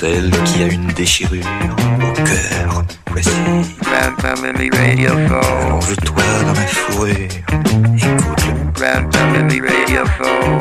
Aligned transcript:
celle 0.00 0.30
qui 0.46 0.62
a 0.62 0.66
une 0.66 0.86
déchirure 0.94 1.44
au 1.98 2.12
cœur. 2.14 2.84
Voici, 3.10 3.30
Grand 3.82 4.16
Family 4.18 4.70
Radio 4.70 5.10
Show. 5.28 5.66
allonge-toi 5.66 6.22
dans 6.46 6.54
ma 6.54 6.66
fourrure. 6.66 7.28
Écoute 7.96 8.46
le 8.46 8.72
Grand 8.72 9.12
Family 9.12 9.60
Radio 9.60 10.04
Show. 10.16 10.58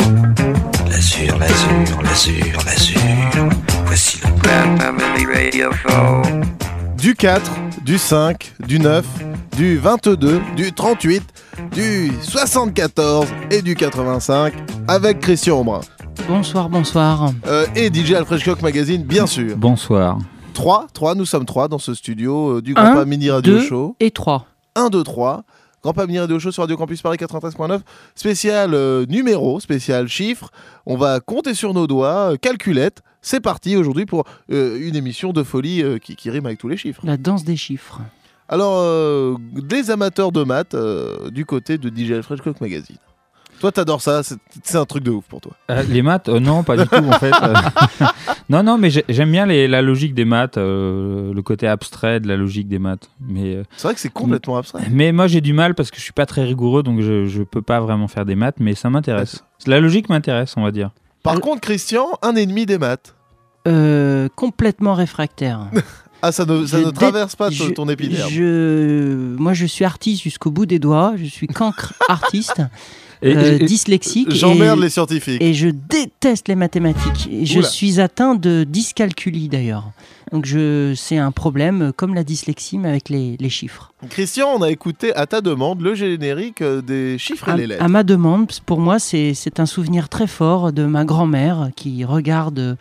l'azur, 0.90 1.38
l'azur, 1.38 2.02
l'azur, 2.04 2.64
l'azur. 2.66 3.50
Voici 3.86 4.20
le 4.24 4.30
Grand 4.42 4.78
Family 4.78 5.26
Radio 5.26 5.72
Show. 5.72 6.22
Du 6.98 7.16
4, 7.16 7.50
du 7.86 7.98
5, 7.98 8.54
du 8.68 8.78
9, 8.78 9.06
du 9.56 9.78
22, 9.78 10.42
du 10.58 10.74
38, 10.74 11.24
du 11.74 12.12
74 12.24 13.28
et 13.52 13.62
du 13.62 13.74
85 13.74 14.54
avec 14.90 15.22
Christian 15.22 15.62
Aubrin. 15.62 15.80
Bonsoir, 16.30 16.70
bonsoir. 16.70 17.32
Euh, 17.48 17.66
et 17.76 17.92
DJ 17.92 18.14
Alfred 18.14 18.44
Coq 18.44 18.62
Magazine, 18.62 19.02
bien 19.04 19.26
sûr. 19.26 19.58
Bonsoir. 19.58 20.20
3, 20.54 20.86
3, 20.94 21.16
nous 21.16 21.26
sommes 21.26 21.46
3 21.46 21.68
dans 21.68 21.80
ce 21.80 21.96
studio 21.96 22.58
euh, 22.58 22.62
du 22.62 22.76
Grand 22.76 23.04
Mini 23.06 23.32
Radio 23.32 23.54
Deux 23.56 23.62
Show. 23.62 23.96
et 24.00 24.12
trois. 24.12 24.46
1, 24.76 24.90
2, 24.90 25.04
3. 25.04 25.44
Grand 25.82 25.94
Pas 25.94 26.06
Mini 26.06 26.20
Radio 26.20 26.38
Show 26.40 26.52
sur 26.52 26.62
Radio 26.62 26.78
Campus 26.78 27.02
Paris 27.02 27.18
93.9. 27.18 27.80
Spécial 28.14 28.74
euh, 28.76 29.06
numéro, 29.08 29.60
spécial 29.60 30.08
chiffre. 30.08 30.52
On 30.86 30.98
va 30.98 31.20
compter 31.20 31.56
sur 31.56 31.74
nos 31.74 31.88
doigts, 31.88 32.34
euh, 32.34 32.38
calculette. 32.38 33.02
C'est 33.22 33.40
parti 33.40 33.76
aujourd'hui 33.76 34.06
pour 34.06 34.26
euh, 34.52 34.78
une 34.80 34.96
émission 34.96 35.34
de 35.34 35.42
folie 35.42 35.82
euh, 35.82 35.98
qui, 35.98 36.16
qui 36.16 36.30
rime 36.30 36.46
avec 36.46 36.60
tous 36.60 36.68
les 36.70 36.78
chiffres. 36.78 37.02
La 37.06 37.18
danse 37.18 37.44
des 37.44 37.58
chiffres. 37.58 38.02
Alors, 38.50 38.76
euh, 38.78 39.36
des 39.54 39.90
amateurs 39.90 40.32
de 40.32 40.44
maths 40.44 40.74
euh, 40.76 41.30
du 41.32 41.46
côté 41.46 41.78
de 41.78 41.90
DJ 41.90 42.12
Alfred 42.12 42.42
Coq 42.42 42.60
Magazine. 42.62 42.98
Toi, 43.60 43.72
t'adores 43.74 44.02
ça, 44.02 44.22
c'est 44.64 44.78
un 44.78 44.86
truc 44.86 45.04
de 45.04 45.12
ouf 45.12 45.26
pour 45.28 45.42
toi. 45.42 45.52
Euh, 45.70 45.84
les 45.90 46.02
maths 46.02 46.30
euh, 46.30 46.40
Non, 46.40 46.64
pas 46.64 46.78
du 46.78 46.88
tout 46.88 46.96
en 46.96 47.12
fait. 47.20 47.32
Euh, 47.44 47.54
non, 48.50 48.64
non, 48.64 48.78
mais 48.78 48.90
j'ai- 48.90 49.04
j'aime 49.10 49.32
bien 49.32 49.46
les- 49.46 49.68
la 49.68 49.82
logique 49.82 50.14
des 50.14 50.24
maths, 50.26 50.58
euh, 50.58 51.34
le 51.34 51.42
côté 51.42 51.68
abstrait 51.68 52.20
de 52.22 52.28
la 52.28 52.38
logique 52.38 52.68
des 52.70 52.80
maths. 52.80 53.10
Mais, 53.20 53.56
euh, 53.56 53.64
C'est 53.76 53.88
vrai 53.88 53.94
que 53.96 54.00
c'est 54.00 54.14
complètement 54.14 54.58
abstrait. 54.58 54.84
mais 54.92 55.12
moi 55.12 55.28
j'ai 55.28 55.42
du 55.42 55.52
mal 55.54 55.76
parce 55.76 55.92
que 55.92 55.98
je 55.98 56.02
suis 56.04 56.14
pas 56.14 56.26
très 56.26 56.44
rigoureux, 56.46 56.84
donc 56.84 57.02
je, 57.02 57.26
je 57.26 57.44
peux 57.44 57.62
pas 57.62 57.80
vraiment 57.82 58.08
faire 58.08 58.26
des 58.26 58.36
maths, 58.36 58.56
mais 58.60 58.76
ça 58.76 58.90
m'intéresse. 58.90 59.44
La 59.68 59.80
logique 59.82 60.08
m'intéresse, 60.10 60.54
on 60.56 60.64
va 60.64 60.72
dire. 60.72 60.92
Par 61.22 61.36
Euh, 61.36 61.40
contre, 61.40 61.60
Christian, 61.62 62.08
un 62.22 62.36
ennemi 62.36 62.66
des 62.66 62.78
maths. 62.78 63.14
Euh, 63.68 64.30
complètement 64.36 64.94
réfractaire. 64.94 65.68
Ah, 66.22 66.34
ça 66.34 66.44
ne, 66.44 66.66
ça 66.66 66.92
traverse 66.92 67.38
pas 67.38 67.50
Je- 67.50 67.64
ton 67.72 67.88
épiderme. 67.88 68.30
je- 68.30 69.38
Moi, 69.38 69.54
je 69.54 69.66
suis 69.66 69.86
artiste 69.86 70.22
jusqu'au 70.22 70.52
bout 70.52 70.66
des 70.66 70.78
doigts. 70.78 71.14
Je 71.16 71.24
suis 71.24 71.48
cancre 71.48 71.94
artiste, 72.10 72.62
Et, 73.22 73.36
euh, 73.36 73.58
et- 73.60 73.66
dyslexique. 73.66 74.32
J'emmerde 74.34 74.80
et, 74.80 74.84
les 74.84 74.90
scientifiques. 74.90 75.42
et 75.42 75.54
je 75.54 75.68
déteste 75.70 76.48
les 76.48 76.56
mathématiques. 76.56 77.28
Et 77.32 77.46
je 77.46 77.60
Oula. 77.60 77.68
suis 77.68 78.00
atteint 78.00 78.36
de 78.36 78.64
dyscalculie 78.64 79.50
d'ailleurs. 79.50 79.92
Donc, 80.32 80.46
je, 80.46 80.94
c'est 80.96 81.18
un 81.18 81.32
problème 81.32 81.82
euh, 81.82 81.92
comme 81.92 82.14
la 82.14 82.24
dyslexie, 82.24 82.78
mais 82.78 82.88
avec 82.90 83.10
les, 83.10 83.36
les 83.40 83.50
chiffres. 83.50 83.92
Christian, 84.10 84.48
on 84.56 84.62
a 84.62 84.70
écouté 84.70 85.14
à 85.16 85.26
ta 85.26 85.42
demande 85.42 85.82
le 85.82 85.96
générique 85.96 86.62
euh, 86.62 86.82
des 86.82 87.18
chiffres 87.18 87.50
et 87.50 87.52
À, 87.52 87.58
les 87.58 87.68
lettres. 87.68 87.84
à 87.84 87.88
ma 87.88 88.04
demande, 88.04 88.52
pour 88.66 88.80
moi, 88.80 89.00
c'est 89.00 89.34
c'est 89.34 89.60
un 89.60 89.66
souvenir 89.66 90.08
très 90.08 90.28
fort 90.28 90.72
de 90.72 90.86
ma 90.86 91.04
grand-mère 91.04 91.72
qui 91.76 92.06
regarde 92.06 92.78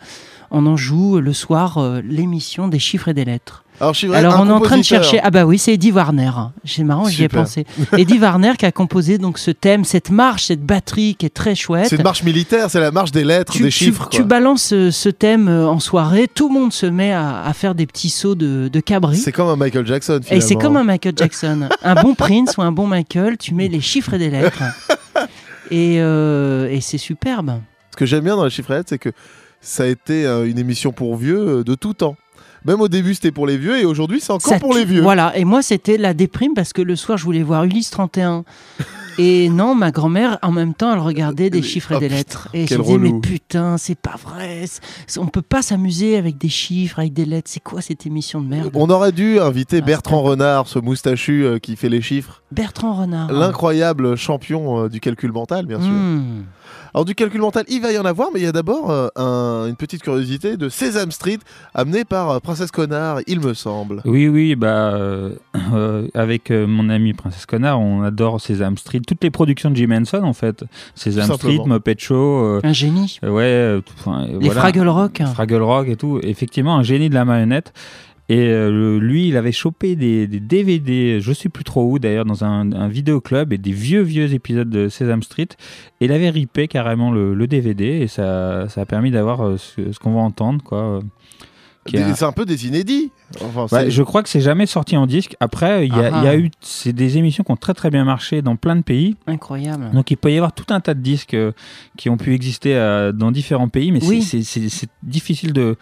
en 0.51 0.65
Anjou 0.65 1.19
le 1.19 1.33
soir 1.33 1.79
l'émission 2.03 2.67
des 2.67 2.79
chiffres 2.79 3.07
et 3.09 3.13
des 3.13 3.25
lettres. 3.25 3.63
Alors, 3.81 3.93
je 3.93 3.99
suis 3.99 4.07
vrai, 4.07 4.17
Alors 4.17 4.35
un 4.35 4.41
on 4.45 4.49
est 4.49 4.53
en 4.53 4.59
train 4.59 4.77
de 4.77 4.83
chercher. 4.83 5.19
Ah 5.23 5.31
bah 5.31 5.45
oui, 5.45 5.57
c'est 5.57 5.73
Eddie 5.73 5.91
Warner. 5.91 6.31
C'est 6.65 6.83
marrant, 6.83 7.05
j'y 7.07 7.23
ai 7.23 7.29
pensé. 7.29 7.65
Eddie 7.97 8.19
Warner 8.19 8.53
qui 8.57 8.65
a 8.65 8.71
composé 8.71 9.17
donc 9.17 9.37
ce 9.37 9.51
thème, 9.51 9.85
cette 9.85 10.09
marche, 10.11 10.45
cette 10.47 10.63
batterie 10.65 11.15
qui 11.15 11.25
est 11.25 11.33
très 11.33 11.55
chouette. 11.55 11.87
C'est 11.89 11.95
une 11.95 12.03
marche 12.03 12.23
militaire, 12.23 12.69
c'est 12.69 12.79
la 12.81 12.91
marche 12.91 13.11
des 13.11 13.23
lettres, 13.23 13.53
tu, 13.53 13.63
des 13.63 13.69
tu- 13.69 13.85
chiffres. 13.85 14.09
tu 14.09 14.23
balances 14.23 14.73
euh, 14.73 14.91
ce 14.91 15.07
thème 15.09 15.47
euh, 15.47 15.67
en 15.67 15.79
soirée, 15.79 16.27
tout 16.27 16.49
le 16.49 16.59
monde 16.59 16.73
se 16.73 16.85
met 16.85 17.11
à, 17.13 17.41
à 17.43 17.53
faire 17.53 17.73
des 17.75 17.85
petits 17.85 18.09
sauts 18.09 18.35
de, 18.35 18.67
de 18.71 18.79
cabri. 18.81 19.17
C'est 19.17 19.31
comme 19.31 19.47
un 19.47 19.55
Michael 19.55 19.87
Jackson. 19.87 20.19
Et 20.29 20.41
c'est 20.41 20.49
finalement. 20.49 20.61
comme 20.61 20.77
un 20.77 20.83
Michael 20.83 21.13
Jackson. 21.15 21.69
un 21.83 21.95
bon 21.95 22.15
Prince 22.15 22.57
ou 22.57 22.61
un 22.61 22.71
bon 22.71 22.85
Michael, 22.87 23.37
tu 23.37 23.53
mets 23.53 23.67
les 23.69 23.81
chiffres 23.81 24.13
et 24.13 24.17
des 24.17 24.29
lettres. 24.29 24.61
et 25.71 25.97
euh, 25.99 26.69
et 26.69 26.81
c'est 26.81 26.97
superbe. 26.97 27.59
Ce 27.91 27.97
que 27.97 28.05
j'aime 28.05 28.23
bien 28.23 28.35
dans 28.35 28.43
les 28.45 28.49
chiffres 28.49 28.71
et 28.71 28.75
lettres, 28.75 28.89
c'est 28.89 28.99
que 28.99 29.11
ça 29.61 29.83
a 29.83 29.87
été 29.87 30.25
une 30.25 30.57
émission 30.57 30.91
pour 30.91 31.15
vieux 31.17 31.63
de 31.65 31.75
tout 31.75 31.93
temps. 31.93 32.15
Même 32.65 32.81
au 32.81 32.87
début, 32.87 33.13
c'était 33.13 33.31
pour 33.31 33.47
les 33.47 33.57
vieux 33.57 33.79
et 33.79 33.85
aujourd'hui, 33.85 34.19
c'est 34.19 34.31
encore 34.31 34.51
Ça 34.51 34.59
pour 34.59 34.73
les 34.73 34.85
vieux. 34.85 35.01
Voilà, 35.01 35.35
et 35.37 35.45
moi 35.45 35.61
c'était 35.61 35.97
la 35.97 36.13
déprime 36.13 36.53
parce 36.53 36.73
que 36.73 36.81
le 36.81 36.95
soir 36.95 37.17
je 37.17 37.23
voulais 37.23 37.43
voir 37.43 37.63
Ulysse 37.63 37.89
31. 37.89 38.43
Et 39.21 39.49
non, 39.49 39.75
ma 39.75 39.91
grand-mère, 39.91 40.39
en 40.43 40.51
même 40.53 40.73
temps, 40.73 40.93
elle 40.93 40.99
regardait 40.99 41.49
des 41.49 41.61
chiffres 41.61 41.91
et 41.91 41.95
oh, 41.95 41.99
des 41.99 42.05
putain, 42.05 42.17
lettres. 42.17 42.47
Et 42.53 42.67
je 42.67 42.75
me 42.75 42.83
disais, 42.83 42.97
mais 42.97 43.19
putain, 43.19 43.77
c'est 43.77 43.99
pas 43.99 44.15
vrai. 44.15 44.63
On 45.17 45.25
peut 45.27 45.41
pas 45.41 45.61
s'amuser 45.61 46.15
avec 46.15 46.37
des 46.37 46.47
chiffres, 46.47 46.99
avec 46.99 47.11
des 47.11 47.25
lettres. 47.25 47.49
C'est 47.51 47.59
quoi 47.61 47.81
cette 47.81 48.05
émission 48.05 48.39
de 48.39 48.47
merde? 48.47 48.71
On 48.75 48.89
aurait 48.89 49.11
dû 49.11 49.37
inviter 49.41 49.79
Ah, 49.83 49.85
Bertrand 49.85 50.21
Renard, 50.21 50.69
ce 50.69 50.79
moustachu 50.79 51.43
euh, 51.43 51.59
qui 51.59 51.75
fait 51.75 51.89
les 51.89 52.01
chiffres. 52.01 52.43
Bertrand 52.53 52.93
Renard. 52.93 53.29
L'incroyable 53.33 54.15
champion 54.15 54.85
euh, 54.85 54.87
du 54.87 55.01
calcul 55.01 55.33
mental, 55.33 55.65
bien 55.65 55.81
sûr. 55.81 55.91
Hmm. 55.91 56.45
Alors, 56.93 57.05
du 57.05 57.15
calcul 57.15 57.41
mental, 57.41 57.65
il 57.69 57.81
va 57.81 57.91
y 57.91 57.97
en 57.97 58.05
avoir, 58.05 58.29
mais 58.33 58.39
il 58.39 58.43
y 58.43 58.47
a 58.47 58.51
d'abord 58.51 58.89
euh, 58.91 59.07
un- 59.15 59.67
une 59.67 59.75
petite 59.75 60.01
curiosité 60.01 60.57
de 60.57 60.69
Sesame 60.69 61.11
Street, 61.11 61.39
amenée 61.73 62.03
par 62.05 62.29
euh, 62.31 62.39
Princesse 62.39 62.71
Connard, 62.71 63.19
il 63.27 63.39
me 63.39 63.53
semble. 63.53 64.01
Oui, 64.05 64.27
oui, 64.27 64.55
bah, 64.55 64.93
euh, 64.93 65.31
euh, 65.73 66.07
avec 66.13 66.51
euh, 66.51 66.65
mon 66.67 66.89
ami 66.89 67.13
Princesse 67.13 67.45
Connard, 67.45 67.79
on 67.79 68.01
adore 68.03 68.41
Sesame 68.41 68.77
Street, 68.77 69.01
toutes 69.07 69.23
les 69.23 69.29
productions 69.31 69.69
de 69.69 69.75
Jim 69.75 69.91
Henson 69.91 70.23
en 70.23 70.33
fait. 70.33 70.63
Sesame 70.95 71.33
Street. 71.35 71.59
Muppet 71.65 71.95
Show, 71.99 72.15
euh, 72.15 72.61
Un 72.63 72.73
génie. 72.73 73.19
euh, 73.23 73.29
ouais, 73.29 73.81
tout- 73.81 73.93
enfin, 73.99 74.25
Les 74.27 74.45
voilà. 74.47 74.61
Fraggle 74.61 74.87
Rock. 74.87 75.21
Fraggle 75.33 75.61
Rock 75.61 75.87
et 75.87 75.95
tout. 75.95 76.19
Effectivement, 76.23 76.77
un 76.77 76.83
génie 76.83 77.09
de 77.09 77.15
la 77.15 77.25
marionnette. 77.25 77.73
Et 78.29 78.49
euh, 78.49 78.99
lui, 78.99 79.27
il 79.27 79.37
avait 79.37 79.51
chopé 79.51 79.95
des, 79.95 80.27
DVD, 80.27 81.19
je 81.19 81.33
sais 81.33 81.49
plus 81.49 81.63
trop 81.63 81.91
où 81.91 81.97
d'ailleurs, 81.97 82.25
dans 82.25 82.43
un, 82.43 82.71
un 82.71 82.87
vidéoclub 82.87 83.51
et 83.51 83.57
des 83.57 83.71
vieux, 83.71 84.01
vieux 84.01 84.33
épisodes 84.35 84.69
de 84.69 84.87
Sesame 84.87 85.23
Street. 85.23 85.49
Et 85.99 86.05
il 86.05 86.11
avait 86.11 86.29
ripé 86.29 86.67
carrément 86.67 87.11
le, 87.11 87.33
le 87.33 87.47
DVD 87.47 87.85
et 87.85 88.07
ça, 88.07 88.69
ça 88.69 88.81
a 88.81 88.85
permis 88.85 89.09
d'avoir 89.09 89.41
euh, 89.41 89.57
ce, 89.57 89.91
ce 89.91 89.99
qu'on 89.99 90.13
va 90.13 90.21
entendre, 90.21 90.63
quoi. 90.63 91.01
A- 91.95 92.15
C'est 92.15 92.25
un 92.25 92.31
peu 92.31 92.45
des 92.45 92.67
inédits. 92.67 93.11
Enfin, 93.41 93.61
Ouais, 93.63 93.67
c'est- 93.85 93.91
je 93.91 94.03
crois 94.03 94.21
que 94.23 94.29
c'est 94.29 94.41
jamais 94.41 94.65
sorti 94.65 94.95
en 94.97 95.07
disque. 95.07 95.35
Après, 95.39 95.87
il 95.87 95.93
y, 95.95 95.99
a- 95.99 96.11
Ah 96.13 96.19
il 96.21 96.25
y 96.25 96.27
a 96.27 96.35
eu 96.37 96.51
c'est 96.61 96.93
des 96.93 97.17
émissions 97.17 97.43
qui 97.43 97.51
ont 97.51 97.55
très 97.57 97.73
très 97.73 97.89
bien 97.89 98.03
marché 98.05 98.41
dans 98.41 98.55
plein 98.55 98.75
de 98.75 98.81
pays. 98.81 99.15
Incroyable. 99.27 99.89
Donc 99.93 100.11
il 100.11 100.17
peut 100.17 100.31
y 100.31 100.35
avoir 100.37 100.51
tout 100.53 100.65
un 100.73 100.79
tas 100.81 100.93
de 100.93 101.01
disques 101.01 101.33
euh, 101.33 101.51
qui 101.97 102.09
ont 102.09 102.17
pu 102.17 102.33
exister 102.33 102.75
euh, 102.75 103.11
dans 103.11 103.31
différents 103.31 103.69
pays, 103.69 103.91
mais 103.91 103.99
c'est- 104.01 104.37
Oui. 104.37 104.87
difficile 105.03 105.53
de 105.53 105.75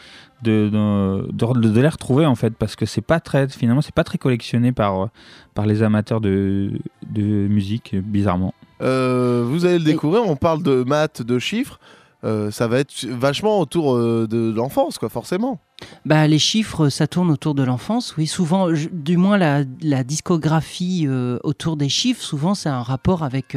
de, 0.43 0.69
de, 0.71 1.31
de- 1.33 1.69
de 1.69 1.81
les 1.81 1.87
retrouver 1.89 2.27
en 2.27 2.35
fait 2.35 2.53
parce 2.55 2.75
que 2.75 2.85
c'est 2.85 3.01
pas 3.01 3.19
très 3.19 3.47
finalement 3.49 3.81
c'est 3.81 3.93
pas 3.95 4.03
très 4.03 4.19
collectionné 4.19 4.71
par 4.71 5.05
euh, 5.05 5.07
par 5.55 5.65
les 5.65 5.81
amateurs 5.81 6.21
de, 6.21 6.73
de 7.09 7.23
musique 7.47 7.95
bizarrement. 7.95 8.53
Euh, 8.83 9.43
vous 9.47 9.65
allez 9.65 9.79
le 9.79 9.83
découvrir, 9.83 10.21
on 10.27 10.35
parle 10.35 10.61
de 10.61 10.83
maths, 10.83 11.23
de 11.23 11.39
chiffres. 11.39 11.79
Euh, 12.23 12.49
ça 12.49 12.67
va 12.67 12.79
être 12.79 13.05
vachement 13.05 13.59
autour 13.59 13.95
euh, 13.95 14.27
de 14.29 14.51
l'enfance, 14.55 14.97
quoi, 14.97 15.09
forcément. 15.09 15.59
Bah, 16.05 16.27
les 16.27 16.39
chiffres, 16.39 16.89
ça 16.89 17.07
tourne 17.07 17.29
autour 17.29 17.53
de 17.53 17.63
l'enfance, 17.63 18.15
oui. 18.17 18.25
Souvent, 18.25 18.69
du 18.91 19.17
moins 19.17 19.37
la, 19.37 20.03
discographie 20.03 21.05
euh, 21.07 21.37
autour 21.43 21.77
des 21.77 21.89
chiffres, 21.89 22.23
souvent, 22.23 22.55
c'est 22.55 22.69
un 22.69 22.81
rapport 22.81 23.23
avec 23.23 23.55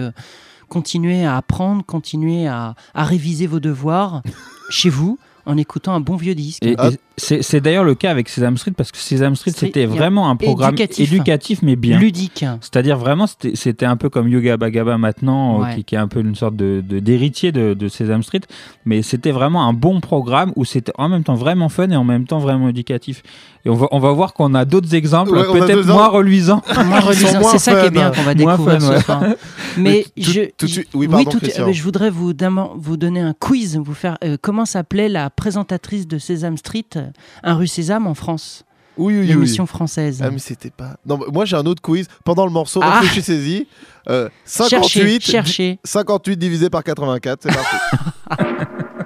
continuer 0.68 1.24
à 1.24 1.36
apprendre, 1.36 1.84
continuer 1.84 2.46
à 2.46 2.74
réviser 2.94 3.46
vos 3.46 3.60
devoirs 3.60 4.22
chez 4.70 4.90
vous 4.90 5.18
en 5.46 5.56
écoutant 5.56 5.94
un 5.94 6.00
bon 6.00 6.16
vieux 6.16 6.34
disque. 6.34 6.64
Et, 6.64 6.74
Ah. 6.78 6.90
et 6.90 7.42
c'est 7.42 7.60
d'ailleurs 7.60 7.84
le 7.84 7.94
cas 7.94 8.10
avec 8.10 8.28
Sesame 8.28 8.56
Street 8.56 8.72
parce 8.76 8.92
que 8.92 8.98
Sesame 8.98 9.36
Street 9.36 9.52
c'était 9.54 9.84
vraiment 9.86 10.30
un 10.30 10.36
programme 10.36 10.74
éducatif. 10.74 11.12
éducatif, 11.12 11.62
mais 11.62 11.76
bien. 11.76 11.98
Ludique. 11.98 12.44
C'est-à-dire 12.60 12.96
vraiment, 12.96 13.26
c'était 13.26 13.84
un 13.86 13.96
peu 13.96 14.08
comme 14.08 14.28
Yoga 14.28 14.56
Bagaba 14.56 14.96
maintenant, 14.98 15.62
euh, 15.62 15.74
qui, 15.74 15.84
qui 15.84 15.94
est 15.94 15.98
un 15.98 16.08
peu 16.08 16.20
une 16.20 16.34
sorte 16.34 16.56
de 16.56 16.82
de- 16.86 16.98
d'héritier 17.00 17.52
de, 17.52 17.74
de 17.74 17.88
Sesame 17.88 18.22
Street, 18.22 18.40
mais 18.86 19.02
c'était 19.02 19.32
vraiment 19.32 19.66
un 19.68 19.72
bon 19.74 20.00
programme 20.00 20.52
où 20.56 20.64
c'était 20.64 20.92
en 20.96 21.08
même 21.08 21.22
temps 21.24 21.34
vraiment 21.34 21.68
fun 21.68 21.90
et 21.90 21.96
en 21.96 22.04
même 22.04 22.26
temps 22.26 22.38
vraiment 22.38 22.68
éducatif. 22.68 23.22
Et 23.64 23.68
on 23.70 23.74
va, 23.74 23.86
on 23.90 23.98
va 23.98 24.10
voir 24.12 24.32
qu'on 24.32 24.54
a 24.54 24.64
d'autres 24.64 24.94
exemples, 24.94 25.32
Ouais, 25.32 25.44
peut-être 25.60 25.86
moins 25.86 26.06
ans. 26.08 26.10
reluisants. 26.12 26.62
Moins 26.86 27.00
C'est 27.52 27.58
ça 27.58 27.78
qui 27.80 27.86
est 27.86 27.90
bien 27.90 28.10
qu'on 28.10 28.22
va 28.22 28.34
découvrir 28.34 28.80
fun, 28.80 28.86
ce 28.86 28.92
ouais. 28.92 29.00
soir. 29.02 29.22
Mais 29.76 30.04
Mais 30.16 30.22
tout- 30.24 30.30
je, 30.32 30.40
tout 30.56 30.66
de 30.66 30.70
suite- 30.70 30.88
oui, 30.94 31.08
pardon, 31.08 31.30
tout- 31.30 31.38
Christian. 31.40 31.68
euh, 31.68 31.72
je 31.72 31.82
voudrais 31.82 32.08
vous, 32.10 32.32
vous 32.76 32.96
donner 32.96 33.20
un 33.20 33.34
quiz, 33.38 33.76
vous 33.76 33.94
faire 33.94 34.16
euh, 34.24 34.36
comment 34.40 34.64
s'appelait 34.64 35.08
la 35.10 35.28
présentatrice 35.30 36.06
de 36.08 36.18
Sesame 36.18 36.56
Street, 36.56 36.86
euh, 36.96 37.06
un 37.42 37.54
rue 37.54 37.66
Sésame 37.66 38.06
en 38.06 38.14
France, 38.14 38.64
Oui, 38.96 39.12
oui, 39.14 39.20
oui. 39.20 39.26
l'émission 39.26 39.66
française. 39.66 40.20
Ah, 40.24 40.30
mais 40.30 40.38
c'était 40.38 40.70
pas. 40.70 40.96
Non, 41.06 41.18
moi 41.32 41.44
j'ai 41.44 41.56
un 41.56 41.66
autre 41.66 41.82
quiz. 41.82 42.06
Pendant 42.24 42.46
le 42.46 42.52
morceau, 42.52 42.80
Ah. 42.82 43.00
réfléchissez-y. 43.00 43.66
Euh, 44.08 44.28
Cherchez, 44.46 44.70
58, 44.76 45.22
cherchez. 45.22 45.78
58 45.84 46.36
divisé 46.38 46.70
par 46.70 46.82
84, 46.82 47.40
c'est 47.42 47.52
parti. 47.54 47.76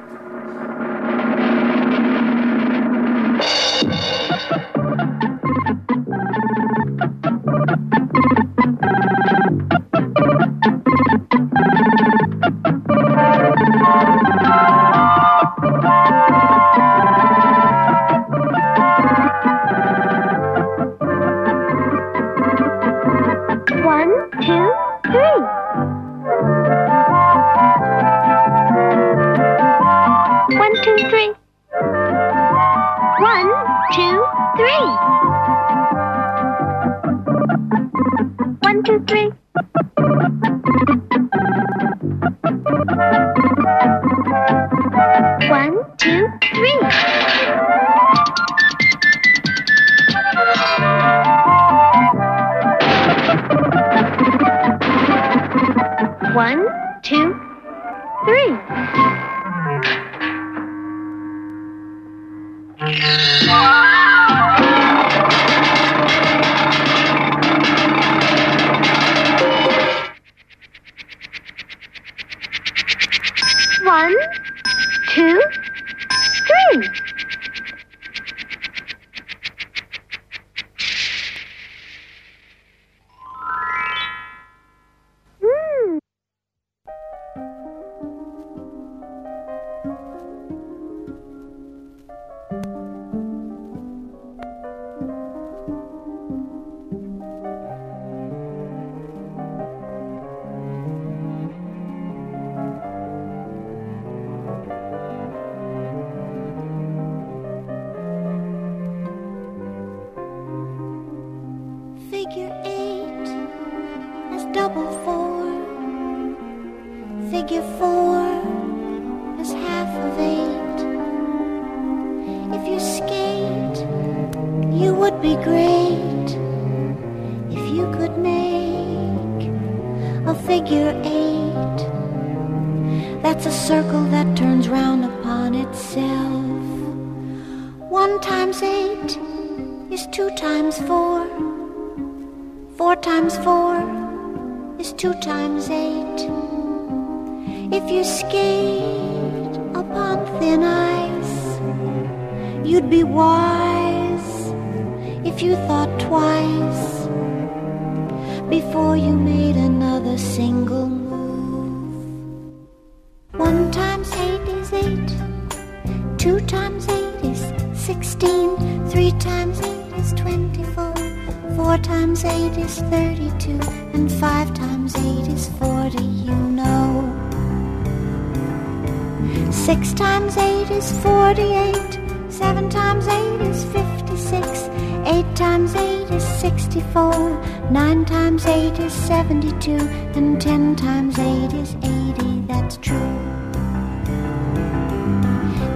times 185.34 185.74
8 185.74 186.10
is 186.10 186.24
64, 186.40 187.42
9 187.70 188.04
times 188.04 188.46
8 188.46 188.78
is 188.78 188.92
72, 188.92 189.72
and 190.14 190.40
10 190.40 190.76
times 190.76 191.18
8 191.18 191.52
is 191.54 191.74
80, 191.82 192.40
that's 192.46 192.76
true. 192.76 192.96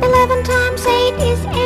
11 0.01 0.45
times 0.45 0.87
8 0.87 1.15
is 1.33 1.58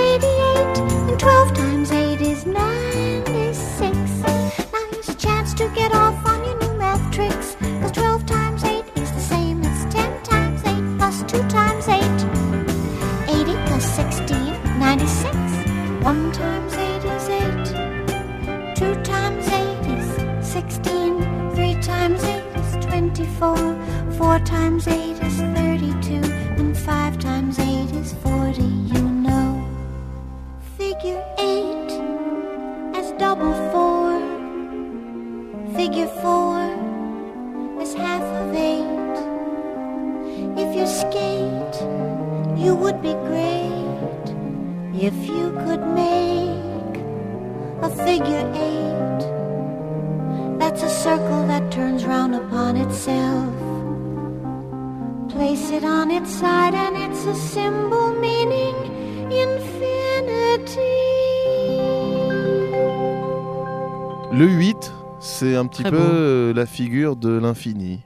figure 66.72 67.16
de 67.16 67.30
l'infini. 67.30 68.00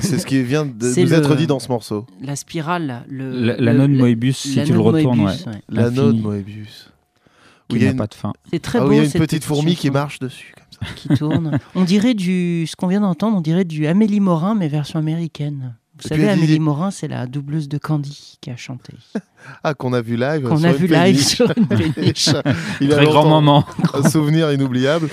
C'est- 0.00 0.18
ce 0.18 0.26
qui 0.26 0.42
vient 0.42 0.66
de 0.66 0.90
C'est 0.92 1.02
nous 1.04 1.10
le- 1.10 1.16
être 1.16 1.36
dit 1.36 1.46
dans 1.46 1.58
ce 1.58 1.68
morceau. 1.68 2.06
La 2.22 2.36
spirale, 2.36 3.04
le. 3.08 3.56
La- 3.58 3.72
le- 3.72 3.88
Moebius, 3.88 4.38
si 4.38 4.62
tu 4.64 4.72
le 4.72 4.80
retournes, 4.80 5.18
Moebius, 5.18 5.46
ouais. 5.46 6.12
Moebius. 6.12 6.92
Où 7.70 7.76
il 7.76 7.82
y 7.82 7.86
a 7.86 7.90
une, 7.90 7.96
pas 7.98 8.06
de 8.06 8.14
fin. 8.14 8.32
C'est 8.50 8.60
très 8.60 8.78
ah, 8.78 8.82
beau. 8.82 8.88
où 8.88 8.92
il 8.92 8.96
y 8.96 9.00
a 9.00 9.04
une 9.04 9.10
petite 9.10 9.44
fourmi 9.44 9.76
qui 9.76 9.90
marche 9.90 10.20
dessus. 10.20 10.54
Comme 10.56 10.88
ça. 10.88 10.94
Qui 10.94 11.08
tourne. 11.08 11.58
on 11.74 11.84
dirait 11.84 12.14
du. 12.14 12.66
Ce 12.66 12.76
qu'on 12.76 12.86
vient 12.86 13.00
d'entendre, 13.00 13.36
on 13.36 13.40
dirait 13.42 13.64
du 13.64 13.86
Amélie 13.86 14.20
Morin, 14.20 14.54
mais 14.54 14.68
version 14.68 14.98
américaine. 14.98 15.74
Vous 16.00 16.06
Et 16.06 16.08
savez, 16.10 16.28
Amélie 16.28 16.60
Morin, 16.60 16.90
c'est 16.90 17.08
la 17.08 17.26
doubleuse 17.26 17.68
de 17.68 17.76
Candy 17.78 18.38
qui 18.40 18.50
a 18.50 18.56
chanté. 18.56 18.92
Ah, 19.64 19.74
qu'on 19.74 19.92
a 19.92 20.00
vu 20.00 20.16
live. 20.16 20.42
Qu'on 20.48 20.62
a 20.64 20.72
vu 20.72 20.86
live 20.86 21.20
sur 21.22 21.52
une 21.56 21.66
péniche. 21.94 22.30
Il 22.80 22.92
a 22.92 22.96
Très 22.96 23.04
grand 23.06 23.22
longtemps- 23.24 23.28
moment. 23.28 23.64
un 23.94 24.08
souvenir 24.08 24.52
inoubliable. 24.52 25.08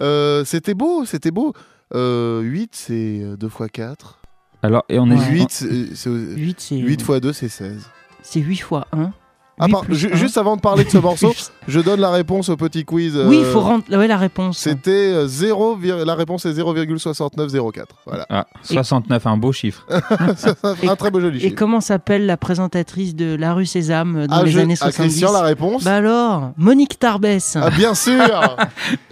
Euh, 0.00 0.44
c'était 0.44 0.74
beau, 0.74 1.04
c'était 1.04 1.30
beau. 1.32 1.52
Euh, 1.94 2.40
8, 2.42 2.70
c'est 2.74 3.22
2 3.38 3.46
x 3.46 3.56
4. 3.72 4.18
Alors, 4.62 4.84
et 4.88 4.98
on 4.98 5.10
est. 5.10 5.14
Ouais. 5.16 5.30
8, 5.30 5.46
c'est, 5.50 5.94
c'est- 5.96 6.10
8, 6.10 6.60
c'est. 6.60 6.76
8 6.78 7.00
x 7.00 7.20
2, 7.20 7.32
c'est 7.32 7.48
16. 7.48 7.88
C'est 8.22 8.40
8 8.40 8.56
fois 8.58 8.86
1. 8.92 9.12
Ah, 9.58 9.66
par- 9.68 9.84
ju- 9.90 10.10
juste 10.14 10.38
avant 10.38 10.56
de 10.56 10.60
parler 10.60 10.84
de 10.84 10.90
ce 10.90 10.98
morceau, 11.08 11.34
je 11.66 11.80
donne 11.80 12.00
la 12.00 12.10
réponse 12.10 12.48
au 12.48 12.56
petit 12.56 12.84
quiz. 12.84 13.16
euh, 13.16 13.26
Oui, 13.28 13.38
il 13.40 13.44
faut 13.44 13.60
rendre 13.60 13.84
ouais, 13.90 14.06
la 14.06 14.16
réponse. 14.16 14.58
C'était 14.58 14.90
euh, 14.90 15.26
0, 15.26 15.76
vir- 15.76 16.04
la 16.04 16.14
réponse 16.14 16.44
est 16.46 16.52
0,6904. 16.52 17.84
Voilà. 18.06 18.26
Ah, 18.30 18.46
69, 18.62 19.26
un 19.26 19.36
beau 19.36 19.52
chiffre. 19.52 19.84
un 20.88 20.96
très 20.96 21.10
beau 21.10 21.20
joli 21.20 21.38
Et 21.38 21.40
chiffre. 21.40 21.54
comment 21.56 21.80
s'appelle 21.80 22.26
la 22.26 22.36
présentatrice 22.36 23.14
de 23.14 23.34
La 23.34 23.54
rue 23.54 23.66
Sésame 23.66 24.16
euh, 24.16 24.26
dans 24.26 24.36
Ah, 24.36 24.44
les 24.44 24.50
je- 24.50 24.58
années 24.60 24.74
ah, 24.80 24.90
70 24.90 25.08
Christian, 25.08 25.32
la 25.32 25.42
réponse 25.42 25.84
Bah 25.84 25.94
alors, 25.96 26.50
Monique 26.56 26.98
Tarbès. 26.98 27.56
Ah, 27.60 27.70
bien 27.70 27.94
sûr 27.94 28.18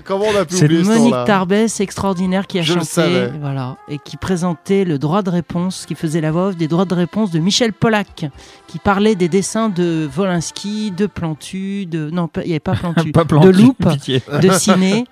Comment 0.04 0.26
on 0.32 0.36
a 0.40 0.44
pu 0.44 0.54
C'est 0.54 0.66
oublier 0.66 0.84
ce 0.84 0.88
Monique 0.88 1.10
temps-là 1.10 1.24
Tarbès 1.24 1.80
extraordinaire 1.80 2.46
qui 2.46 2.58
a 2.60 2.62
Je 2.62 2.74
le 2.74 2.80
chanté, 2.80 2.92
savais. 2.92 3.32
voilà, 3.40 3.76
et 3.88 3.98
qui 3.98 4.16
présentait 4.16 4.84
le 4.84 4.98
droit 4.98 5.22
de 5.22 5.30
réponse, 5.30 5.84
qui 5.86 5.96
faisait 5.96 6.20
la 6.20 6.30
voix 6.30 6.48
off 6.48 6.56
des 6.56 6.68
droits 6.68 6.84
de 6.84 6.94
réponse 6.94 7.32
de 7.32 7.40
Michel 7.40 7.72
Pollack, 7.72 8.26
qui 8.68 8.78
parlait 8.78 9.16
des 9.16 9.28
dessins 9.28 9.68
de 9.68 10.08
Volinsky, 10.40 10.90
de 10.90 11.06
Plantu, 11.06 11.86
de 11.86 12.10
non, 12.10 12.28
pas- 12.28 12.42
il 12.42 12.48
n'y 12.48 12.52
avait 12.52 12.60
pas 12.60 12.74
Plantu, 12.76 13.12
Pas 13.12 13.24
de 13.24 13.48
Loupe, 13.48 13.82
de 14.42 14.50
Ciné, 14.50 15.04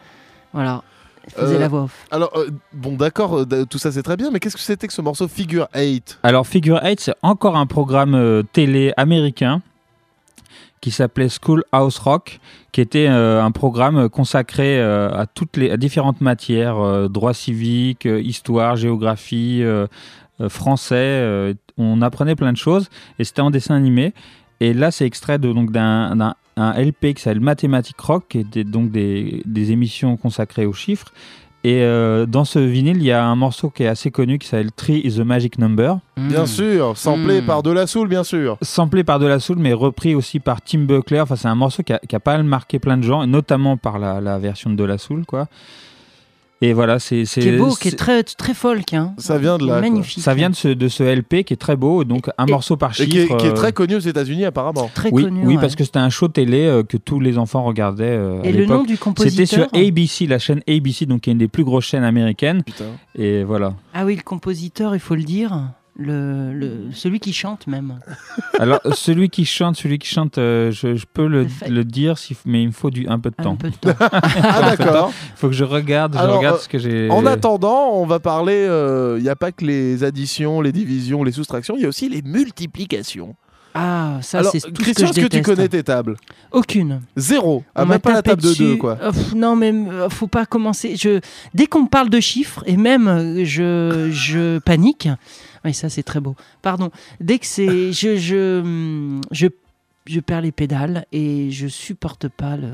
voilà, 0.53 0.83
il 1.27 1.33
faisait 1.33 1.57
Euh, 1.57 1.59
la 1.61 1.69
voix 1.69 1.83
off. 1.85 2.05
Alors, 2.11 2.31
euh, 2.37 2.51
bon, 2.73 2.97
d'accord, 2.97 3.39
euh, 3.41 3.65
tout 3.69 3.79
ça 3.79 3.91
c'est 3.91 4.03
très 4.03 4.17
bien, 4.17 4.31
mais 4.31 4.39
qu'est-ce 4.41 4.57
que 4.57 4.63
c'était 4.63 4.87
que 4.87 4.93
ce 4.93 5.01
morceau 5.03 5.27
Figure 5.29 5.67
8 5.75 6.19
Alors, 6.23 6.47
Figure 6.47 6.81
8, 6.85 7.01
c'est 7.01 7.15
encore 7.23 7.57
un 7.57 7.67
programme 7.67 8.15
euh, 8.15 8.43
télé 8.53 8.93
américain 8.97 9.63
qui 10.83 10.91
s'appelait 10.91 11.29
School 11.31 11.65
House 11.73 11.97
Rock, 11.99 12.41
qui 12.71 12.83
était 12.83 13.07
euh, 13.09 13.43
un 13.43 13.51
programme 13.53 14.11
consacré 14.11 14.79
euh, 14.79 15.11
à 15.19 15.25
toutes 15.27 15.57
les 15.57 15.71
à 15.71 15.79
différentes 15.79 16.21
matières, 16.21 16.77
euh, 16.79 17.09
droit 17.09 17.33
civique, 17.33 18.05
euh, 18.05 18.21
histoire, 18.21 18.77
géographie, 18.77 19.61
euh, 19.63 19.87
euh, 20.43 20.51
français. 20.51 20.95
euh, 20.97 21.55
on 21.79 22.03
apprenait 22.03 22.37
plein 22.37 22.53
de 22.53 22.59
choses 22.59 22.89
et 23.19 23.25
c'était 23.25 23.41
en 23.41 23.51
dessin 23.51 23.75
animé. 23.77 24.13
Et 24.61 24.73
là, 24.73 24.91
c'est 24.91 25.07
extrait 25.07 25.39
de, 25.39 25.53
donc 25.53 25.71
d'un 25.73 26.15
d'un- 26.17 26.35
un 26.57 26.73
LP 26.75 27.15
qui 27.15 27.23
s'appelle 27.23 27.41
Mathématiques 27.41 28.01
Rock, 28.01 28.25
qui 28.29 28.39
était 28.39 28.63
donc 28.65 28.91
des, 28.93 29.43
des 29.45 29.73
émissions 29.73 30.17
consacrées 30.17 30.67
aux 30.67 30.73
chiffres. 30.73 31.13
Et 31.67 31.81
euh, 31.83 32.27
dans 32.27 32.45
ce 32.45 32.59
vinyle, 32.59 32.99
il 32.99 33.05
y 33.05 33.11
a 33.11 33.25
un 33.25 33.35
morceau 33.37 33.71
qui 33.71 33.85
est 33.85 33.89
assez 33.89 34.11
connu 34.11 34.39
qui 34.39 34.47
s'appelle 34.47 34.71
Three 34.71 35.01
is 35.03 35.17
the 35.17 35.21
Magic 35.25 35.59
Number, 35.59 35.99
Bien 36.17 36.43
Mm. 36.43 36.47
sûr, 36.47 36.97
samplé 36.97 37.41
Mm. 37.41 37.47
par 37.47 37.63
De 37.63 37.71
La 37.73 37.87
Soul, 37.87 38.07
bien 38.07 38.23
sûr. 38.23 38.59
samplé 38.61 39.03
par 39.03 39.19
De 39.19 39.27
La 39.27 39.41
Soul, 39.41 39.57
mais 39.59 39.73
repris 39.73 40.15
aussi 40.15 40.41
par 40.41 40.61
Tim 40.63 40.81
Buckler. 40.81 41.21
Enfin, 41.23 41.37
c'est 41.37 41.49
un 41.49 41.55
morceau 41.55 41.83
qui 41.83 41.93
a, 41.95 41.99
qui 41.99 42.15
a 42.15 42.21
pas 42.21 42.37
mal 42.37 42.45
marqué 42.45 42.79
plein 42.79 42.99
de 42.99 43.03
gens, 43.03 43.23
et 43.23 43.27
notamment 43.27 43.77
par 43.79 43.99
la, 43.99 44.21
la 44.21 44.39
version 44.39 44.69
de 44.71 44.77
De 44.77 44.85
La 44.85 44.99
Soul, 44.99 45.25
quoi. 45.27 45.49
Et 46.67 46.73
voilà, 46.73 46.99
c'est 46.99 47.25
c'est- 47.25 47.41
Qui 47.41 47.49
est 47.49 47.57
beau, 47.59 47.75
qui 47.75 47.89
est 47.89 47.91
c'est- 47.91 47.97
très, 47.97 48.23
très 48.23 48.55
folk. 48.55 48.95
Hein. 48.95 49.13
Ça 49.19 49.39
vient 49.39 49.59
de 49.59 49.67
là, 49.67 49.75
quoi. 49.75 49.81
Magnifique. 49.83 50.23
ça 50.23 50.35
vient 50.35 50.51
de 50.51 50.55
ce, 50.55 50.69
de 50.69 50.89
ce 50.89 51.03
LP 51.03 51.45
qui 51.45 51.53
est 51.53 51.57
très 51.59 51.77
beau, 51.77 52.05
donc 52.05 52.29
un 52.39 52.47
Et- 52.47 52.51
morceau 52.51 52.77
par 52.77 52.91
Et 52.93 52.95
chiffre. 52.95 53.09
qui 53.11 53.19
est, 53.19 53.37
qui 53.37 53.47
est 53.47 53.51
euh, 53.51 53.53
très 53.53 53.73
connu 53.73 53.97
aux 53.97 54.01
États-Unis 54.01 54.45
apparemment. 54.45 54.91
Très 54.95 55.11
oui, 55.13 55.25
connu. 55.25 55.41
oui 55.45 55.55
ouais. 55.57 55.61
parce 55.61 55.75
que 55.77 55.85
c'était 55.85 55.99
un 55.99 56.11
show 56.11 56.29
télé 56.29 56.63
euh, 56.65 56.83
que 56.83 56.97
tous 56.97 57.21
les 57.21 57.37
enfants 57.39 57.63
regardaient 57.65 58.05
euh, 58.05 58.41
à 58.43 58.47
Et 58.47 58.53
le 58.53 58.67
nom 58.67 58.83
du 58.83 58.93
C'était 58.95 58.99
compositeur 59.05 59.69
sur 59.71 59.79
ABC, 59.79 60.27
la 60.27 60.39
chaîne 60.39 60.63
ABC, 60.69 61.07
donc 61.07 61.23
qui 61.23 61.31
est 61.31 61.33
une 61.35 61.39
des 61.39 61.49
plus 61.49 61.65
grosses 61.65 61.85
chaînes 61.87 62.05
américaines. 62.05 62.63
Putain. 62.65 62.85
Et 63.19 63.45
voilà. 63.45 63.75
Ah 63.93 64.05
oui, 64.05 64.17
le 64.17 64.23
compositeur, 64.23 64.95
il 64.95 65.01
faut 65.01 65.15
le 65.17 65.23
dire. 65.23 65.53
Le, 65.97 66.53
le- 66.53 66.91
celui 66.93 67.21
qui 67.21 67.33
chante 67.33 67.69
même. 67.69 68.01
Alors, 68.59 68.81
celui 68.95 69.29
qui 69.31 69.45
chante, 69.45 69.77
celui 69.77 70.01
qui 70.01 70.09
chante, 70.09 70.39
euh, 70.39 70.73
je, 70.73 70.97
je 70.97 71.05
peux 71.13 71.29
le, 71.29 71.47
dire, 71.85 72.19
faut- 72.19 72.35
mais 72.47 72.63
il 72.63 72.67
me 72.69 72.73
faut 72.73 72.91
du, 72.91 73.07
un 73.07 73.21
peu 73.21 73.31
de 73.31 73.37
Un 73.39 73.43
temps. 73.45 73.57
peu 73.57 73.71
de 73.71 73.77
temps. 73.77 73.95
Ah 74.01 74.75
d'accord. 74.77 75.13
Il 75.13 75.39
faut 75.39 75.47
que 75.49 75.55
je 75.55 75.63
regarde, 75.63 76.17
je 76.21 76.27
regarde 76.27 76.57
euh, 76.57 76.61
ce 76.61 76.69
que 76.69 76.79
j'ai. 76.81 77.09
En 77.11 77.25
attendant, 77.27 77.91
on 77.93 78.07
va 78.07 78.19
parler. 78.19 78.67
Il 79.19 79.23
n'y 79.23 79.29
a 79.29 79.37
pas 79.37 79.53
que 79.53 79.65
les 79.65 80.03
additions, 80.03 80.61
les 80.61 80.73
divisions, 80.73 81.23
les 81.23 81.31
soustractions, 81.33 81.75
il 81.77 81.83
y 81.83 81.85
a 81.85 81.89
aussi 81.89 82.09
les 82.09 82.23
multiplications. 82.23 83.37
Ah, 83.77 84.19
ça, 84.23 84.43
c'est 84.45 84.61
tout 84.61 84.83
Christian, 84.83 85.07
ce 85.09 85.11
est-ce 85.13 85.21
que 85.21 85.27
que 85.27 85.33
je 85.37 85.39
tu 85.39 85.43
connais 85.43 85.69
tes 85.69 85.83
tables? 85.83 86.17
Aucune. 86.53 87.01
Zéro. 87.17 87.65
Ah, 87.75 87.85
même 87.85 87.99
pas 87.99 88.13
la 88.13 88.23
table 88.23 88.41
de 88.43 88.55
deux, 88.55 88.77
quoi. 88.77 88.97
Euh, 89.03 89.11
pff, 89.11 89.35
non, 89.35 89.57
mais 89.57 89.73
euh, 89.73 90.09
faut 90.09 90.29
pas 90.29 90.47
commencer. 90.47 90.95
Je... 90.97 91.19
Dès 91.55 91.67
qu'on 91.67 91.87
parle 91.87 92.09
de 92.09 92.21
chiffres, 92.21 92.63
et 92.67 92.77
même 92.77 93.09
euh, 93.09 93.45
je, 93.45 94.11
je 94.13 94.59
panique. 94.61 95.09
Oui, 95.65 95.73
ça 95.75 95.89
c'est 95.89 96.03
très 96.03 96.21
beau. 96.21 96.35
Pardon. 96.63 96.91
Dès 97.21 97.39
que 97.39 97.47
c'est. 97.47 97.93
Je, 97.93 98.17
je, 98.17 98.61
hum, 98.61 99.21
je, 99.31 99.47
je 100.07 100.21
perds 100.21 100.43
les 100.43 100.53
pédales 100.53 101.07
et 101.13 101.51
je 101.51 101.67
supporte 101.67 102.29
pas 102.29 102.57
le. 102.59 102.69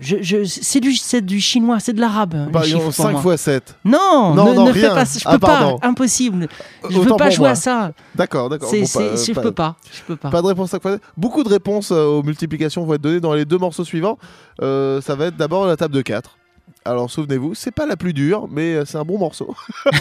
Je, 0.00 0.16
je... 0.20 0.42
C'est 0.44 0.80
du, 0.80 0.94
c'est 0.96 1.20
du 1.20 1.40
chinois, 1.40 1.78
c'est 1.78 1.92
de 1.92 2.00
l'arabe. 2.00 2.50
pour 2.50 2.92
5 2.92 3.22
moi. 3.22 3.34
x 3.34 3.42
7. 3.42 3.76
Non, 3.84 4.34
Non, 4.34 4.50
ne, 4.50 4.54
non, 4.56 4.64
ne 4.66 4.72
rien. 4.72 4.88
fais 4.88 4.94
pas. 4.94 5.04
Je 5.04 5.20
Ah, 5.24 5.32
peux 5.34 5.38
pas. 5.38 5.76
Impossible. 5.82 6.48
Je 6.90 6.98
Autant 6.98 7.10
veux 7.10 7.16
pas 7.16 7.30
jouer 7.30 7.42
moi. 7.44 7.50
à 7.50 7.54
ça. 7.54 7.92
D'accord, 8.16 8.48
d'accord. 8.48 8.68
Bon, 8.72 8.76
je 8.84 9.32
peux 9.32 9.52
pas. 9.52 9.76
Je 9.92 10.00
peux 10.06 10.16
pas. 10.16 10.30
Pas 10.30 10.42
de 10.42 10.46
réponse 10.48 10.70
5 10.70 10.78
x 10.78 10.92
7. 10.94 11.00
Beaucoup 11.16 11.44
de 11.44 11.48
réponses 11.48 11.92
euh, 11.92 12.04
aux 12.06 12.22
multiplications 12.24 12.84
vont 12.84 12.94
être 12.94 13.00
données 13.02 13.20
dans 13.20 13.34
les 13.34 13.44
deux 13.44 13.58
morceaux 13.58 13.84
suivants. 13.84 14.18
Euh, 14.60 15.00
ça 15.00 15.14
va 15.14 15.26
être 15.26 15.36
d'abord 15.36 15.66
la 15.66 15.76
table 15.76 15.94
de 15.94 16.02
4. 16.02 16.36
Alors 16.84 17.10
souvenez-vous, 17.10 17.54
c'est 17.54 17.70
pas 17.70 17.86
la 17.86 17.96
plus 17.96 18.12
dure, 18.12 18.48
mais 18.50 18.74
euh, 18.74 18.84
c'est 18.84 18.98
un 18.98 19.04
bon 19.04 19.18
morceau. 19.18 19.54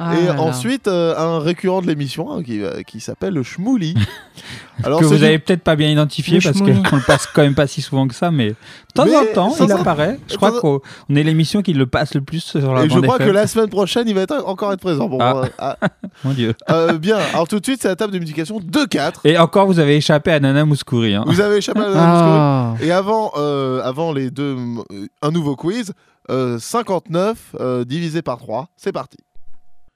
Ah 0.00 0.14
Et 0.16 0.30
ensuite, 0.30 0.86
euh, 0.86 1.16
un 1.18 1.40
récurrent 1.40 1.82
de 1.82 1.88
l'émission 1.88 2.30
hein, 2.32 2.42
qui, 2.44 2.62
euh, 2.62 2.82
qui 2.86 3.00
s'appelle 3.00 3.34
le 3.34 3.42
Schmouli. 3.42 3.94
Alors, 4.84 5.00
que 5.00 5.04
vous 5.06 5.16
du- 5.16 5.24
avez 5.24 5.40
peut-être 5.40 5.62
pas 5.64 5.74
bien 5.74 5.88
identifié 5.90 6.38
Le 6.38 6.42
parce 6.44 6.58
qu'on 6.60 6.96
le 6.96 7.02
passe 7.04 7.26
quand 7.26 7.42
même 7.42 7.56
pas 7.56 7.66
si 7.66 7.82
souvent 7.82 8.06
que 8.06 8.14
ça, 8.14 8.30
mais 8.30 8.50
de 8.50 8.54
temps 8.94 9.06
Mais 9.06 9.16
en 9.16 9.24
temps, 9.34 9.52
il 9.60 9.72
apparaît. 9.72 10.20
Je 10.30 10.36
crois 10.36 10.60
qu'on 10.60 10.80
on 11.10 11.16
est 11.16 11.24
l'émission 11.24 11.62
qui 11.62 11.72
le 11.72 11.86
passe 11.86 12.14
le 12.14 12.20
plus 12.20 12.38
sur 12.44 12.72
la 12.74 12.84
Et 12.84 12.88
je 12.88 13.00
crois 13.00 13.18
que 13.18 13.24
la 13.24 13.48
semaine 13.48 13.68
prochaine, 13.68 14.06
il 14.06 14.14
va 14.14 14.20
être, 14.22 14.40
encore 14.46 14.72
être 14.72 14.78
présent. 14.80 15.08
Bon, 15.08 15.18
Ah. 15.20 15.42
euh, 15.44 15.48
ah, 15.58 15.76
Mon 16.24 16.32
Dieu. 16.32 16.54
euh, 16.70 16.96
bien, 16.96 17.16
alors 17.32 17.48
tout 17.48 17.58
de 17.58 17.64
suite, 17.64 17.82
c'est 17.82 17.88
la 17.88 17.96
table 17.96 18.12
de 18.12 18.18
multiplication 18.18 18.60
2-4. 18.60 19.14
Et 19.24 19.36
encore, 19.36 19.66
vous 19.66 19.80
avez 19.80 19.96
échappé 19.96 20.30
à 20.30 20.38
Nana 20.38 20.64
Mouskouri. 20.64 21.16
Hein. 21.16 21.24
Vous 21.26 21.40
avez 21.40 21.56
échappé 21.56 21.80
à 21.80 21.88
la 21.88 21.94
Ah. 21.96 22.74
Et 22.80 22.92
avant, 22.92 23.32
euh, 23.36 23.82
avant 23.82 24.12
les 24.12 24.30
deux, 24.30 24.56
euh, 24.92 25.06
un 25.28 25.30
nouveau 25.30 25.56
quiz, 25.56 25.92
euh, 26.30 26.58
59 26.58 27.54
euh, 27.60 27.84
divisé 27.84 28.22
par 28.22 28.38
3, 28.38 28.68
c'est 28.76 28.92
parti. 28.92 29.18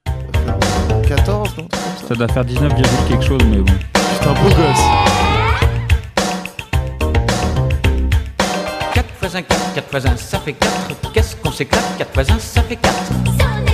Ça 0.06 0.12
fait 1.02 1.08
14, 1.08 1.56
non 1.56 1.68
comme 1.68 1.68
ça 1.70 2.08
Ça 2.08 2.14
doit 2.14 2.28
faire 2.28 2.44
19, 2.44 2.74
virgule 2.74 3.08
quelque 3.08 3.24
chose, 3.24 3.40
mais 3.46 3.56
bon. 3.56 3.72
C'est 3.94 4.28
un 4.28 4.34
beau 4.34 4.48
gosse. 4.50 4.84
4 8.92 9.06
x 9.22 9.34
1, 9.34 9.42
4, 9.42 9.74
4 9.74 9.94
x 9.94 10.06
1, 10.06 10.16
ça 10.18 10.38
fait 10.38 10.52
4. 10.52 11.12
Qu'est-ce 11.14 11.36
qu'on 11.36 11.50
s'éclate? 11.50 11.96
4 11.96 12.20
x 12.20 12.30
1, 12.30 12.38
ça 12.38 12.62
fait 12.62 12.76
4. 12.76 12.94
Sonnez 13.06 13.30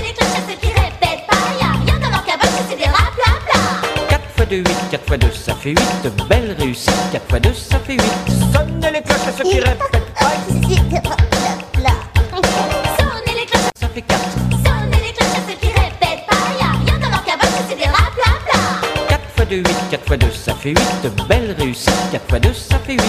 les 0.06 0.14
cloches 0.14 0.28
à 0.28 0.48
ceux 0.48 0.58
qui 0.60 0.68
répètent 0.68 1.26
pas, 1.26 1.36
y'a 1.60 1.72
rien 1.72 1.98
dans 1.98 2.10
leur 2.10 2.24
caboche, 2.24 2.50
c'est 2.70 2.76
des 2.76 2.84
rap 2.84 3.12
bla 3.16 3.34
bla. 3.46 4.08
4 4.10 4.22
x 4.38 4.48
2, 4.48 4.56
8, 4.58 4.64
4 4.92 5.14
x 5.14 5.26
2, 5.26 5.32
ça 5.32 5.54
fait 5.56 5.70
8. 5.70 5.80
Belle 6.28 6.56
réussite, 6.56 6.94
4 7.10 7.36
x 7.36 7.40
2, 7.40 7.52
ça 7.52 7.78
fait 7.80 7.94
8. 7.94 8.02
Sonnez 8.52 8.92
les 8.92 9.02
cloches 9.02 9.26
à 9.26 9.32
ceux 9.32 9.42
qui 9.42 9.58
répètent 9.58 9.90
pas, 10.20 11.37
4. 14.02 14.18
sonnez 14.50 15.00
les 15.06 15.12
cloches 15.12 15.28
à 15.34 15.42
ceux 15.48 15.56
qui 15.60 15.68
répètent 15.68 16.26
pas, 16.28 16.36
y'a 16.60 16.70
rien 16.84 16.98
dans 17.00 17.10
leur 17.10 17.22
c'est 17.68 17.76
des 17.76 17.84
rap 17.84 18.12
bla 18.14 18.30
bla. 18.44 18.60
4 19.08 19.20
x 19.38 19.48
2, 19.50 19.56
8, 19.56 19.64
4 19.90 20.14
x 20.14 20.18
2, 20.18 20.32
ça 20.32 20.54
fait 20.54 20.70
8. 20.70 20.78
Belle 21.28 21.56
réussite, 21.58 21.92
4 22.12 22.36
x 22.36 22.40
2, 22.40 22.52
ça 22.54 22.78
fait 22.78 22.92
8. 22.92 23.02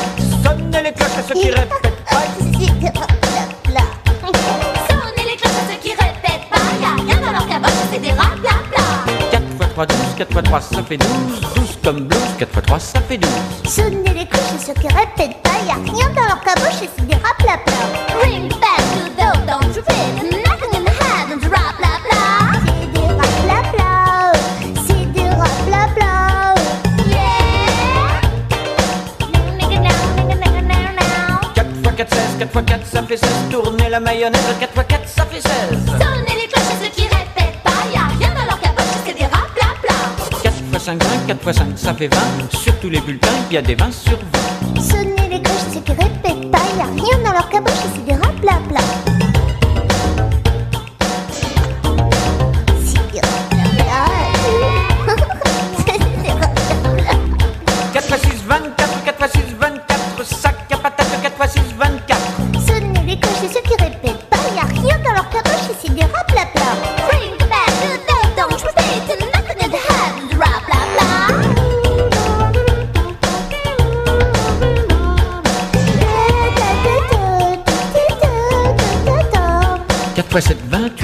Sonnez 0.43 0.83
les 0.83 0.91
cloches 0.91 1.17
à 1.17 1.23
ceux 1.27 1.35
qui 1.35 1.49
répètent 1.51 2.03
pas. 2.09 2.23
Sonnez 4.89 5.25
les 5.29 5.37
cloches 5.37 5.51
à 5.51 5.63
ceux 5.69 5.79
qui 5.81 5.91
répètent 5.91 6.49
pas, 6.49 6.65
y'a 6.81 6.93
rien 7.03 7.17
dans 7.21 7.31
leur 7.31 7.47
caboche, 7.47 7.71
c'est 7.91 8.01
des 8.01 8.11
rap 8.11 8.35
bla 8.39 8.51
bla. 8.71 8.83
4 9.31 9.43
x 9.43 9.73
3, 9.73 9.85
12, 9.85 9.97
4 10.17 10.31
x 10.31 10.43
3, 10.43 10.61
ça 10.61 10.83
fait 10.83 10.97
12. 10.97 11.07
12 11.55 11.77
comme 11.83 11.99
blues, 12.07 12.19
4 12.39 12.57
x 12.57 12.65
3, 12.65 12.79
ça 12.79 13.01
fait 13.01 13.17
12. 13.17 13.29
Sonnez 13.65 14.13
les 14.13 14.25
cloches 14.25 14.53
à 14.55 14.59
ceux 14.65 14.73
qui 14.73 14.87
répètent 14.87 15.41
pas, 15.43 15.59
y'a 15.67 15.75
rien 15.75 16.09
dans 16.15 16.25
leur 16.25 16.41
caboche 16.41 16.81
et 16.83 16.89
c'est 16.97 17.05
des 17.05 17.15
rap 17.15 17.37
bla 17.43 17.57
bla. 17.65 17.73
Ring 18.23 18.49
back 18.49 18.81
to 18.93 19.01
the 19.17 19.18
fait 33.09 33.17
16. 33.17 33.29
Tournez 33.49 33.89
la 33.89 33.99
mayonnaise, 33.99 34.39
4 34.59 34.71
x 34.71 34.85
4, 34.87 35.07
ça 35.07 35.25
fait 35.25 35.41
16. 35.41 35.51
Sonnez 35.85 36.41
les 36.41 36.47
cloches 36.47 36.63
à 36.63 36.83
ceux 36.83 36.91
qui 36.91 37.01
répètent 37.01 37.59
pas, 37.63 37.71
y'a 37.91 38.05
rien 38.19 38.29
dans 38.35 38.45
leur 38.45 38.59
caboche 38.61 38.85
c'est 39.03 39.17
des 39.17 39.23
rap 39.23 39.49
bla 39.55 39.65
bla. 39.81 39.95
4 40.43 40.55
x 40.73 40.83
5, 40.83 41.03
20, 41.03 41.27
4 41.27 41.47
x 41.47 41.57
5, 41.57 41.67
ça 41.75 41.93
fait 41.95 42.07
20. 42.07 42.19
Sur 42.51 42.79
tous 42.79 42.89
les 42.89 43.01
bulletins, 43.01 43.27
il 43.49 43.55
y 43.55 43.57
a 43.57 43.63
des 43.63 43.73
20 43.73 43.91
sur 43.91 44.19
20. 44.75 44.81
Sonnez 44.81 45.27
les 45.31 45.41
cloches 45.41 45.55
à 45.55 45.73
ceux 45.73 45.79
qui 45.79 45.91
répètent 45.91 46.51
pas, 46.51 46.61
y'a 46.77 46.85
rien 46.85 47.17
dans 47.25 47.28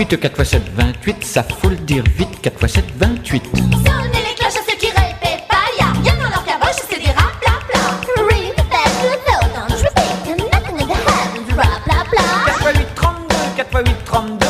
28, 0.05 0.19
4 0.19 0.39
x 0.39 0.49
7, 0.49 0.61
28, 0.75 1.23
ça 1.23 1.41
faut 1.41 1.69
le 1.69 1.77
dire 1.77 2.03
vite, 2.15 2.39
4 2.39 2.63
x 2.63 2.73
7, 2.73 2.85
28. 2.95 3.43
Sonnez 3.43 3.63
les 4.13 4.35
cloches 4.37 4.49
à 4.49 4.61
ceux 4.69 4.77
qui 4.77 4.85
répètent 4.85 5.47
pas, 5.49 5.65
y'a 5.79 5.87
rien 6.03 6.13
dans 6.21 6.29
leur 6.29 6.45
caboche 6.45 6.75
c'est 6.87 6.99
des 6.99 7.09
rap 7.09 7.33
bla 7.41 7.53
bla. 7.67 7.79
Ring 8.29 8.53
back 8.55 8.85
the 9.01 9.17
day, 9.25 9.41
don't 9.55 9.71
repeat, 9.81 10.29
and 10.29 10.37
nothing 10.53 10.77
in 10.79 10.85
the 10.85 10.93
head 10.93 11.29
and 11.35 11.57
rap 11.57 11.81
bla 11.85 12.03
bla. 12.11 12.21
4 12.45 12.69
x 12.69 12.77
8, 12.77 12.87
32, 12.95 13.35
4 13.57 13.65
x 13.73 13.89
8, 13.89 14.05
32, 14.05 14.45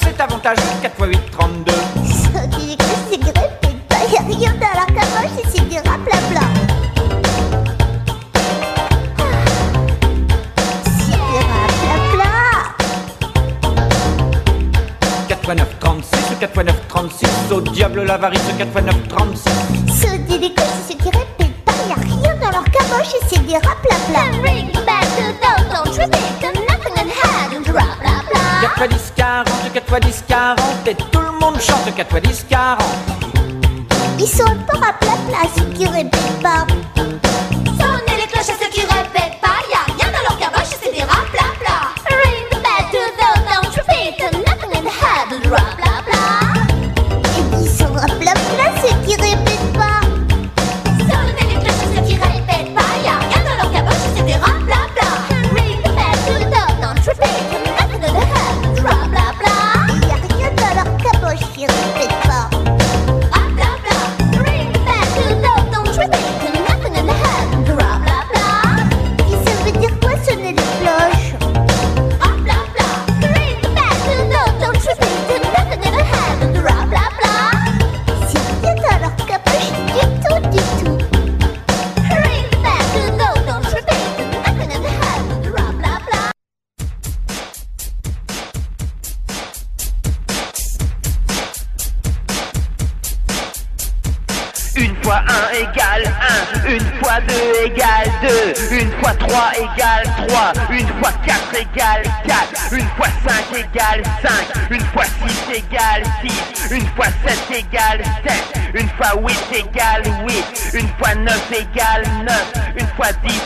c'est 0.00 0.20
avantageux, 0.20 0.62
4 0.80 0.94
x 0.94 1.08
8, 1.08 1.30
32. 1.32 1.72
Sonnez 1.72 2.66
les 2.68 2.76
cloches 2.76 2.94
à 2.94 3.10
ceux 3.10 3.16
qui 3.16 3.26
répètent 3.26 3.86
pas, 3.88 4.02
y'a 4.12 4.22
rien 4.22 4.52
dans 4.60 4.74
leur 4.78 4.86
caboche 4.86 5.42
c'est 5.52 5.68
des 5.68 5.89
au 17.52 17.60
diable 17.60 18.04
l'avarice, 18.04 18.40
4 18.58 18.68
x 18.68 18.82
9, 18.84 19.08
36. 19.08 19.50
Sonnez 20.00 20.38
les 20.38 20.52
cloches 20.52 20.68
à 20.68 20.88
ceux 20.88 20.94
qui 20.94 21.04
répètent 21.04 21.64
pas, 21.64 21.72
y'a 21.88 21.94
rien 21.94 22.34
dans 22.36 22.50
leur 22.50 22.64
caboche 22.64 23.14
et 23.14 23.26
c'est 23.28 23.44
des 23.46 23.54
rap 23.54 23.78
bla 23.82 23.96
bla. 24.08 24.20
Ring 24.42 24.72
back 24.86 25.06
the 25.16 25.32
day, 25.40 25.58
don't 25.72 25.98
repeat, 25.98 26.44
and 26.44 26.60
nothing 26.68 26.96
and 26.98 27.74
rap 27.74 27.98
bla 28.00 28.22
bla? 28.30 28.68
4 28.76 28.82
x 28.92 28.94
10, 28.94 29.12
40, 29.16 29.72
4 29.72 29.96
x 29.96 30.06
10, 30.06 30.24
40, 30.28 30.88
et 30.88 30.94
tout 30.94 31.20
le 31.20 31.32
monde 31.40 31.60
chante 31.60 31.94
4 31.94 32.16
x 32.18 32.28
10, 32.28 32.46
40. 32.48 32.78
Ils 34.18 34.26
sont 34.26 34.44
pas 34.44 34.78
rap 34.78 35.00
bla 35.00 35.16
bla 35.28 35.38
ceux 35.56 35.64
qui 35.74 35.86
répètent 35.86 36.42
pas. 36.42 36.66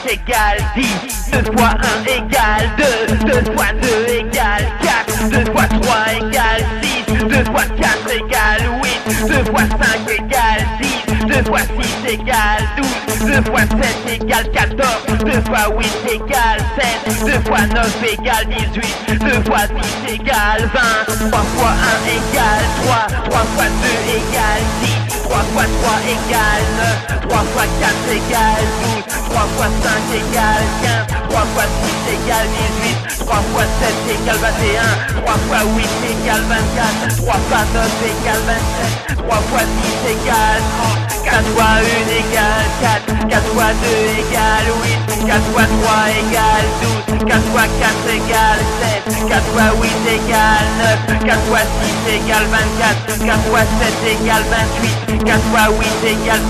10 0.02 0.12
égale 0.12 0.58
10, 0.76 1.30
2 1.32 1.52
fois 1.56 1.70
1 1.70 2.04
égale 2.06 2.70
2, 2.78 2.84
2 3.26 3.52
fois 3.52 3.72
2 3.80 3.88
égale 4.12 4.66
4, 4.82 5.28
2 5.30 5.44
fois 5.52 5.66
3 5.68 6.12
égale 6.14 6.64
6, 6.82 7.14
2 7.28 7.44
fois 7.44 7.66
4 7.80 8.10
égale 8.10 8.64
8, 8.82 9.28
2 9.28 9.44
fois 9.50 9.62
5 9.62 10.10
égale 10.10 10.64
10, 10.80 11.26
2 11.26 11.44
fois 11.44 11.60
6 11.60 12.12
égale 12.12 12.64
12, 12.76 13.26
2 13.26 13.42
fois 13.50 13.60
7 13.60 14.22
égale 14.22 14.50
14, 14.52 14.78
2 15.24 15.30
fois 15.42 15.66
8 15.78 15.86
égale 16.14 16.60
7, 17.06 17.26
2 17.26 17.32
fois 17.48 17.60
9 17.66 18.04
égale 18.12 18.46
18, 19.08 19.18
2 19.18 19.30
fois 19.44 19.66
10 20.06 20.14
égale 20.14 20.70
20, 20.74 21.30
3 21.30 21.40
fois 21.40 21.70
1 21.70 22.06
égale 22.08 22.66
3, 22.84 23.06
3 23.30 23.38
fois 23.54 23.64
2 23.64 24.10
égale 24.10 24.64
10, 24.82 25.22
3 25.24 25.38
fois 25.52 25.64
3 25.64 25.92
égale 26.14 26.64
9, 27.08 27.28
3 27.28 27.38
fois 27.38 27.66
4 27.80 27.94
égale 28.12 28.66
12, 29.06 29.23
3 29.34 29.42
fois 29.56 29.66
5 29.66 30.14
égale 30.14 30.62
15, 31.10 31.28
3 31.28 31.42
fois 31.54 31.66
6 31.66 32.14
égale 32.14 32.46
18, 33.18 33.26
3 33.26 33.34
fois 33.50 33.66
7 33.82 34.14
égale 34.14 34.38
21, 34.38 35.26
3 35.26 35.34
fois 35.48 35.62
8 35.74 35.90
égale 36.06 36.44
24, 36.46 37.16
3 37.18 37.34
fois 37.50 37.64
9 37.74 37.82
égale 38.14 38.42
27, 38.46 39.26
3 39.26 39.34
fois 39.50 39.66
10 39.66 40.14
égale 40.14 40.62
30, 40.78 41.24
4 41.24 41.50
fois 41.50 41.82
1 41.82 42.14
égale 42.14 42.66
4, 42.78 43.26
4 43.28 43.42
fois 43.50 43.74
2 43.74 44.22
égale 44.22 44.70
8, 45.18 45.26
4 45.26 45.42
fois 45.50 45.66
3 45.82 46.14
égale 46.14 46.68
12, 47.18 47.26
4 47.26 47.42
fois 47.50 47.66
4 47.82 48.14
égale 48.14 48.62
7, 49.10 49.28
4 49.28 49.42
fois 49.50 49.68
8 49.82 49.90
égale 50.14 50.68
9, 51.10 51.26
4 51.26 51.42
fois 51.50 51.66
6 52.06 52.22
égale 52.22 52.46
24, 52.78 53.18
4 53.26 53.42
fois 53.50 53.66
7 53.82 54.14
égale 54.14 54.46
28, 55.10 55.24
4 55.26 55.42
fois 55.50 55.66
8 55.74 56.06
égale 56.06 56.42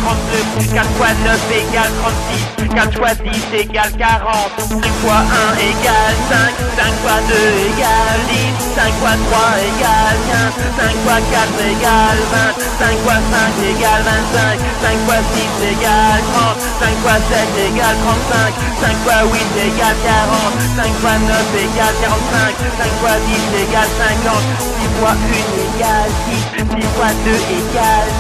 32, 0.61 0.75
4 0.75 0.91
fois 1.01 1.13
9 1.25 1.41
égale 1.65 1.93
36, 2.05 2.55
4 2.75 2.93
fois 2.99 3.15
10 3.15 3.55
égale 3.55 3.93
40, 3.97 4.35
5 4.59 4.83
fois 5.01 5.23
1 5.23 5.59
égale 5.63 6.17
5, 6.27 6.59
5 6.75 6.91
fois 7.07 7.21
2 7.29 7.35
égale 7.71 8.21
10, 8.27 8.51
5 8.75 8.93
fois 8.99 9.15
3 9.15 9.63
égale 9.63 10.19
15, 10.27 10.59
5 10.75 10.91
fois 11.07 11.21
4 11.23 11.55
égale 11.71 12.19
20, 12.35 12.65
5 12.83 12.99
fois 13.07 13.21
5 13.31 13.63
égale 13.71 14.03
25, 14.03 14.59
5 14.83 14.99
fois 15.07 15.23
6 15.23 15.71
égale 15.71 16.23
30, 16.35 16.59
5 16.83 16.99
fois 16.99 17.19
7 17.31 17.47
égale 17.63 17.97
35, 18.03 18.59
5 18.83 18.97
fois 19.07 19.23
8 19.23 19.39
égale 19.71 19.99
40, 20.03 20.59
5 20.75 20.91
fois 20.99 21.15
9 21.15 21.55
égale 21.63 21.95
45, 22.03 22.59
5 22.75 22.91
fois 22.99 23.17
10 23.23 23.55
égale 23.63 23.93
50, 24.03 24.35
6 24.83 24.99
fois 24.99 25.15
1 25.15 25.55
égale 25.63 26.11
6, 26.27 26.59
6 26.59 26.91
fois 26.99 27.15
2 27.23 27.39
égale 27.55 28.11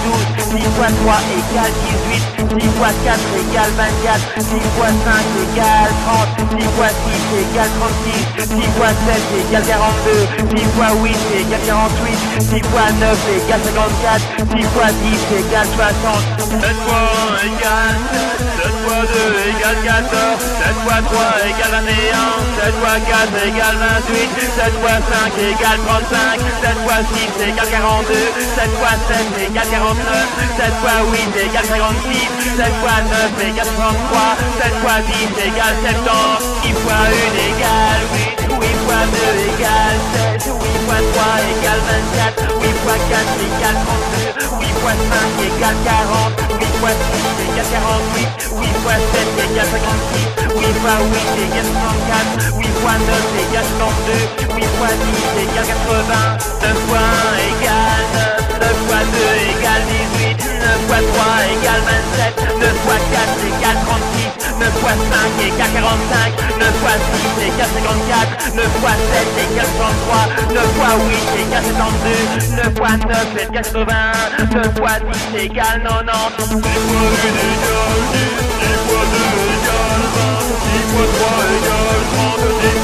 12, 0.47 0.63
6 0.63 0.71
fois 0.79 0.91
3 0.95 1.19
égale 1.43 1.75
18, 2.15 2.63
6 2.63 2.71
fois 2.79 2.95
4 3.03 3.19
égale 3.43 3.73
24, 3.75 4.44
6 4.45 4.61
fois 4.77 4.89
5 4.89 5.25
égale 5.45 5.93
30, 6.05 6.61
6 6.61 6.69
fois 6.77 6.89
6 6.89 7.25
égale 7.41 7.73
36, 7.81 8.55
6 8.55 8.69
fois 8.77 8.93
7 8.93 9.17
égale 9.41 9.65
42, 9.65 10.57
6 10.57 10.65
fois 10.77 10.93
8 11.03 11.17
égale 11.41 11.65
48, 11.67 12.43
6 12.43 12.63
fois 12.69 12.89
9 13.01 13.19
égale 13.37 13.63
54, 13.65 14.21
6 14.53 14.63
fois 14.75 14.91
10 14.93 15.17
égale 15.41 15.69
60, 15.75 16.61
7 16.61 16.77
fois 16.85 17.05
1 17.41 17.49
égale 17.49 17.99
7, 18.13 18.45
7 18.65 18.75
fois 18.85 19.03
2 19.05 19.49
égale 19.49 19.81
14, 19.85 20.45
7 20.45 20.77
fois 20.85 21.01
3 21.05 21.25
égale 21.49 21.75
21, 21.85 22.45
7 22.65 22.75
fois 22.81 22.99
4 23.01 23.33
égale 23.49 23.79
28, 24.09 24.45
7 24.45 24.73
fois 24.81 24.99
5 25.01 25.39
égale 25.41 25.81
35, 25.89 26.41
7 26.63 26.85
fois 26.85 27.01
6 27.01 27.49
égale 27.49 27.71
42, 27.71 28.13
7 28.13 28.71
fois 28.77 28.95
7 29.09 29.49
égale 29.49 29.71
49, 29.73 30.45
7 30.59 30.75
fois 30.85 30.99
8 31.09 31.33
égale 31.49 31.65
56, 31.65 32.45
7 32.55 32.75
fois 32.81 32.99
9 33.05 33.49
égale 33.49 33.73
33, 33.75 34.34
7 34.35 34.75
fois 34.83 34.99
10 35.07 35.13
égale 35.47 35.77
70, 35.83 36.65
8 36.65 36.75
fois 36.83 37.07
1 37.07 37.35
égale 37.49 38.03
8, 38.15 38.51
8 38.51 38.75
fois 38.85 39.03
2 39.07 39.19
égale 39.55 39.99
7, 40.39 40.51
8 40.51 40.85
fois 40.87 41.03
3 41.15 41.41
égale 41.55 41.83
24, 42.15 42.55
8 42.63 42.75
fois 42.85 42.99
4 43.11 43.25
égale 43.49 43.79
32, 43.85 44.45
8 44.61 44.75
fois 44.81 44.95
5 44.95 45.39
égale 45.45 45.79
40, 45.85 46.35
8 46.61 46.67
fois 46.81 46.95
6 46.95 47.45
égale 47.47 47.71
48, 47.75 48.55
8 48.59 48.75
fois 48.83 48.99
7 48.99 49.23
égale 49.45 49.71
56, 49.71 50.45
8 50.55 50.75
fois 50.83 50.99
8 51.05 51.45
égale 51.45 51.71
64, 51.75 52.59
8 52.59 52.75
fois 52.81 52.97
9 52.99 53.15
égale 53.45 53.71
32, 53.79 54.59
8 54.59 54.67
fois 54.79 54.93
10 54.95 55.45
égale 55.45 55.67
80, 55.67 56.39
9 56.63 56.75
fois 56.89 57.05
1 57.05 57.47
égale 57.55 58.07
9, 58.15 58.61
9 58.61 58.83
fois 58.87 59.03
2 59.05 59.19
égale 59.55 59.85
18, 60.19 60.24
9 60.39 60.87
fois 60.89 61.03
3 61.15 61.47
égale 61.53 61.83
27, 62.15 62.59
9 62.61 62.75
fois 62.85 62.99
4 63.13 63.45
égale 63.45 63.79
36, 63.85 64.59
9 64.59 64.73
fois 64.81 64.95
5 64.95 65.39
égale 65.47 65.73
45, 65.75 66.59
9 66.59 66.75
fois 66.81 66.97
6 66.99 67.47
égale 67.47 67.71
54, 67.75 68.55
9 68.55 68.67
fois 68.81 68.97
7 69.13 69.29
égale 69.45 69.71
63, 69.77 70.55
9 70.55 70.65
fois 70.75 70.93
8 71.05 71.39
égale 71.43 71.65
72, 71.65 72.55
9 72.57 72.75
fois 72.77 72.95
9 72.97 73.39
égale 73.43 73.65
81, 73.65 74.55
9 74.55 74.75
fois 74.79 74.97
10 75.35 75.45
égale 75.45 75.81
90, 75.83 76.75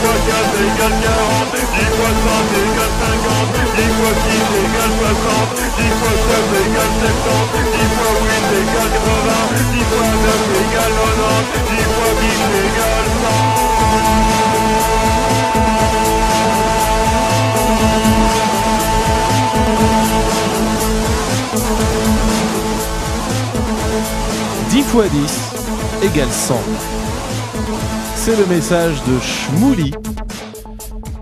4 0.00 0.16
égale 0.64 0.96
40, 1.02 1.52
10 1.52 1.92
fois 1.92 2.08
5 2.08 2.56
égale 2.56 2.94
50, 3.00 3.52
10 3.76 3.84
fois 3.96 4.16
6 4.16 4.40
égale 4.64 4.96
60, 4.96 5.60
10 5.76 5.92
fois 6.00 6.16
7 6.24 6.56
égale 6.64 6.94
70, 7.00 7.68
10 7.70 7.84
fois 7.96 8.16
8 8.16 8.48
égale 8.60 8.92
80, 8.96 9.60
10 9.70 9.84
fois 9.90 10.06
9 10.08 10.56
égale 10.64 10.94
90, 10.96 11.68
10 11.70 11.84
fois 11.84 12.12
10 12.20 12.32
égale 12.64 13.10
10 24.70 24.82
fois 24.82 25.08
10 25.08 25.52
égale 26.06 26.32
100. 26.32 26.54
C'est 28.22 28.36
le 28.36 28.44
message 28.46 29.02
de 29.04 29.18
Shmouli 29.18 29.92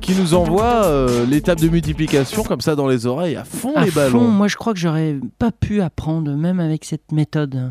qui 0.01 0.17
nous 0.17 0.35
envoie 0.35 0.85
euh, 0.87 1.25
l'étape 1.27 1.61
de 1.61 1.69
multiplication 1.69 2.43
comme 2.43 2.61
ça 2.61 2.75
dans 2.75 2.89
les 2.89 3.07
oreilles 3.07 3.37
à 3.37 3.45
fond 3.45 3.73
À 3.77 3.85
les 3.85 3.93
fond, 3.93 4.01
ballons. 4.01 4.29
moi 4.29 4.49
je 4.49 4.57
crois 4.57 4.73
que 4.73 4.81
j'aurais 4.81 5.17
pas 5.39 5.53
pu 5.53 5.81
apprendre, 5.81 6.33
même 6.33 6.59
avec 6.59 6.85
cette 6.85 7.13
méthode 7.13 7.71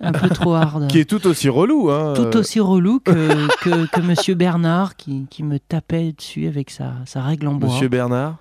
un 0.00 0.12
peu 0.12 0.28
trop 0.28 0.54
hard. 0.54 0.86
Qui 0.90 1.00
est 1.00 1.04
tout 1.04 1.26
aussi 1.26 1.48
relou. 1.48 1.90
Hein. 1.90 2.14
tout 2.14 2.36
aussi 2.38 2.60
relou 2.60 3.00
que, 3.00 3.48
que, 3.64 3.86
que 3.90 4.00
Monsieur 4.00 4.36
Bernard 4.36 4.94
qui, 4.94 5.26
qui 5.28 5.42
me 5.42 5.58
tapait 5.58 6.12
dessus 6.16 6.46
avec 6.46 6.70
sa, 6.70 6.92
sa 7.06 7.22
règle 7.22 7.48
en 7.48 7.54
bois. 7.54 7.70
Monsieur 7.70 7.88
Bernard? 7.88 8.36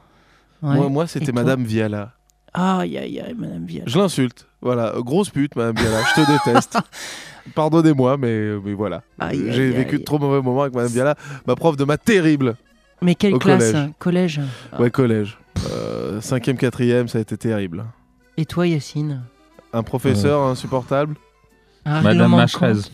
Ouais. 0.62 0.76
Moi, 0.76 0.90
moi 0.90 1.08
c'était 1.08 1.32
Madame 1.32 1.64
Viala. 1.64 2.14
Aïe, 2.54 2.98
aïe, 2.98 3.20
aïe, 3.20 3.36
Madame 3.38 3.66
Viala. 3.66 3.86
Je 3.88 3.98
l'insulte. 3.98 4.48
Voilà, 4.62 4.94
grosse 5.00 5.30
pute, 5.30 5.56
Madame 5.56 5.76
Viala. 5.76 6.02
Je 6.16 6.22
te 6.22 6.32
déteste. 6.32 6.78
Pardonnez-moi, 7.56 8.18
mais, 8.18 8.52
mais 8.64 8.74
voilà. 8.74 9.02
Aïe, 9.20 9.44
J'ai 9.50 9.64
aïe, 9.66 9.72
vécu 9.72 9.96
aïe. 9.96 10.00
de 10.00 10.06
trop 10.06 10.20
mauvais 10.20 10.42
moments 10.42 10.62
avec 10.62 10.74
Madame 10.74 10.92
Viala, 10.92 11.16
ma 11.48 11.56
prof 11.56 11.76
de 11.76 11.84
maths 11.84 12.04
terrible. 12.06 12.56
Mais 13.02 13.16
quelle 13.16 13.34
Au 13.34 13.40
classe 13.40 13.72
collège. 13.72 13.90
Collège. 14.00 14.42
Ouais, 14.80 14.90
collège. 14.90 15.38
Euh, 15.72 16.22
cinquième, 16.22 16.58
quatrième, 16.58 17.08
ça 17.08 17.18
a 17.18 17.22
été 17.22 17.36
terrible. 17.38 17.86
Et 18.38 18.46
toi, 18.46 18.66
Yacine? 18.66 19.24
Un 19.74 19.84
professeur 19.84 20.42
insupportable. 20.44 21.16
Un 21.86 22.02
Madame 22.02 22.32
Macherez. 22.32 22.74
compte 22.74 22.92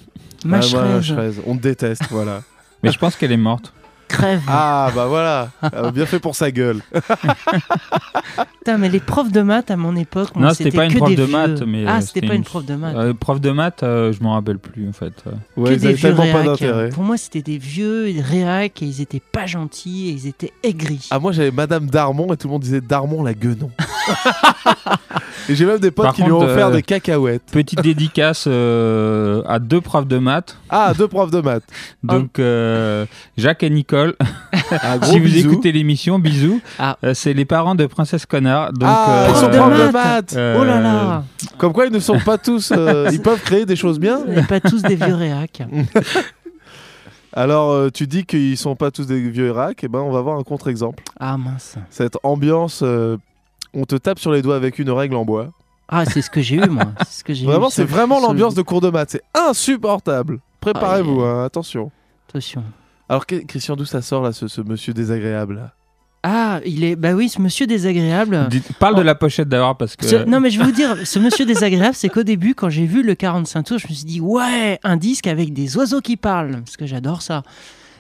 Ah. 0.51 1.41
On 1.45 1.55
te 1.57 1.61
déteste, 1.61 2.03
voilà. 2.09 2.41
Mais 2.83 2.91
je 2.91 2.97
pense 2.97 3.15
qu'elle 3.17 3.31
est 3.31 3.37
morte. 3.37 3.73
Crève. 4.09 4.41
Ah, 4.47 4.91
bah 4.95 5.05
voilà. 5.05 5.49
Euh, 5.73 5.91
bien 5.91 6.05
fait 6.05 6.19
pour 6.19 6.35
sa 6.35 6.51
gueule. 6.51 6.81
Putain, 8.59 8.77
mais 8.77 8.89
les 8.89 8.99
profs 8.99 9.31
de 9.31 9.41
maths 9.41 9.71
à 9.71 9.77
mon 9.77 9.95
époque, 9.95 10.35
moi, 10.35 10.47
Non, 10.47 10.53
c'était 10.53 10.71
pas 10.71 10.85
une 10.85 10.95
prof 10.95 11.09
des 11.09 11.15
de 11.15 11.23
vieux. 11.23 11.31
maths, 11.31 11.61
mais. 11.61 11.85
Ah, 11.87 11.97
euh, 11.97 12.01
c'était 12.01 12.27
pas 12.27 12.33
une 12.33 12.43
prof 12.43 12.65
de 12.65 12.75
maths. 12.75 12.95
Euh, 12.95 13.13
prof 13.13 13.39
de 13.39 13.51
maths, 13.51 13.83
euh, 13.83 14.11
je 14.11 14.21
m'en 14.23 14.33
rappelle 14.33 14.57
plus 14.57 14.89
en 14.89 14.93
fait. 14.93 15.13
Ouais, 15.55 15.69
que 15.69 15.73
ils 15.75 15.79
des 15.79 15.85
avaient 15.87 15.93
vieux 15.95 16.09
tellement 16.09 16.23
pas 16.31 16.39
réacs. 16.39 16.45
d'intérêt. 16.45 16.89
Pour 16.89 17.03
moi, 17.03 17.17
c'était 17.17 17.41
des 17.41 17.57
vieux 17.57 18.11
réacs 18.21 18.81
et 18.81 18.85
ils 18.85 19.01
étaient 19.01 19.21
pas 19.21 19.45
gentils 19.45 20.09
et 20.09 20.11
ils 20.11 20.27
étaient 20.27 20.53
aigris. 20.63 21.07
Ah, 21.11 21.19
moi 21.19 21.31
j'avais 21.31 21.51
Madame 21.51 21.85
Darmon 21.87 22.33
et 22.33 22.37
tout 22.37 22.47
le 22.47 22.53
monde 22.53 22.63
disait 22.63 22.81
Darmon 22.81 23.23
la 23.23 23.33
guenon. 23.33 23.71
et 25.49 25.55
j'ai 25.55 25.65
même 25.65 25.79
des 25.79 25.91
potes 25.91 26.05
Par 26.05 26.13
qui 26.15 26.23
lui 26.23 26.31
ont 26.31 26.41
offert 26.41 26.67
euh, 26.67 26.73
des 26.73 26.81
cacahuètes. 26.83 27.43
Petite 27.51 27.81
dédicace 27.81 28.45
euh, 28.47 29.41
à 29.47 29.59
deux 29.59 29.81
profs 29.81 30.07
de 30.07 30.17
maths. 30.17 30.57
Ah, 30.69 30.93
deux 30.97 31.07
profs 31.07 31.31
de 31.31 31.41
maths. 31.41 31.63
Donc 32.03 32.39
euh, 32.39 33.05
Jacques 33.37 33.63
et 33.63 33.69
Nicole, 33.69 33.98
Ah, 34.71 34.97
si 35.03 35.19
vous 35.19 35.25
bisous. 35.25 35.51
écoutez 35.51 35.71
l'émission, 35.71 36.19
bisous. 36.19 36.61
Ah. 36.77 36.97
Euh, 37.03 37.13
c'est 37.13 37.33
les 37.33 37.45
parents 37.45 37.75
de 37.75 37.85
Princesse 37.85 38.25
Connard. 38.25 38.61
Alors, 38.63 38.73
donc, 38.73 38.83
ah, 38.89 39.25
euh, 39.25 39.27
ils 39.29 39.35
sont 39.35 39.47
de 39.49 39.57
profs 39.57 39.87
de 39.87 39.91
maths. 39.91 40.33
euh, 40.35 40.57
Oh 40.59 40.63
là 40.63 40.79
là 40.81 41.23
Comme 41.57 41.73
quoi, 41.73 41.85
ils 41.85 41.91
ne 41.93 41.99
sont 41.99 42.19
pas 42.19 42.37
tous. 42.37 42.71
euh, 42.75 43.09
ils 43.13 43.21
peuvent 43.21 43.41
créer 43.41 43.65
des 43.65 43.75
choses 43.75 43.99
bien. 43.99 44.23
N'est 44.25 44.43
pas 44.43 44.59
tous 44.59 44.81
des 44.81 44.95
vieux 44.95 45.15
réacs. 45.15 45.61
Alors, 47.33 47.71
euh, 47.71 47.89
tu 47.91 48.07
dis 48.07 48.25
qu'ils 48.25 48.57
sont 48.57 48.75
pas 48.75 48.91
tous 48.91 49.05
des 49.05 49.29
vieux 49.29 49.47
Irak. 49.49 49.83
Et 49.83 49.87
ben, 49.87 49.99
on 49.99 50.11
va 50.11 50.21
voir 50.21 50.37
un 50.37 50.43
contre-exemple. 50.43 51.03
Ah 51.19 51.37
mince. 51.37 51.75
Cette 51.89 52.17
ambiance, 52.23 52.81
euh, 52.83 53.17
on 53.73 53.85
te 53.85 53.95
tape 53.95 54.19
sur 54.19 54.31
les 54.31 54.41
doigts 54.41 54.55
avec 54.55 54.79
une 54.79 54.89
règle 54.89 55.15
en 55.15 55.25
bois. 55.25 55.49
Ah, 55.87 56.05
c'est 56.05 56.21
ce 56.21 56.29
que 56.29 56.41
j'ai 56.41 56.55
eu, 56.57 56.67
moi. 56.69 56.85
C'est 57.07 57.19
ce 57.19 57.23
que 57.23 57.33
j'ai 57.33 57.43
eu 57.43 57.47
Vraiment, 57.47 57.69
c'est 57.69 57.83
vraiment 57.83 58.19
l'ambiance 58.19 58.53
de 58.55 58.61
cours 58.61 58.81
de 58.81 58.89
maths. 58.89 59.09
C'est 59.11 59.23
insupportable. 59.33 60.39
Préparez-vous, 60.59 61.21
hein, 61.21 61.43
attention. 61.45 61.91
Attention. 62.29 62.63
Alors, 63.09 63.25
que- 63.25 63.35
Christian, 63.45 63.75
d'où 63.75 63.85
ça 63.85 64.01
sort 64.01 64.21
là, 64.21 64.31
ce, 64.31 64.47
ce 64.47 64.61
monsieur 64.61 64.93
désagréable 64.93 65.55
là? 65.55 65.73
Ah, 66.21 66.59
il 66.65 66.83
est. 66.83 66.97
Bah 66.97 67.13
oui, 67.13 67.29
ce 67.29 67.41
monsieur 67.41 67.65
désagréable. 67.65 68.47
dites- 68.49 68.73
parle 68.77 68.95
de 68.95 69.01
la 69.01 69.15
pochette 69.15 69.47
d'abord 69.47 69.77
parce 69.77 69.95
que. 69.95 70.05
Ce- 70.05 70.25
Non, 70.25 70.41
mais 70.41 70.49
je 70.49 70.59
vais 70.59 70.65
vous 70.65 70.71
dire, 70.73 70.95
ce 71.05 71.17
monsieur 71.17 71.45
désagréable, 71.45 71.95
c'est 71.95 72.09
qu'au 72.09 72.23
début, 72.23 72.55
quand 72.55 72.69
j'ai 72.69 72.85
vu 72.85 73.03
le 73.03 73.15
45 73.15 73.63
tours, 73.63 73.77
je 73.79 73.87
me 73.87 73.93
suis 73.93 74.03
dit, 74.05 74.19
ouais, 74.19 74.79
un 74.83 74.97
disque 74.97 75.27
avec 75.27 75.53
des 75.53 75.77
oiseaux 75.77 76.01
qui 76.01 76.17
parlent. 76.17 76.61
Parce 76.63 76.75
que 76.75 76.85
j'adore 76.85 77.21
ça. 77.21 77.43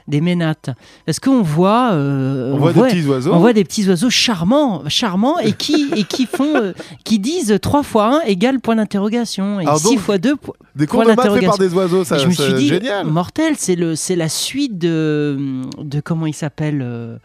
Des 0.09 0.21
ménates. 0.21 0.71
Parce 1.05 1.19
qu'on 1.19 1.41
voit. 1.43 1.91
euh, 1.93 2.51
On, 2.53 2.57
voit 2.57 2.73
des 2.73 2.81
petits 2.81 3.05
oiseaux. 3.07 3.31
on 3.31 3.37
voit 3.39 3.53
des 3.53 3.63
petits 3.63 3.87
oiseaux 3.87 4.09
charmants, 4.09 4.81
charmants 4.87 5.37
et 5.39 5.53
qui, 5.53 5.89
et 5.95 6.03
qui 6.03 6.25
font, 6.25 6.55
euh, 6.55 6.73
qui 7.03 7.19
disent 7.19 7.57
3 7.61 7.83
fois 7.83 8.21
1 8.23 8.25
égale 8.25 8.59
point 8.59 8.75
d'interrogation 8.75 9.59
et 9.59 9.65
Alors 9.65 9.77
6 9.77 9.85
donc, 9.89 9.99
fois 9.99 10.17
2 10.17 10.35
Des 10.75 10.87
cours 10.87 11.03
point 11.03 11.03
de 11.03 11.15
maths 11.15 11.21
faits 11.21 11.25
par 11.45 11.57
d'interrogation. 11.57 11.63
des 11.69 11.73
oiseaux, 11.75 12.03
ça, 12.03 12.15
et 12.17 12.19
je 12.19 12.27
me 12.27 12.31
suis 12.31 12.53
dit, 12.55 12.67
génial. 12.69 13.05
mortel, 13.05 13.53
c'est 13.57 13.75
le, 13.75 13.95
c'est 13.95 14.15
la 14.15 14.29
suite 14.29 14.77
de, 14.79 15.37
de 15.77 15.99
comment 16.01 16.25
il 16.25 16.33
s'appelle, 16.33 16.81
euh, 16.83 17.17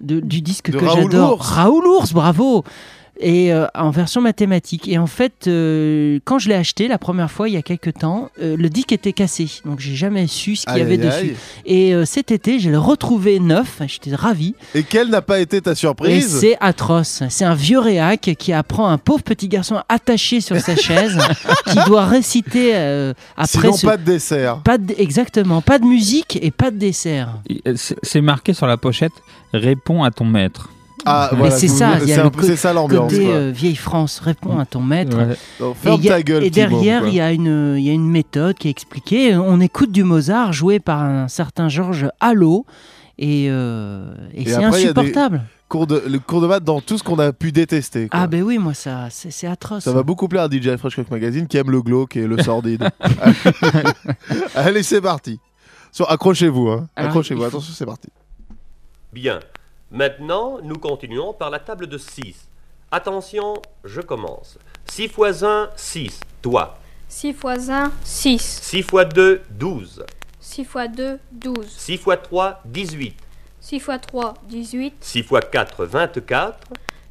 de- 0.00 0.20
du 0.20 0.40
disque 0.40 0.70
De 0.70 0.78
que 0.78 0.84
Raoul 0.86 1.02
j'adore. 1.10 1.34
Ours. 1.40 1.46
Raoul 1.50 1.86
Ours, 1.86 2.12
bravo. 2.14 2.64
Et 3.22 3.52
euh, 3.52 3.66
en 3.74 3.90
version 3.90 4.20
mathématique. 4.22 4.88
Et 4.88 4.96
en 4.98 5.06
fait, 5.06 5.46
euh, 5.46 6.18
quand 6.24 6.38
je 6.38 6.48
l'ai 6.48 6.54
acheté 6.54 6.88
la 6.88 6.96
première 6.96 7.30
fois 7.30 7.48
il 7.48 7.54
y 7.54 7.58
a 7.58 7.62
quelques 7.62 7.92
temps, 7.94 8.30
euh, 8.40 8.56
le 8.56 8.68
disque 8.70 8.92
était 8.92 9.12
cassé. 9.12 9.46
Donc 9.66 9.78
j'ai 9.80 9.94
jamais 9.94 10.26
su 10.26 10.56
ce 10.56 10.64
qu'il 10.66 10.78
y 10.78 10.80
avait 10.80 10.92
aïe, 10.92 10.98
dessus. 10.98 11.18
aïe. 11.30 11.36
Et 11.66 11.94
euh, 11.94 12.04
cet 12.06 12.30
été, 12.30 12.58
je 12.58 12.70
l'ai 12.70 12.76
retrouvé 12.76 13.38
neuf. 13.38 13.82
J'étais 13.86 14.14
ravi. 14.14 14.54
Et 14.74 14.82
quelle 14.84 15.08
n'a 15.10 15.20
pas 15.22 15.38
été 15.40 15.60
ta 15.60 15.74
surprise 15.74 16.38
c'est 16.40 16.56
atroce. 16.60 17.22
C'est 17.28 17.44
un 17.44 17.54
vieux 17.54 17.78
réac 17.78 18.30
qui 18.38 18.52
apprend 18.54 18.88
un 18.88 18.96
pauvre 18.98 19.22
petit 19.22 19.48
garçon 19.48 19.82
attaché 19.88 20.40
sur 20.40 20.58
sa 20.58 20.74
chaise 20.76 21.18
qui 21.66 21.76
doit 21.86 22.06
réciter 22.06 22.70
euh, 22.74 23.12
après 23.36 23.60
Sinon, 23.68 23.72
ce- 23.74 23.86
pas 23.86 23.96
de 23.98 24.04
dessert. 24.04 24.58
pas 24.62 24.78
de- 24.78 24.94
exactement, 24.96 25.60
pas 25.60 25.78
de 25.78 25.84
musique 25.84 26.38
et 26.40 26.50
pas 26.50 26.70
de 26.70 26.76
dessert. 26.78 27.38
C'est 27.76 27.96
c'est 28.02 28.20
marqué 28.22 28.54
sur 28.54 28.66
la 28.66 28.76
pochette 28.76 29.12
réponds 29.52 30.04
à 30.04 30.10
ton 30.10 30.24
maître. 30.24 30.70
Ah, 31.06 31.28
Mais 31.32 31.38
voilà, 31.38 31.56
c'est 31.56 31.68
ça, 31.68 31.98
il 32.02 32.08
y 32.08 32.12
a 32.12 32.30
c'est 32.30 32.50
le 32.50 32.56
ça 32.56 32.72
l'ambiance. 32.72 33.10
Côté 33.12 33.24
quoi. 33.24 33.34
euh, 33.34 33.50
vieille 33.54 33.76
France, 33.76 34.20
réponds 34.20 34.58
à 34.58 34.66
ton 34.66 34.80
maître. 34.80 35.16
Ouais. 35.16 35.36
Donc, 35.58 35.76
Et, 35.84 35.94
y 36.04 36.08
a- 36.08 36.12
ta 36.16 36.22
gueule. 36.22 36.44
et 36.44 36.50
derrière, 36.50 37.06
il 37.06 37.14
y, 37.14 37.20
a 37.20 37.32
une, 37.32 37.74
il 37.78 37.82
y 37.84 37.90
a 37.90 37.92
une 37.92 38.08
méthode 38.08 38.56
qui 38.56 38.68
est 38.68 38.70
expliquée. 38.70 39.36
On 39.36 39.60
écoute 39.60 39.92
du 39.92 40.04
Mozart 40.04 40.52
joué 40.52 40.78
par 40.80 41.02
un 41.02 41.28
certain 41.28 41.68
Georges 41.68 42.08
Hallot. 42.20 42.66
Et, 43.18 43.48
euh, 43.50 44.14
et 44.34 44.42
Et 44.42 44.44
c'est 44.46 44.64
insupportable. 44.64 45.42
Cours 45.68 45.86
de, 45.86 46.02
le 46.08 46.18
cours 46.18 46.40
de 46.40 46.46
maths 46.48 46.64
dans 46.64 46.80
tout 46.80 46.98
ce 46.98 47.04
qu'on 47.04 47.18
a 47.18 47.32
pu 47.32 47.52
détester. 47.52 48.08
quoi. 48.08 48.20
Ah 48.22 48.26
ben 48.26 48.42
oui, 48.42 48.58
moi 48.58 48.74
ça, 48.74 49.06
c'est 49.10 49.46
atroce. 49.46 49.84
Ça 49.84 49.92
va 49.92 50.02
beaucoup 50.02 50.26
plaire 50.26 50.42
à 50.44 50.48
DJ 50.50 50.74
Fresh 50.76 50.96
Cock 50.96 51.10
Magazine 51.10 51.46
qui 51.46 51.58
aime 51.58 51.70
le 51.70 51.80
glauque 51.82 52.16
et 52.16 52.26
le 52.26 52.42
sordide. 52.42 52.88
Allez, 54.54 54.82
c'est 54.82 55.00
parti. 55.00 55.38
Sur- 55.92 56.10
Accrochez-vous, 56.10 56.68
hein. 56.70 56.88
Accrochez-vous. 56.96 57.44
Attention, 57.44 57.72
c'est 57.74 57.86
parti. 57.86 58.08
Bien. 59.12 59.40
Maintenant, 59.90 60.60
nous 60.62 60.76
continuons 60.76 61.32
par 61.32 61.50
la 61.50 61.58
table 61.58 61.88
de 61.88 61.98
6. 61.98 62.48
Attention, 62.92 63.54
je 63.84 64.00
commence. 64.00 64.56
6 64.86 65.08
fois 65.08 65.44
1, 65.44 65.70
6. 65.74 66.20
Toi. 66.42 66.78
6 67.08 67.32
fois 67.32 67.70
1, 67.70 67.90
6. 68.04 68.38
6 68.38 68.82
fois 68.84 69.04
2, 69.04 69.42
12. 69.50 70.06
6 70.38 70.64
fois 70.64 70.86
2, 70.86 71.18
12. 71.32 71.68
6 71.68 71.98
fois 71.98 72.16
3, 72.16 72.60
18. 72.66 73.16
6 73.60 73.80
fois 73.80 73.98
3, 73.98 74.34
18. 74.48 74.94
6 75.00 75.22
fois 75.24 75.40
4, 75.40 75.84
24. 75.84 76.58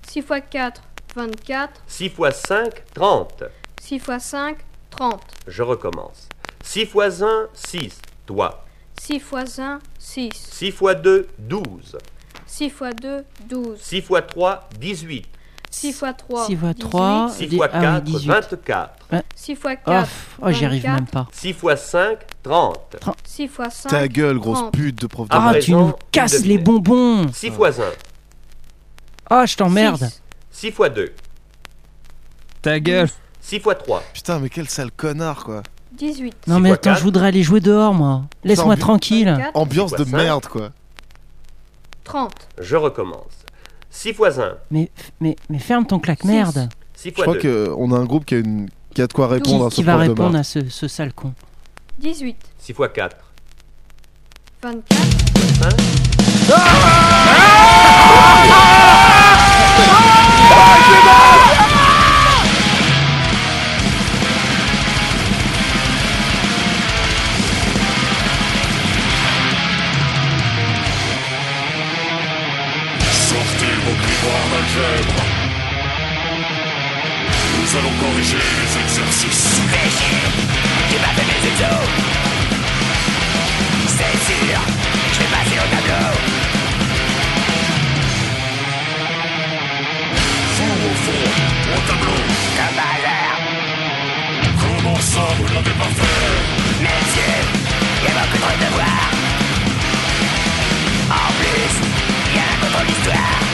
6 0.07 0.21
fois 0.21 0.39
4, 0.39 0.81
24. 1.15 1.81
6 1.85 2.09
fois 2.09 2.31
5, 2.31 2.93
30. 2.93 3.43
6 3.81 3.99
fois 3.99 4.19
5, 4.19 4.57
30. 4.89 5.21
Je 5.47 5.63
recommence. 5.63 6.29
6 6.63 6.85
fois 6.85 7.23
1, 7.23 7.49
6. 7.53 8.01
Toi. 8.25 8.63
6 9.01 9.19
fois 9.19 9.43
1, 9.59 9.79
6. 9.97 10.29
6 10.33 10.71
fois 10.71 10.95
2, 10.95 11.27
12. 11.39 11.97
6 12.49 12.69
fois 12.71 12.91
2, 12.93 13.23
12. 13.47 13.77
6 13.79 14.01
fois 14.01 14.21
3, 14.23 14.67
18. 14.79 15.25
6 15.71 15.93
fois 15.93 16.13
3, 16.13 16.45
6 16.47 16.55
fois 16.55 16.73
3, 16.73 17.29
6 17.29 17.47
dix- 17.47 17.57
fois 17.57 17.69
ah 17.71 17.77
oui, 17.77 17.83
4, 17.85 18.03
18. 18.03 18.27
24. 18.27 18.89
6 19.35 19.55
fois 19.55 19.71
Oh, 19.73 19.89
4, 19.91 20.01
pff, 20.07 20.37
oh, 20.41 20.51
j'y 20.51 20.65
arrive 20.65 20.81
24. 20.81 20.95
même 20.99 21.07
pas. 21.07 21.27
6 21.31 21.53
fois 21.53 21.77
5, 21.77 22.19
30. 22.43 22.95
6 23.23 23.47
fois 23.47 23.69
5, 23.69 23.89
Ta 23.89 24.07
gueule, 24.07 24.39
grosse 24.39 24.57
30. 24.57 24.73
pute 24.73 24.99
de 24.99 25.05
prof 25.07 25.29
de 25.29 25.35
Ah, 25.35 25.39
maths. 25.41 25.61
tu 25.61 25.71
nous 25.73 25.93
casses 26.11 26.43
les 26.43 26.57
bonbons 26.57 27.31
6 27.33 27.51
fois 27.51 27.69
1, 27.69 27.83
Ah, 29.29 29.45
je 29.45 29.55
t'emmerde 29.55 29.97
6. 29.97 30.21
6 30.51 30.71
fois 30.71 30.89
2, 30.89 31.13
Ta 32.63 32.79
gueule 32.79 33.07
6 33.39 33.59
fois 33.59 33.75
3, 33.75 34.03
Putain, 34.13 34.39
mais 34.39 34.49
quel 34.49 34.67
sale 34.67 34.91
connard, 34.91 35.43
quoi. 35.43 35.61
18. 35.93 36.35
Non 36.47 36.55
Six 36.55 36.61
mais 36.61 36.69
fois 36.69 36.75
attends, 36.75 36.89
quatre. 36.91 36.97
je 36.99 37.03
voudrais 37.03 37.27
aller 37.27 37.43
jouer 37.43 37.59
dehors, 37.59 37.93
moi. 37.93 38.23
Laisse-moi 38.43 38.75
tranquille. 38.77 39.25
24, 39.27 39.55
Ambiance 39.55 39.89
Six 39.91 39.97
de 39.97 40.03
fois 40.05 40.17
cinq. 40.19 40.23
merde, 40.25 40.45
quoi. 40.47 40.69
30. 42.09 42.31
je 42.59 42.75
recommence. 42.75 43.45
6 43.91 44.13
fois 44.13 44.39
1, 44.39 44.57
Mais, 44.71 44.89
mais, 45.19 45.35
mais 45.49 45.59
ferme 45.59 45.85
ton 45.85 45.99
claque-merde. 45.99 46.69
6 46.95 47.09
Je 47.09 47.13
fois 47.13 47.23
crois 47.23 47.37
2, 47.37 47.69
qu'on 47.75 47.91
a 47.91 47.97
un 47.97 48.05
groupe 48.05 48.25
qui 48.25 48.35
a, 48.35 48.39
une... 48.39 48.67
qui 48.93 49.01
a 49.01 49.07
de 49.07 49.13
quoi 49.13 49.27
répondre 49.27 49.67
à 49.67 49.69
ce 49.69 49.75
qui 49.75 49.83
va 49.83 49.93
prof 49.93 50.05
de 50.05 50.09
répondre 50.09 50.31
maths. 50.31 50.39
à 50.41 50.43
ce, 50.43 50.69
ce 50.69 50.87
sale 50.87 51.13
con 51.13 51.33
18. 51.99 52.35
6 52.59 52.73
fois 52.73 52.89
4, 52.89 53.15
24. 54.63 54.99
5, 55.59 56.79
Sortez 60.49 61.48
Nous 74.71 74.77
allons 77.75 77.95
corriger 77.99 78.37
les 78.37 78.81
exercices. 78.81 79.61
Tu 80.89 80.95
m'as 80.99 81.13
fait 81.15 81.25
mes 81.25 81.41
exos 81.49 81.87
C'est 83.87 84.17
sûr, 84.27 84.59
je 85.13 85.19
vais 85.19 85.31
passer 85.31 85.57
au 85.57 85.67
tableau. 85.73 86.09
Vous 90.55 90.73
au 90.85 90.93
fond, 91.03 91.25
au 91.73 91.79
tableau. 91.87 92.19
Comme 92.57 92.75
par 92.75 92.91
hasard 92.93 93.37
Comment 94.59 94.99
ça, 94.99 95.23
vous 95.39 95.47
l'avez 95.55 95.75
pas 95.79 95.91
fait? 95.97 96.83
Messieurs, 96.83 97.41
il 98.01 98.07
y 98.07 98.11
a 98.11 98.21
beaucoup 98.21 98.37
trop 98.37 98.53
de 98.53 98.59
devoirs. 98.65 99.09
En 101.09 101.31
plus, 101.39 101.73
il 102.29 102.35
y 102.35 102.39
a 102.39 102.43
un 102.43 102.57
contrôle 102.61 102.85
d'histoire 102.85 103.48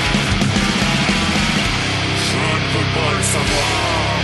pas 2.96 3.16
savoir. 3.22 4.24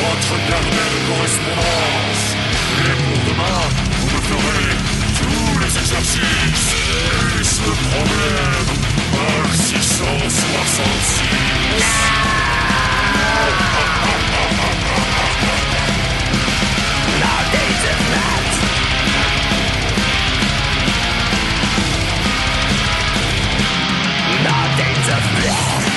Votre 0.00 0.34
carnet 0.48 0.92
correspondance. 1.08 2.24
Et 2.84 2.94
pour 3.04 3.20
demain, 3.28 3.60
vous 3.98 4.10
me 4.14 4.20
ferez 4.30 4.72
tous 5.20 5.52
les 5.62 5.72
exercices. 5.82 6.70
Plus 7.32 7.52
le 7.66 7.72
problème? 7.88 8.68
Par 9.12 9.44
666. 9.54 11.20
Days 17.52 17.84
of 17.90 17.98
Math 18.12 18.50
No 24.44 24.56
days 24.78 25.08
of 25.16 25.24
Math 25.42 25.89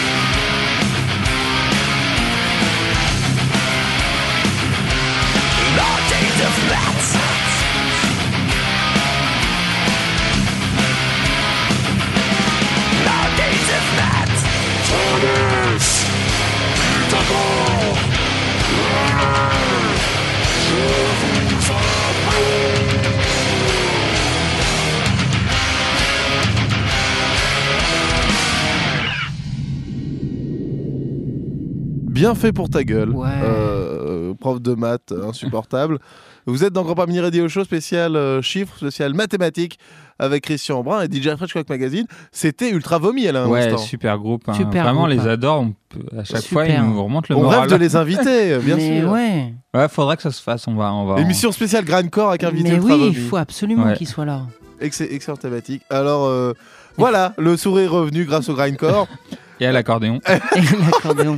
bien 32.24 32.36
fait 32.36 32.54
pour 32.54 32.70
ta 32.70 32.84
gueule. 32.86 33.10
Ouais. 33.10 33.28
Euh, 33.44 34.34
prof 34.40 34.62
de 34.62 34.74
maths 34.76 35.14
insupportable. 35.28 36.00
Vous 36.46 36.64
êtes 36.64 36.72
dans 36.74 36.84
Grand 36.84 36.96
Pas 36.96 37.06
Mini 37.06 37.20
Radio 37.20 37.48
Show 37.50 37.64
spécial 37.66 38.16
euh, 38.16 38.42
chiffres, 38.42 38.76
spécial 38.78 39.14
mathématiques 39.14 39.78
avec 40.20 40.44
Christian 40.44 40.84
Brun 40.84 41.02
et 41.04 41.08
DJ 41.12 41.36
Fresh 41.36 41.54
Coq 41.54 41.68
Magazine. 41.70 42.06
C'était 42.32 42.70
ultra 42.70 42.98
vomi 42.98 43.28
à 43.28 43.32
l'instant. 43.34 43.52
Ouais, 43.52 43.78
super 43.78 44.18
groupe. 44.20 44.44
hein. 44.48 44.54
Super 44.54 44.84
Vraiment, 44.84 45.08
groupe, 45.08 45.18
les 45.22 45.28
hein. 45.28 45.32
adore. 45.34 45.62
On 45.62 45.74
peut- 45.90 46.18
à 46.18 46.24
chaque 46.24 46.44
fois, 46.46 46.66
ils 46.66 46.82
nous 46.82 47.04
remontent 47.04 47.28
le 47.30 47.36
On 47.38 47.44
moral. 47.44 47.60
rêve 47.62 47.70
de 47.72 47.76
les 47.76 47.96
inviter, 47.98 48.58
bien 48.64 48.76
Mais 48.78 49.00
sûr. 49.02 49.10
ouais. 49.12 49.54
Ouais, 49.74 49.88
faudra 49.90 50.16
que 50.16 50.22
ça 50.22 50.32
se 50.32 50.42
fasse. 50.42 50.66
On 50.68 50.76
va, 50.76 50.94
on 50.94 51.06
va. 51.06 51.20
Émission 51.22 51.52
spéciale 51.52 51.84
Grindcore 51.86 52.30
avec 52.30 52.44
invité 52.46 52.70
Mais 52.70 52.76
ultra 52.76 52.96
oui, 52.96 53.00
vomi. 53.02 53.12
il 53.18 53.22
faut 53.28 53.38
absolument 53.38 53.86
Ouais. 53.86 53.96
qu'il 53.96 54.08
soit 54.08 54.26
là. 54.26 54.44
Ex- 54.80 55.02
excellente 55.02 55.40
thématique. 55.42 55.82
Alors 55.90 56.26
euh, 56.26 56.54
voilà, 56.98 57.34
le 57.38 57.56
sourire 57.58 57.92
revenu 57.92 58.24
grâce 58.26 58.48
au 58.50 58.54
Grindcore. 58.54 59.08
Et 59.60 59.66
à 59.68 59.72
l'accordéon. 59.72 60.20
Et 60.28 60.60
l'accordéon. 60.86 61.38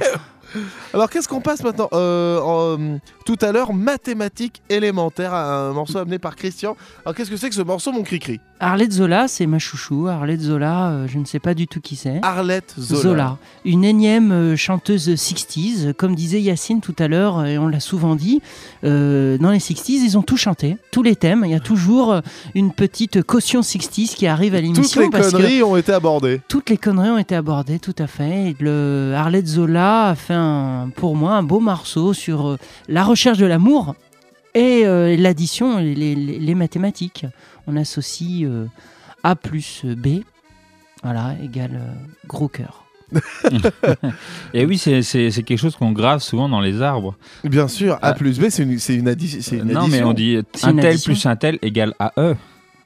Alors 0.93 1.09
qu'est-ce 1.09 1.27
qu'on 1.27 1.41
passe 1.41 1.63
maintenant 1.63 1.89
Euh, 1.93 2.39
euh, 2.77 2.97
Tout 3.25 3.37
à 3.41 3.51
l'heure, 3.51 3.73
mathématiques 3.73 4.61
élémentaires, 4.69 5.33
un 5.33 5.73
morceau 5.73 5.97
amené 5.97 6.19
par 6.19 6.35
Christian. 6.35 6.75
Alors 7.05 7.15
qu'est-ce 7.15 7.29
que 7.29 7.37
c'est 7.37 7.49
que 7.49 7.55
ce 7.55 7.61
morceau, 7.61 7.91
mon 7.91 8.03
cri-cri? 8.03 8.39
Arlette 8.61 8.93
Zola, 8.93 9.27
c'est 9.27 9.47
ma 9.47 9.59
chouchou. 9.59 10.07
Arlette 10.07 10.39
Zola, 10.39 10.89
euh, 10.89 11.07
je 11.09 11.19
ne 11.19 11.25
sais 11.25 11.39
pas 11.39 11.53
du 11.53 11.67
tout 11.67 11.81
qui 11.81 11.97
c'est. 11.97 12.19
Arlette 12.21 12.73
Zola. 12.79 13.01
Zola. 13.01 13.37
Une 13.65 13.83
énième 13.83 14.31
euh, 14.31 14.55
chanteuse 14.55 15.09
60s. 15.09 15.91
Comme 15.93 16.15
disait 16.15 16.41
Yacine 16.41 16.79
tout 16.79 16.95
à 16.97 17.09
l'heure, 17.09 17.39
euh, 17.39 17.45
et 17.45 17.57
on 17.57 17.67
l'a 17.67 17.81
souvent 17.81 18.15
dit, 18.15 18.41
euh, 18.85 19.37
dans 19.39 19.51
les 19.51 19.59
60s, 19.59 19.89
ils 20.05 20.17
ont 20.17 20.21
tout 20.21 20.37
chanté, 20.37 20.77
tous 20.91 21.03
les 21.03 21.17
thèmes. 21.17 21.41
Il 21.45 21.51
y 21.51 21.55
a 21.55 21.59
toujours 21.59 22.21
une 22.55 22.71
petite 22.71 23.21
caution 23.23 23.59
60s 23.59 24.15
qui 24.15 24.25
arrive 24.25 24.55
à 24.55 24.59
Toutes 24.61 24.67
l'émission. 24.75 25.01
les 25.01 25.09
parce 25.09 25.27
que 25.27 25.31
conneries 25.33 25.61
ont 25.61 25.75
été 25.75 25.91
abordées. 25.91 26.39
toutes 26.47 26.69
les 26.69 26.77
conneries 26.77 27.09
ont 27.09 27.17
été 27.17 27.35
abordées, 27.35 27.79
tout 27.79 27.95
à 27.99 28.07
fait. 28.07 28.51
Et 28.51 28.55
le 28.61 29.13
Arlette 29.17 29.47
Zola 29.47 30.07
a 30.09 30.15
fait, 30.15 30.33
un, 30.33 30.89
pour 30.95 31.17
moi, 31.17 31.33
un 31.33 31.43
beau 31.43 31.59
morceau 31.59 32.13
sur 32.13 32.57
la 32.87 33.03
recherche 33.03 33.37
de 33.37 33.45
l'amour 33.45 33.95
et 34.57 34.85
l'addition, 35.17 35.79
et 35.79 35.93
les, 35.93 36.15
les- 36.15 36.39
les 36.39 36.55
mathématiques. 36.55 37.25
On 37.67 37.75
associe 37.77 38.43
euh, 38.45 38.65
A 39.23 39.35
plus 39.35 39.83
B, 39.85 40.21
voilà, 41.03 41.35
égale 41.43 41.71
euh, 41.81 41.93
gros 42.27 42.47
cœur. 42.47 42.83
Et 44.53 44.65
oui, 44.65 44.77
c'est 44.77 45.01
quelque 45.43 45.57
chose 45.57 45.75
qu'on 45.75 45.91
grave 45.91 46.19
souvent 46.21 46.49
dans 46.49 46.59
les 46.61 46.81
arbres. 46.81 47.15
Bien 47.43 47.67
sûr, 47.67 47.93
A 47.95 47.99
Ah. 48.09 48.13
plus 48.13 48.39
B, 48.39 48.45
c'est 48.49 48.63
une, 48.63 48.79
c'est 48.79 48.95
une, 48.95 49.07
addi- 49.09 49.53
une 49.55 49.71
non, 49.71 49.81
addition. 49.81 49.87
mais 49.87 50.03
on 50.03 50.13
dit 50.13 50.37
un 50.63 50.75
tel 50.75 50.99
plus 50.99 51.25
un 51.25 51.35
tel 51.35 51.59
égale 51.61 51.93
AE. 51.99 52.33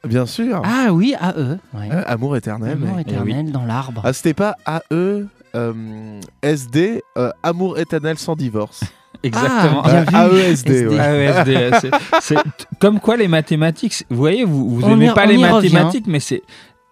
Bien 0.05 0.25
sûr. 0.25 0.61
Ah 0.63 0.89
oui, 0.93 1.13
AE. 1.19 1.57
Ouais. 1.73 1.89
Euh, 1.91 2.03
amour 2.07 2.35
éternel. 2.37 2.73
Amour 2.73 2.95
mec. 2.97 3.07
éternel 3.07 3.51
dans 3.51 3.65
l'arbre. 3.65 4.01
Ah, 4.05 4.13
c'était 4.13 4.33
pas 4.33 4.55
AE, 4.65 5.25
euh, 5.55 6.19
SD, 6.41 7.01
euh, 7.17 7.31
amour 7.43 7.77
éternel 7.79 8.17
sans 8.17 8.35
divorce. 8.35 8.83
Exactement. 9.23 9.81
Ah, 9.83 10.03
bien 10.05 10.27
vu. 10.29 10.37
AESD, 10.39 10.69
SD. 10.69 10.87
ouais. 10.87 11.25
AESD, 11.25 11.79
c'est- 11.81 11.91
c'est 12.21 12.37
comme 12.79 12.99
quoi 12.99 13.17
les 13.17 13.27
mathématiques, 13.27 14.05
vous 14.09 14.17
voyez, 14.17 14.45
vous, 14.45 14.69
vous 14.69 14.83
On 14.85 14.91
aimez 14.93 15.07
y- 15.07 15.13
pas 15.13 15.25
les 15.25 15.35
revient. 15.35 15.51
mathématiques, 15.73 16.05
mais 16.07 16.19
c'est 16.21 16.41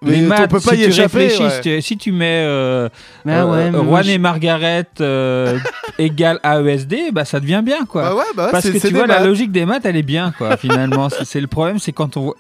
Mais 0.04 0.12
les 0.18 0.26
on 0.26 0.30
maths. 0.30 0.50
peut 0.52 0.60
pas 0.60 0.72
si 0.76 0.82
y 0.82 0.84
tu 0.84 0.90
échapper, 0.90 1.18
réfléchis, 1.18 1.44
ouais. 1.44 1.50
si, 1.50 1.62
tu, 1.62 1.82
si 1.82 1.98
tu 1.98 2.12
mets 2.12 2.44
euh, 2.46 2.88
Bah 3.26 3.32
euh, 3.44 3.46
ouais, 3.52 3.72
mais 3.72 3.80
Juan 3.84 4.04
je- 4.04 4.12
et 4.12 4.18
Margaret 4.20 4.86
euh, 5.02 5.58
égale 5.98 6.40
AESD, 6.44 7.12
bah 7.12 7.26
ça 7.26 7.40
devient 7.40 7.62
bien 7.66 7.84
quoi. 7.86 8.04
Bah 8.04 8.16
ouais, 8.16 8.24
bah 8.36 8.50
Parce 8.52 8.66
que 8.70 8.78
tu 8.78 8.80
des 8.80 8.90
vois, 8.94 9.08
la 9.08 9.22
logique 9.26 9.52
des 9.52 9.66
maths, 9.66 9.86
elle 9.86 9.96
est 9.96 10.04
bien, 10.04 10.32
quoi, 10.38 10.56
finalement. 10.58 11.10
C'est 11.10 11.26
c'est 11.26 11.42
le 11.42 11.48
problème, 11.48 11.80
c'est 11.80 11.94
quand 11.94 12.16
on. 12.16 12.34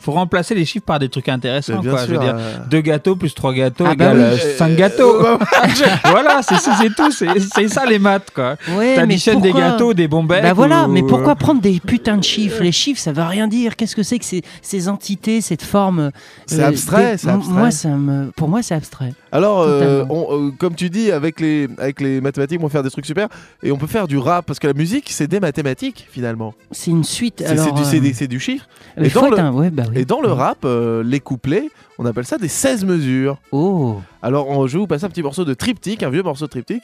faut 0.00 0.12
remplacer 0.12 0.54
les 0.54 0.64
chiffres 0.64 0.84
par 0.86 1.00
des 1.00 1.08
trucs 1.08 1.28
intéressants, 1.28 1.74
Mais 1.76 1.80
bien 1.80 1.90
quoi. 1.90 2.00
Je 2.02 2.06
veux 2.06 2.12
sûr, 2.14 2.20
dire, 2.22 2.34
euh, 2.38 2.56
deux 2.70 2.80
gâteaux 2.80 3.16
plus 3.16 3.34
trois 3.34 3.52
gâteaux 3.54 3.84
Ah 3.88 3.94
bah 3.96 4.12
égale 4.12 4.16
oui. 4.16 4.40
euh, 4.44 4.56
cinq 4.56 4.76
gâteaux. 4.76 5.26
euh, 5.26 5.36
voilà, 6.04 6.40
c'est 6.42 6.54
tout. 6.94 7.10
C'est 7.10 7.68
ça 7.68 7.86
les 7.86 7.98
maths, 7.98 8.30
quoi. 8.32 8.50
Ouais, 8.76 8.90
mais 8.90 8.94
T'additionnes 8.96 9.40
des 9.40 9.50
pourquoi- 9.50 9.68
gâteaux, 9.70 9.94
des 9.94 10.06
bonbons. 10.06 10.28
Bah 10.42 10.52
voilà, 10.52 10.86
mais 10.86 11.02
ou- 11.02 11.06
pourquoi 11.08 11.34
prendre 11.34 11.60
des 11.60 11.80
putains 11.84 12.18
de 12.18 12.24
chiffres? 12.24 12.62
Les 12.62 12.70
chiffres, 12.72 13.00
ça 13.00 13.10
veut 13.12 13.22
rien 13.24 13.48
dire. 13.48 13.74
Qu'est-ce 13.74 13.96
que 13.96 14.04
c'est 14.04 14.18
que 14.20 14.24
ces, 14.24 14.42
ces 14.62 14.88
entités, 14.88 15.40
cette 15.40 15.62
forme 15.62 16.12
C'est 16.46 16.62
abstrait, 16.62 16.99
des- 17.12 17.16
c'est 17.18 17.28
abstrait. 17.28 17.52
Moi, 17.54 17.70
ça 17.70 17.88
me, 17.90 18.30
pour 18.32 18.48
moi, 18.48 18.62
c'est 18.62 18.74
abstrait. 18.74 19.12
Alors, 19.32 19.60
euh, 19.60 20.04
on- 20.10 20.26
euh, 20.48 20.50
comme 20.58 20.74
tu 20.74 20.90
dis, 20.90 21.10
avec 21.12 21.40
les, 21.40 21.68
avec 21.78 22.00
les 22.00 22.20
mathématiques, 22.20 22.58
on 22.60 22.64
peut 22.64 22.68
faire 22.70 22.82
des 22.82 22.90
trucs 22.90 23.06
super. 23.06 23.28
Et 23.62 23.72
on 23.72 23.76
peut 23.76 23.86
faire 23.86 24.06
du 24.08 24.18
rap, 24.18 24.46
parce 24.46 24.58
que 24.58 24.66
la 24.66 24.72
musique, 24.74 25.08
c'est 25.10 25.26
des 25.26 25.40
mathématiques, 25.40 26.06
finalement. 26.10 26.54
C'est 26.70 26.90
une 26.90 27.04
suite. 27.04 27.42
C'est 27.46 27.54
du, 27.54 27.60
euh, 27.60 28.26
du 28.26 28.40
chiffre. 28.40 28.66
il 28.96 29.04
et 29.06 29.08
faut 29.10 29.20
dans 29.20 29.26
être 29.26 29.36
le- 29.36 29.42
un- 29.42 29.52
ouais, 29.52 29.70
bah 29.70 29.84
oui. 29.90 30.00
Et 30.00 30.04
dans 30.04 30.20
le 30.20 30.28
Ouais. 30.28 30.34
rap, 30.34 30.58
euh, 30.64 31.02
les 31.04 31.20
couplets, 31.20 31.68
on 31.98 32.06
appelle 32.06 32.24
ça 32.26 32.38
des 32.38 32.48
16 32.48 32.84
mesures. 32.84 33.38
Oh, 33.52 34.00
Alors, 34.22 34.48
on- 34.48 34.66
je 34.66 34.74
vais 34.74 34.78
vous 34.78 34.86
passer 34.86 35.04
un 35.04 35.08
petit 35.10 35.22
morceau 35.22 35.44
de 35.44 35.54
triptyque, 35.54 36.02
un 36.02 36.10
vieux 36.10 36.22
morceau 36.22 36.46
de 36.46 36.50
triptyque, 36.50 36.82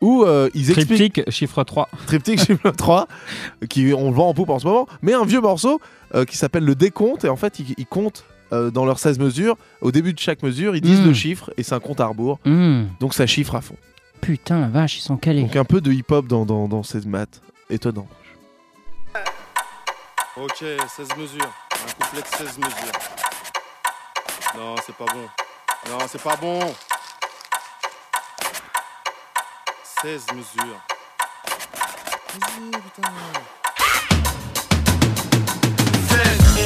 où 0.00 0.22
euh, 0.22 0.48
ils 0.54 0.70
expliquent... 0.70 1.14
Triptyque, 1.14 1.30
chiffre 1.30 1.64
3. 1.64 1.88
Triptyque 2.06 2.40
chiffre 2.40 2.70
3, 2.70 3.08
qui 3.68 3.92
on 3.96 4.10
le 4.10 4.14
vend 4.16 4.28
en 4.28 4.34
poupe 4.34 4.50
en 4.50 4.58
ce 4.60 4.66
moment, 4.66 4.86
mais 5.02 5.12
un 5.12 5.24
vieux 5.24 5.40
morceau 5.40 5.80
euh, 6.14 6.24
qui 6.24 6.36
s'appelle 6.36 6.64
le 6.64 6.74
décompte, 6.74 7.24
et 7.24 7.28
en 7.28 7.36
fait, 7.36 7.58
ils 7.58 7.86
comptent 7.86 8.24
euh, 8.52 8.70
dans 8.70 8.84
leurs 8.84 8.98
16 8.98 9.18
mesures. 9.18 9.56
Au 9.80 9.90
début 9.92 10.12
de 10.12 10.18
chaque 10.18 10.42
mesure, 10.42 10.74
ils 10.76 10.80
disent 10.80 11.00
Mm. 11.00 11.06
le 11.06 11.14
chiffre, 11.14 11.50
et 11.56 11.62
c'est 11.62 11.74
un 11.74 11.80
compte 11.80 12.00
à 12.00 12.06
rebours, 12.06 12.38
hmm. 12.44 12.84
donc 13.00 13.14
ça 13.14 13.26
chiffre 13.26 13.54
à 13.54 13.60
fond. 13.60 13.76
putain, 14.20 14.60
la 14.60 14.68
vache, 14.68 14.98
ils 14.98 15.02
sont 15.02 15.16
calés. 15.16 15.42
Donc 15.42 15.56
un 15.56 15.64
peu 15.64 15.80
de 15.80 15.92
hip-hop 15.92 16.26
dans, 16.26 16.44
dans, 16.44 16.68
dans 16.68 16.82
ces 16.82 17.00
maths. 17.06 17.40
Étonnant. 17.70 18.06
Ok, 20.36 20.58
16 20.58 21.08
mesures. 21.18 21.52
Un 21.72 22.04
couplet 22.04 22.22
de 22.22 22.26
16 22.26 22.58
mesures. 22.58 22.92
Non, 24.56 24.74
c'est 24.86 24.94
pas 24.96 25.04
bon. 25.06 25.90
Non, 25.90 25.98
c'est 26.08 26.22
pas 26.22 26.36
bon. 26.36 26.60
16 30.02 30.26
mesures. 30.34 30.80
Vas-y, 32.40 32.70
putain. 32.70 33.12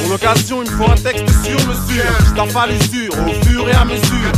Pour 0.01 0.09
l'occasion, 0.09 0.63
il 0.63 0.71
me 0.71 0.77
faut 0.77 0.91
un 0.91 0.95
texte 0.95 1.25
sur 1.43 1.59
mesure. 1.67 2.03
Je 2.27 2.33
t'en 2.35 2.47
fallu 2.47 2.77
sûr, 2.91 3.11
au 3.13 3.45
fur 3.45 3.69
et 3.69 3.73
à 3.73 3.85
mesure. 3.85 4.31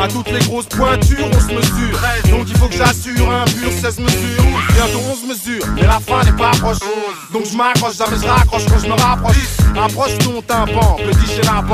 À 0.00 0.08
toutes 0.08 0.30
les 0.30 0.40
grosses 0.40 0.66
pointures, 0.66 1.26
on 1.32 1.40
se 1.40 1.54
mesure. 1.54 1.98
Donc 2.30 2.46
il 2.48 2.56
faut 2.56 2.68
que 2.68 2.76
j'assure 2.76 3.30
un 3.30 3.44
pur 3.44 3.70
16 3.70 3.98
mesures. 3.98 4.44
Bientôt 4.74 5.00
11 5.10 5.24
mesures, 5.28 5.66
mais 5.74 5.82
la 5.82 6.00
fin 6.00 6.22
n'est 6.24 6.36
pas 6.36 6.50
proche. 6.50 6.78
Donc 7.32 7.44
je 7.50 7.56
m'accroche, 7.56 7.96
jamais 7.96 8.16
je 8.20 8.26
raccroche 8.26 8.66
quand 8.66 8.78
je 8.78 8.86
me 8.86 9.00
rapproche. 9.00 9.36
Approche 9.76 10.18
ton 10.18 10.42
tympan, 10.42 10.96
petit 10.96 11.34
chez 11.34 11.42
la 11.42 11.64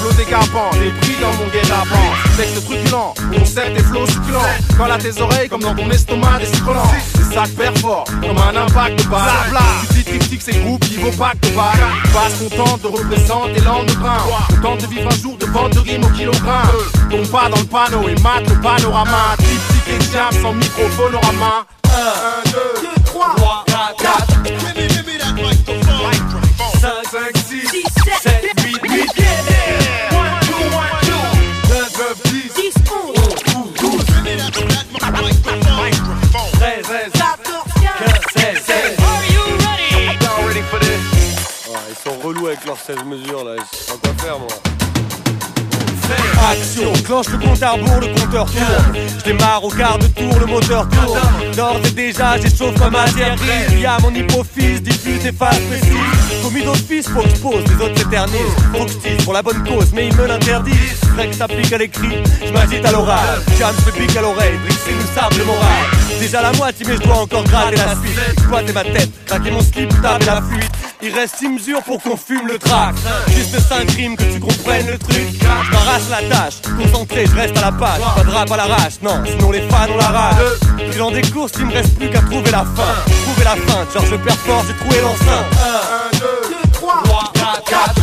Flot 0.00 0.12
décapant, 0.16 0.70
des 0.72 0.90
prix 1.00 1.16
dans 1.20 1.32
mon 1.32 1.50
guet-apens. 1.50 2.36
Texte 2.36 2.64
truculent, 2.64 3.14
concept 3.32 3.78
et 3.78 3.82
flow 3.82 4.06
succulent. 4.06 4.38
Quand 4.76 4.90
à 4.90 4.98
tes 4.98 5.20
oreilles, 5.20 5.48
comme 5.48 5.62
dans 5.62 5.74
ton 5.74 5.90
estomac, 5.90 6.38
des 6.40 6.46
succulents. 6.46 6.90
Des 7.34 7.40
sacs 7.40 7.56
perforts, 7.56 8.04
comme 8.22 8.38
un 8.38 8.56
impact 8.64 9.02
de 9.02 9.08
balle. 9.08 9.58
Tu 9.88 9.94
dis 9.94 10.04
triptyque, 10.04 10.42
c'est 10.42 10.56
groupe 10.60 10.84
pas 11.18 11.32
que 11.32 11.48
de 11.48 11.56
balle. 11.56 11.84
Passe 12.12 12.38
contente 12.38 12.82
de 12.82 12.86
représenter 12.86 13.60
l'embrun. 13.60 14.18
Contente 14.50 14.82
de 14.82 14.86
vivre 14.86 15.08
un 15.10 15.16
jour 15.16 15.36
de 15.36 15.46
vente 15.46 15.72
de 15.72 15.80
rimes 15.80 16.04
au 16.04 16.08
kilogramme. 16.10 16.68
Tombe 17.10 17.26
pas 17.26 17.48
dans 17.48 17.56
le 17.56 17.64
panneau 17.64 18.08
et 18.08 18.14
mate 18.22 18.48
le 18.48 18.60
panorama. 18.60 19.34
Triptyque 19.38 19.88
et 19.88 20.12
jam 20.12 20.30
sans 20.42 20.52
microphone 20.52 21.16
au 21.16 21.32
main. 21.32 21.66
1, 21.86 22.50
2, 22.50 23.02
3, 23.04 23.64
4, 23.66 23.96
4. 23.96 24.34
5, 26.80 26.92
5, 27.10 27.36
6, 27.48 27.66
7, 28.22 28.63
avec 42.46 42.64
leurs 42.66 42.78
16 42.78 42.96
mesures 43.06 43.44
là, 43.44 43.52
je 43.56 43.76
sais 43.76 43.92
pas 43.92 44.08
quoi 44.08 44.24
faire 44.24 44.38
moi. 44.38 44.48
Action, 46.50 46.92
clenche 47.04 47.28
le 47.28 47.38
compte 47.38 47.62
à 47.62 47.70
rebours, 47.70 48.00
le 48.00 48.08
compteur 48.08 48.46
tourne. 48.46 48.98
Je 49.18 49.24
démarre 49.24 49.64
au 49.64 49.70
quart 49.70 49.98
de 49.98 50.06
tour, 50.08 50.38
le 50.38 50.46
moteur 50.46 50.86
tourne. 50.88 51.18
D'ores 51.56 51.80
et 51.86 51.90
déjà, 51.92 52.38
j'échauffe 52.38 52.78
ma 52.78 52.90
matière 52.90 53.36
grise. 53.36 53.68
Il 53.70 53.80
y 53.80 53.86
a 53.86 53.98
mon 54.00 54.14
hypophyse, 54.14 54.82
diffuse 54.82 55.24
et 55.24 55.32
phase 55.32 55.58
précise. 55.70 56.42
Commis 56.42 56.62
d'office, 56.62 57.08
faut 57.08 57.22
que 57.22 57.30
je 57.30 57.36
pose, 57.36 57.64
les 57.66 57.84
autres 57.84 57.96
s'éternisent. 57.96 58.56
Faut 58.72 58.84
que 58.84 58.90
je 58.90 59.24
pour 59.24 59.32
la 59.32 59.42
bonne 59.42 59.64
cause, 59.64 59.92
mais 59.94 60.08
ils 60.08 60.16
me 60.16 60.26
l'interdisent. 60.26 61.00
Que 61.16 61.32
s'applique 61.32 61.72
à 61.72 61.78
l'écrit, 61.78 62.22
je 62.44 62.52
m'agite 62.52 62.84
à 62.84 62.92
l'oral. 62.92 63.40
Jam, 63.58 63.74
je 63.86 63.90
pique 63.92 64.16
à 64.16 64.20
l'oreille, 64.20 64.58
drixer 64.66 64.92
nous 64.92 65.20
sable 65.20 65.36
le 65.38 65.44
moral. 65.44 65.84
Déjà 66.20 66.42
la 66.42 66.52
moitié, 66.52 66.84
mais 66.86 66.96
je 66.96 67.02
dois 67.02 67.20
encore 67.20 67.44
gratter 67.44 67.76
la 67.76 67.94
suite. 67.94 68.18
Exploiter 68.32 68.72
ma 68.72 68.82
tête, 68.84 69.10
craquer 69.24 69.50
mon 69.50 69.62
slip, 69.62 70.02
taper 70.02 70.26
la 70.26 70.42
fuite. 70.42 70.93
Il 71.06 71.14
reste 71.14 71.36
6 71.36 71.48
mesures 71.48 71.82
pour 71.82 72.02
qu'on 72.02 72.16
fume 72.16 72.46
le 72.46 72.58
track. 72.58 72.94
Juste 73.28 73.60
5 73.60 73.90
rimes 73.90 74.16
que 74.16 74.24
tu 74.24 74.40
comprennes 74.40 74.86
le 74.86 74.96
truc. 74.96 75.22
Je 75.38 75.46
m'arrache 75.46 76.08
la 76.10 76.22
tâche, 76.34 76.54
concentré, 76.78 77.26
je 77.26 77.34
reste 77.34 77.58
à 77.58 77.60
la 77.60 77.72
page. 77.72 78.00
Pas 78.16 78.24
de 78.24 78.30
rap 78.30 78.50
à 78.50 78.56
l'arrache, 78.56 78.94
non, 79.02 79.22
sinon 79.26 79.50
les 79.50 79.68
fans 79.68 79.86
ont 79.92 79.98
la 79.98 80.06
rage. 80.06 80.36
Bilan 80.90 81.10
des 81.10 81.20
courses, 81.20 81.52
il 81.58 81.66
me 81.66 81.74
reste 81.74 81.94
plus 81.98 82.08
qu'à 82.08 82.20
trouver 82.22 82.50
la 82.50 82.64
fin. 82.64 82.94
Trouver 83.24 83.44
la 83.44 83.56
fin, 83.56 83.86
genre 83.92 84.06
je 84.06 84.16
perds 84.16 84.38
fort, 84.38 84.64
j'ai 84.66 84.74
trouvé 84.76 85.02
l'enceinte. 85.02 85.46
1, 86.14 86.18
2, 86.20 86.26
3, 86.72 87.02
4, 87.34 87.64
4. 87.64 87.94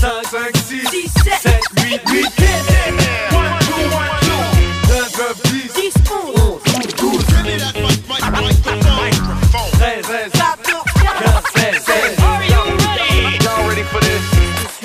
5, 0.00 0.10
5, 0.30 0.56
6, 0.56 1.10
7, 1.42 1.60
8, 1.82 2.00
8, 2.08 2.45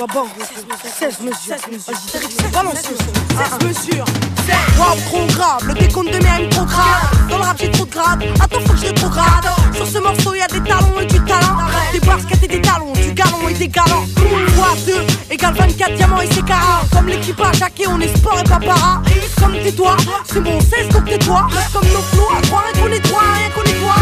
Bah 0.02 0.08
bon, 0.12 0.26
16 0.98 1.20
mesures. 1.20 1.58
Vas-y, 1.86 2.52
balance 2.52 2.90
le 2.90 2.98
son. 2.98 3.60
16 3.60 3.68
mesures. 3.68 4.06
Wow, 4.80 4.98
trop 5.06 5.28
grave, 5.28 5.64
le 5.68 5.76
décompte 5.76 6.12
de 6.12 6.18
mes 6.18 6.50
trop 6.50 6.66
grave. 6.66 7.28
Dans 7.30 7.38
le 7.38 7.44
rap, 7.44 7.56
j'ai 7.60 7.70
trop 7.70 7.86
de 7.86 7.92
grade. 7.92 8.24
Attends, 8.42 8.62
faut 8.62 8.74
que 8.74 8.80
je 8.80 8.86
rétrograde. 8.88 9.46
Sur 9.76 9.86
ce 9.86 10.00
morceau, 10.00 10.34
y 10.34 10.42
a 10.42 10.48
des 10.48 10.68
talons 10.68 11.00
et 11.00 11.06
du 11.06 11.20
talent. 11.24 11.58
Des 11.94 12.00
baskets 12.00 12.44
et 12.44 12.48
des 12.48 12.62
talons, 12.62 12.94
du 12.94 13.14
galon 13.14 13.48
et 13.48 13.54
des 13.54 13.68
galants. 13.68 14.08
Fois 14.56 14.74
2 14.88 14.94
égale 15.30 15.54
24 15.54 15.94
diamants 15.94 16.22
et 16.22 16.28
c'est 16.34 16.46
carats. 16.46 16.82
Comme 16.92 17.06
l'équipage 17.06 17.62
hacké, 17.62 17.86
on 17.88 18.00
est 18.00 18.18
sport 18.18 18.40
et 18.40 18.50
pas 18.50 18.60
para. 18.60 19.04
Comme 19.40 19.54
tais-toi, 19.54 19.98
c'est 20.26 20.40
mon 20.40 20.60
16 20.60 20.90
donc 20.90 21.06
tais-toi. 21.06 21.48
Comme 21.72 21.86
nos 21.86 22.02
flots, 22.02 22.32
à 22.36 22.42
croire 22.48 22.64
qu'on 22.74 22.88
est 22.88 23.08
toi, 23.08 23.22
rien 23.36 23.50
qu'on 23.52 23.70
est 23.70 23.80
toi. 23.80 23.94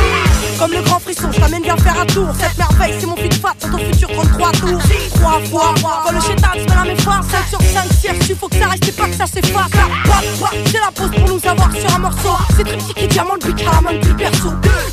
Comme 0.59 0.73
le 0.73 0.81
grand 0.81 0.99
frisson, 0.99 1.31
je 1.31 1.39
t'amène 1.39 1.61
bien 1.63 1.77
faire 1.77 1.97
un 2.01 2.05
tour. 2.05 2.27
Cette 2.37 2.57
merveille, 2.57 2.93
c'est 2.99 3.05
mon 3.05 3.15
fit 3.15 3.29
fat, 3.31 3.53
sur 3.59 3.71
ton 3.71 3.77
futur 3.77 4.09
33 4.11 4.51
tours. 4.51 4.81
3 5.15 5.39
fois, 5.49 5.73
quand 6.05 6.11
le 6.11 6.19
chétan 6.19 6.49
se 6.53 6.65
met 6.65 6.71
à 6.73 6.83
mes 6.83 6.95
phares, 6.97 7.23
5 7.23 7.47
sur 7.47 7.61
5 7.61 7.93
sièges, 7.93 8.29
il 8.29 8.35
faut 8.35 8.49
que 8.49 8.57
ça 8.57 8.67
reste 8.67 8.85
et 8.89 8.91
pas 8.91 9.07
que 9.07 9.15
ça 9.15 9.25
s'efface. 9.25 9.71
C'est 10.65 10.79
la 10.79 10.91
pause 10.93 11.11
pour 11.11 11.29
nous 11.29 11.49
avoir 11.49 11.71
sur 11.71 11.95
un 11.95 11.99
morceau. 11.99 12.35
C'est 12.57 12.65
triptyque 12.65 13.01
et 13.01 13.07
diamant, 13.07 13.35
le 13.41 13.53
but 13.53 13.61
à 13.61 13.71
la 13.75 13.81
main 13.81 13.93
depuis 13.93 14.09
le 14.09 14.17
perso. 14.17 14.49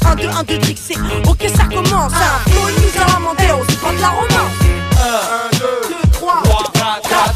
1, 0.06 0.14
2, 0.14 0.28
1, 0.28 0.42
2, 0.44 0.58
tricks, 0.58 0.78
c'est 0.86 0.98
ok, 1.28 1.50
ça 1.56 1.64
commence. 1.64 2.12
Un 2.12 2.50
flow, 2.50 2.66
mise 2.80 2.96
à 2.96 3.12
la 3.12 3.18
Mandéo, 3.18 3.64
c'est 3.68 3.80
pas 3.80 3.92
de 3.92 4.00
la 4.00 4.08
romance. 4.10 4.52
1, 5.52 5.58
2, 5.58 5.66
3, 6.12 6.42
4, 6.74 7.08
4. 7.08 7.35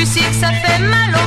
Plus 0.00 0.16
X 0.16 0.38
ça 0.40 0.50
fait 0.50 0.78
mal 0.78 1.19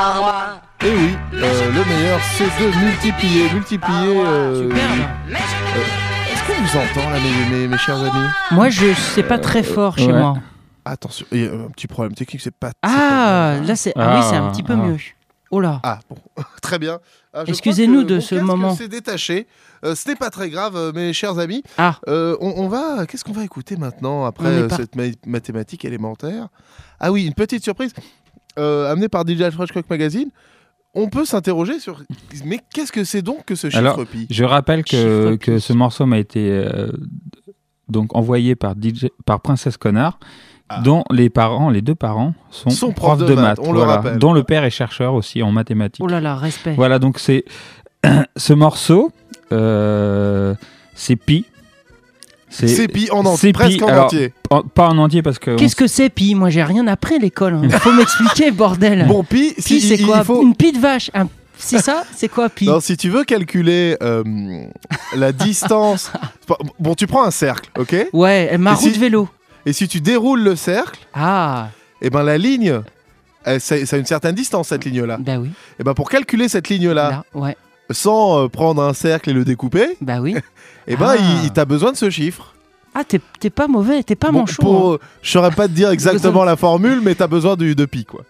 par. 0.00 0.60
Et 0.84 0.90
oui, 0.90 1.16
euh, 1.34 1.72
le 1.72 1.84
meilleur 1.84 2.20
c'est 2.36 2.44
de 2.44 2.84
multiplier, 2.84 3.50
multiplier. 3.52 4.16
euh, 4.18 4.70
euh, 4.70 4.70
Est-ce 5.30 6.46
qu'on 6.46 6.62
vous 6.62 6.76
entend 7.00 7.10
là, 7.10 7.18
mes, 7.18 7.56
mes- 7.56 7.66
mes 7.68 7.78
chers 7.78 7.96
amis 7.98 8.28
Moi, 8.50 8.68
je 8.68 8.92
sais 8.92 9.22
pas 9.22 9.38
très 9.38 9.62
fort 9.62 9.96
chez 9.96 10.12
ouais. 10.12 10.18
moi. 10.18 10.34
Attention, 10.84 11.26
il 11.32 11.44
y 11.44 11.48
a 11.48 11.52
un 11.52 11.68
petit 11.70 11.86
problème 11.86 12.14
technique, 12.14 12.42
c'est 12.42 12.54
pas. 12.54 12.70
Ah, 12.82 13.56
là, 13.66 13.74
c'est 13.74 13.92
ah, 13.96 14.16
oui, 14.18 14.26
c'est 14.28 14.36
un 14.36 14.50
petit 14.50 14.62
peu 14.62 14.74
ah. 14.74 14.76
mieux. 14.76 14.98
Oh 15.50 15.60
là. 15.60 15.80
Ah 15.82 15.98
bon, 16.10 16.16
très 16.62 16.78
bien. 16.78 16.98
Ah, 17.32 17.44
Excusez-nous 17.46 18.02
de 18.04 18.20
ce 18.20 18.34
moment. 18.34 18.74
s'est 18.74 18.88
détaché. 18.88 19.46
Euh, 19.84 19.94
ce 19.94 20.08
n'est 20.08 20.16
pas 20.16 20.30
très 20.30 20.50
grave, 20.50 20.74
euh, 20.76 20.92
mes 20.92 21.12
chers 21.12 21.38
amis. 21.38 21.62
Ah. 21.78 21.96
Euh, 22.08 22.36
on, 22.40 22.52
on 22.64 22.68
va. 22.68 23.06
Qu'est-ce 23.06 23.24
qu'on 23.24 23.32
va 23.32 23.44
écouter 23.44 23.76
maintenant 23.76 24.24
après 24.26 24.46
euh, 24.48 24.68
cette 24.68 24.94
ma- 24.94 25.04
mathématique 25.26 25.84
élémentaire? 25.84 26.48
Ah 27.00 27.10
oui, 27.12 27.26
une 27.26 27.34
petite 27.34 27.62
surprise 27.64 27.92
euh, 28.58 28.90
amenée 28.90 29.08
par 29.08 29.26
DJ 29.26 29.50
Fresh 29.50 29.72
Cock 29.72 29.84
Magazine. 29.90 30.30
On 30.94 31.08
peut 31.10 31.24
s'interroger 31.26 31.78
sur. 31.78 32.02
Mais 32.44 32.58
qu'est-ce 32.72 32.90
que 32.92 33.04
c'est 33.04 33.20
donc 33.22 33.44
que 33.44 33.54
ce 33.54 33.68
chiffre 33.68 33.78
Alors, 33.78 34.04
pi? 34.06 34.26
je 34.30 34.44
rappelle 34.44 34.82
que, 34.82 35.36
que 35.36 35.58
ce 35.58 35.72
morceau 35.74 36.06
m'a 36.06 36.18
été 36.18 36.48
euh, 36.50 36.90
donc 37.88 38.16
envoyé 38.16 38.54
par 38.56 38.72
DJ, 38.72 39.08
par 39.26 39.40
Princesse 39.40 39.76
Connard, 39.76 40.18
dont 40.82 41.04
les 41.10 41.28
parents, 41.28 41.68
les 41.70 41.82
deux 41.82 41.94
parents, 41.94 42.32
sont, 42.50 42.70
Ah. 42.70 42.72
Sont 42.72 42.92
profs 42.92 43.18
de, 43.18 43.26
de 43.26 43.34
maths, 43.34 43.58
maths, 43.58 43.58
on 43.60 43.72
le 43.72 43.78
voilà, 43.78 43.96
rappelle. 43.96 44.18
dont 44.18 44.32
le 44.32 44.42
père 44.42 44.64
est 44.64 44.70
chercheur 44.70 45.12
aussi 45.14 45.42
en 45.42 45.52
mathématiques. 45.52 46.02
Oh 46.02 46.08
là 46.08 46.20
là, 46.20 46.34
respect. 46.34 46.72
Voilà, 46.74 46.98
donc 46.98 47.18
c'est 47.18 47.44
ce 48.36 48.52
morceau, 48.54 49.12
euh, 49.52 50.54
c'est 50.94 51.16
pi. 51.16 51.44
C'est 52.66 52.88
pi 52.88 53.08
en 53.10 53.24
entier, 53.26 53.48
c'est 53.48 53.52
presque 53.52 53.82
en 53.82 53.88
alors, 53.88 54.04
entier. 54.06 54.32
en- 54.50 54.62
pas 54.62 54.88
en 54.88 54.98
entier 54.98 55.22
parce 55.22 55.38
que. 55.38 55.56
Qu'est-ce 55.56 55.76
que 55.76 55.86
c'est 55.86 56.08
pi 56.08 56.34
Moi, 56.34 56.50
j'ai 56.50 56.62
rien 56.62 56.86
appris 56.86 57.16
à 57.16 57.18
l'école. 57.18 57.54
hein. 57.54 57.60
Il 57.64 57.70
faut 57.78 57.92
m'expliquer, 57.92 58.50
bordel. 58.50 59.06
Bon, 59.06 59.22
pi, 59.24 59.54
si- 59.58 59.80
c'est 59.80 59.98
quoi 59.98 60.24
faut- 60.24 60.42
Une 60.42 60.54
pi 60.54 60.72
de 60.72 60.78
vache. 60.78 61.10
Un- 61.14 61.28
C'est 61.58 61.78
ça? 61.80 62.04
C'est 62.14 62.28
quoi 62.28 62.48
pi? 62.50 62.66
Non, 62.66 62.80
si 62.80 62.96
tu 62.96 63.08
veux 63.08 63.24
calculer 63.24 63.96
euh, 64.02 64.22
la 65.16 65.32
distance. 65.32 66.10
bon, 66.78 66.94
tu 66.94 67.06
prends 67.06 67.24
un 67.24 67.30
cercle, 67.30 67.70
ok? 67.78 68.08
Ouais, 68.12 68.56
ma 68.58 68.72
Et 68.72 68.74
roue 68.74 68.80
si- 68.80 68.92
de 68.92 68.98
vélo. 68.98 69.28
Et 69.64 69.72
si 69.72 69.88
tu 69.88 70.00
déroules 70.00 70.42
le 70.42 70.54
cercle, 70.54 71.00
ah. 71.14 71.68
et 72.02 72.08
ben 72.10 72.22
la 72.22 72.38
ligne, 72.38 72.80
ça, 73.44 73.58
ça 73.58 73.96
a 73.96 73.98
une 73.98 74.06
certaine 74.06 74.34
distance 74.34 74.68
cette 74.68 74.84
ligne-là. 74.84 75.16
Bah 75.18 75.38
oui. 75.38 75.50
Et 75.80 75.82
ben 75.84 75.94
pour 75.94 76.08
calculer 76.10 76.48
cette 76.48 76.68
ligne-là, 76.68 77.10
Là, 77.10 77.24
ouais. 77.34 77.56
Sans 77.90 78.44
euh, 78.44 78.48
prendre 78.48 78.82
un 78.82 78.92
cercle 78.94 79.30
et 79.30 79.32
le 79.32 79.44
découper, 79.44 79.96
Bah 80.00 80.20
oui. 80.20 80.34
et 80.86 80.96
ben 80.96 81.14
Ah. 81.16 81.16
il, 81.18 81.44
il 81.46 81.52
t'a 81.52 81.64
besoin 81.64 81.92
de 81.92 81.96
ce 81.96 82.10
chiffre. 82.10 82.52
Ah, 82.94 83.04
t'es 83.04 83.20
t'es 83.40 83.50
pas 83.50 83.68
mauvais, 83.68 84.02
t'es 84.02 84.16
pas 84.16 84.30
Bon, 84.32 84.40
manchot. 84.40 84.62
pour, 84.62 84.90
hein. 84.90 84.94
euh, 84.94 84.98
je 85.22 85.30
saurais 85.30 85.50
pas 85.50 85.68
te 85.68 85.72
dire 85.72 85.90
exactement 85.92 86.44
la 86.44 86.56
formule, 86.56 87.00
mais 87.02 87.14
t'as 87.14 87.26
besoin 87.26 87.56
du, 87.56 87.74
de 87.74 87.84
pi 87.84 88.04
quoi. 88.04 88.22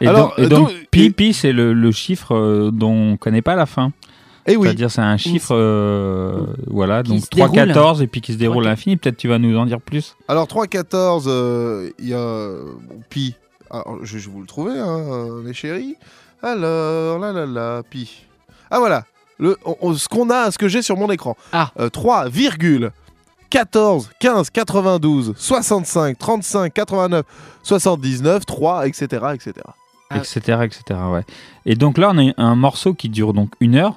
Et 0.00 0.06
Alors, 0.08 0.28
donc, 0.30 0.38
et 0.38 0.42
euh, 0.42 0.48
donc, 0.48 0.68
donc- 0.68 0.86
pi, 0.90 1.10
pi, 1.10 1.32
c'est 1.32 1.52
le, 1.52 1.72
le 1.72 1.90
chiffre 1.92 2.34
euh, 2.34 2.70
dont 2.72 3.12
on 3.12 3.16
connaît 3.16 3.42
pas 3.42 3.54
la 3.54 3.64
fin. 3.66 3.92
Et 4.48 4.56
oui. 4.56 4.66
C'est-à-dire 4.68 4.90
c'est 4.90 5.00
un 5.00 5.16
chiffre, 5.16 5.54
euh, 5.56 6.46
voilà, 6.68 7.02
donc 7.02 7.20
se 7.24 7.26
déroule. 7.34 7.50
3, 7.52 7.66
14 7.66 8.02
et 8.02 8.06
puis 8.06 8.20
qui 8.20 8.32
se 8.32 8.38
déroule 8.38 8.64
à 8.66 8.70
l'infini. 8.70 8.96
Peut-être 8.96 9.16
tu 9.16 9.26
vas 9.26 9.38
nous 9.38 9.56
en 9.56 9.66
dire 9.66 9.80
plus. 9.80 10.14
Alors 10.28 10.46
3, 10.46 10.66
14, 10.68 11.24
euh, 11.28 11.90
il 11.98 12.08
y 12.08 12.14
a 12.14 12.48
bon, 12.88 13.00
pi. 13.10 13.34
Alors, 13.70 13.98
je, 14.04 14.18
vais 14.18 14.24
vous 14.30 14.40
le 14.42 14.46
trouver, 14.46 14.78
hein, 14.78 14.86
euh, 15.00 15.42
mes 15.42 15.52
chéris. 15.52 15.96
Alors, 16.42 17.18
là, 17.18 17.32
là, 17.32 17.46
là, 17.46 17.82
pi. 17.88 18.24
Ah 18.70 18.78
voilà, 18.78 19.04
le, 19.38 19.56
on- 19.64 19.76
on- 19.80 19.94
ce 19.94 20.08
qu'on 20.08 20.30
a, 20.30 20.50
ce 20.50 20.58
que 20.58 20.68
j'ai 20.68 20.82
sur 20.82 20.96
mon 20.96 21.10
écran. 21.10 21.36
Ah. 21.52 21.70
3, 21.92 22.28
virgule 22.28 22.90
14, 23.50 24.10
15, 24.18 24.50
92, 24.50 25.34
65, 25.36 26.18
35, 26.18 26.72
89, 26.74 27.24
79, 27.62 28.44
3, 28.46 28.86
etc., 28.88 29.06
etc. 29.34 29.52
etc., 30.14 30.58
etc. 30.64 30.82
Ouais. 31.12 31.22
Et 31.64 31.74
donc 31.76 31.96
là, 31.98 32.10
on 32.12 32.28
a 32.28 32.32
un 32.38 32.54
morceau 32.56 32.92
qui 32.94 33.08
dure 33.08 33.32
donc 33.32 33.50
une 33.60 33.76
heure. 33.76 33.94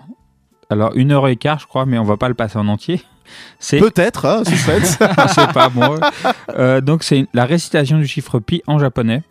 Alors 0.69 0.91
une 0.95 1.11
heure 1.11 1.27
et 1.27 1.35
quart, 1.35 1.59
je 1.59 1.65
crois, 1.65 1.85
mais 1.87 1.97
on 1.97 2.03
va 2.03 2.15
pas 2.17 2.27
le 2.29 2.35
passer 2.35 2.57
en 2.59 2.67
entier. 2.67 3.01
C'est 3.59 3.79
Peut-être, 3.79 4.25
hein, 4.25 4.43
suspense. 4.45 4.97
je 5.27 5.33
sais 5.33 5.47
pas 5.53 5.69
moi. 5.69 5.95
Euh, 6.57 6.79
donc 6.81 7.03
c'est 7.03 7.27
la 7.33 7.45
récitation 7.45 7.97
du 7.97 8.07
chiffre 8.07 8.39
pi 8.39 8.61
en 8.67 8.77
japonais. 8.79 9.23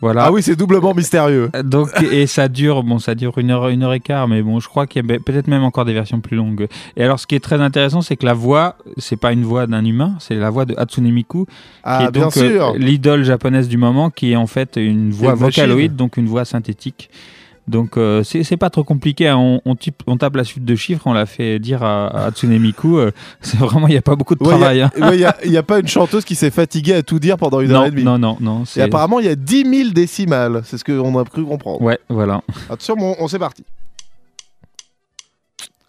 Voilà. 0.00 0.24
Ah 0.26 0.32
oui, 0.32 0.42
c'est 0.42 0.56
doublement 0.56 0.94
mystérieux. 0.94 1.50
Donc 1.64 1.88
et 2.02 2.26
ça 2.26 2.48
dure 2.48 2.82
bon 2.82 2.98
ça 2.98 3.14
dure 3.14 3.38
une 3.38 3.50
heure 3.50 3.68
une 3.68 3.82
heure 3.82 3.94
et 3.94 4.00
quart 4.00 4.28
mais 4.28 4.42
bon 4.42 4.60
je 4.60 4.68
crois 4.68 4.86
qu'il 4.86 5.04
y 5.06 5.12
a 5.14 5.18
peut-être 5.18 5.48
même 5.48 5.64
encore 5.64 5.84
des 5.84 5.94
versions 5.94 6.20
plus 6.20 6.36
longues. 6.36 6.66
Et 6.96 7.02
alors 7.02 7.18
ce 7.18 7.26
qui 7.26 7.34
est 7.34 7.40
très 7.40 7.60
intéressant 7.60 8.02
c'est 8.02 8.16
que 8.16 8.26
la 8.26 8.34
voix 8.34 8.76
c'est 8.98 9.16
pas 9.16 9.32
une 9.32 9.44
voix 9.44 9.66
d'un 9.66 9.84
humain 9.84 10.14
c'est 10.18 10.34
la 10.34 10.50
voix 10.50 10.64
de 10.66 10.74
Hatsune 10.76 11.10
Miku 11.10 11.46
Ah, 11.82 11.98
qui 11.98 12.04
est 12.08 12.20
donc 12.20 12.36
euh, 12.36 12.72
l'idole 12.76 13.24
japonaise 13.24 13.68
du 13.68 13.78
moment 13.78 14.10
qui 14.10 14.32
est 14.32 14.36
en 14.36 14.46
fait 14.46 14.76
une 14.76 15.10
voix 15.10 15.34
vocaloïde 15.34 15.96
donc 15.96 16.16
une 16.16 16.26
voix 16.26 16.44
synthétique. 16.44 17.10
Donc 17.68 17.96
euh, 17.96 18.22
c'est 18.22 18.56
pas 18.56 18.70
trop 18.70 18.84
compliqué, 18.84 19.26
hein. 19.28 19.36
on, 19.38 19.60
on, 19.64 19.74
type- 19.74 20.02
on 20.06 20.16
tape 20.16 20.36
la 20.36 20.44
suite 20.44 20.64
de 20.64 20.76
chiffres, 20.76 21.02
on 21.06 21.12
l'a 21.12 21.26
fait 21.26 21.58
dire 21.58 21.82
à, 21.82 22.06
à 22.06 22.26
Hatsune 22.26 22.56
Miku, 22.58 22.98
euh, 22.98 23.10
c'est 23.40 23.56
vraiment 23.58 23.88
il 23.88 23.90
n'y 23.90 23.96
a 23.96 24.02
pas 24.02 24.14
beaucoup 24.14 24.36
de 24.36 24.42
Ouais, 24.44 24.50
travail. 24.50 24.88
Il 24.96 25.02
hein. 25.02 25.16
n'y 25.16 25.24
a, 25.24 25.36
y 25.44 25.56
a 25.56 25.62
pas 25.64 25.80
une 25.80 25.88
chanteuse 25.88 26.24
qui 26.24 26.36
s'est 26.36 26.52
fatiguée 26.52 26.94
à 26.94 27.02
tout 27.02 27.18
dire 27.18 27.36
pendant 27.36 27.60
une 27.60 27.70
Non, 27.72 27.80
heure 27.80 27.86
et 27.86 27.90
demie. 27.90 28.04
non, 28.04 28.18
non, 28.18 28.36
non, 28.40 28.62
Et 28.76 28.82
apparemment, 28.82 29.18
il 29.18 29.26
y 29.26 29.28
a 29.28 29.34
10 29.34 29.64
000 29.78 29.90
décimales. 29.90 30.62
C'est 30.64 30.78
ce 30.78 30.84
qu'on 30.84 31.18
a 31.18 31.24
cru 31.24 31.44
comprendre. 31.44 31.82
Ouais, 31.82 31.98
voilà. 32.08 32.40
Attention, 32.70 32.96
on 33.18 33.26
c'est 33.26 33.38
parti. 33.40 33.64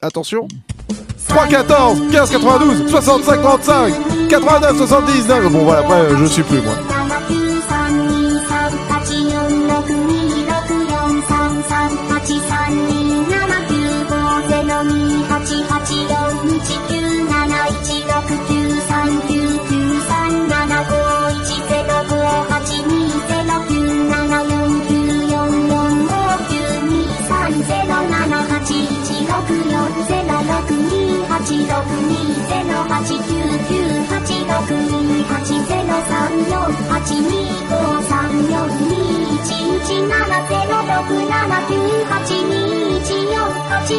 Attention. 0.02 0.48
3, 1.28 1.48
14, 1.48 2.02
15, 2.12 2.32
92, 2.32 2.90
65, 2.90 3.42
35, 3.42 3.94
89, 4.30 4.78
79. 4.78 5.52
Bon, 5.52 5.64
voilà, 5.64 5.80
après, 5.82 6.18
je 6.18 6.26
suis 6.26 6.44
plus, 6.44 6.62
moi. 6.62 6.74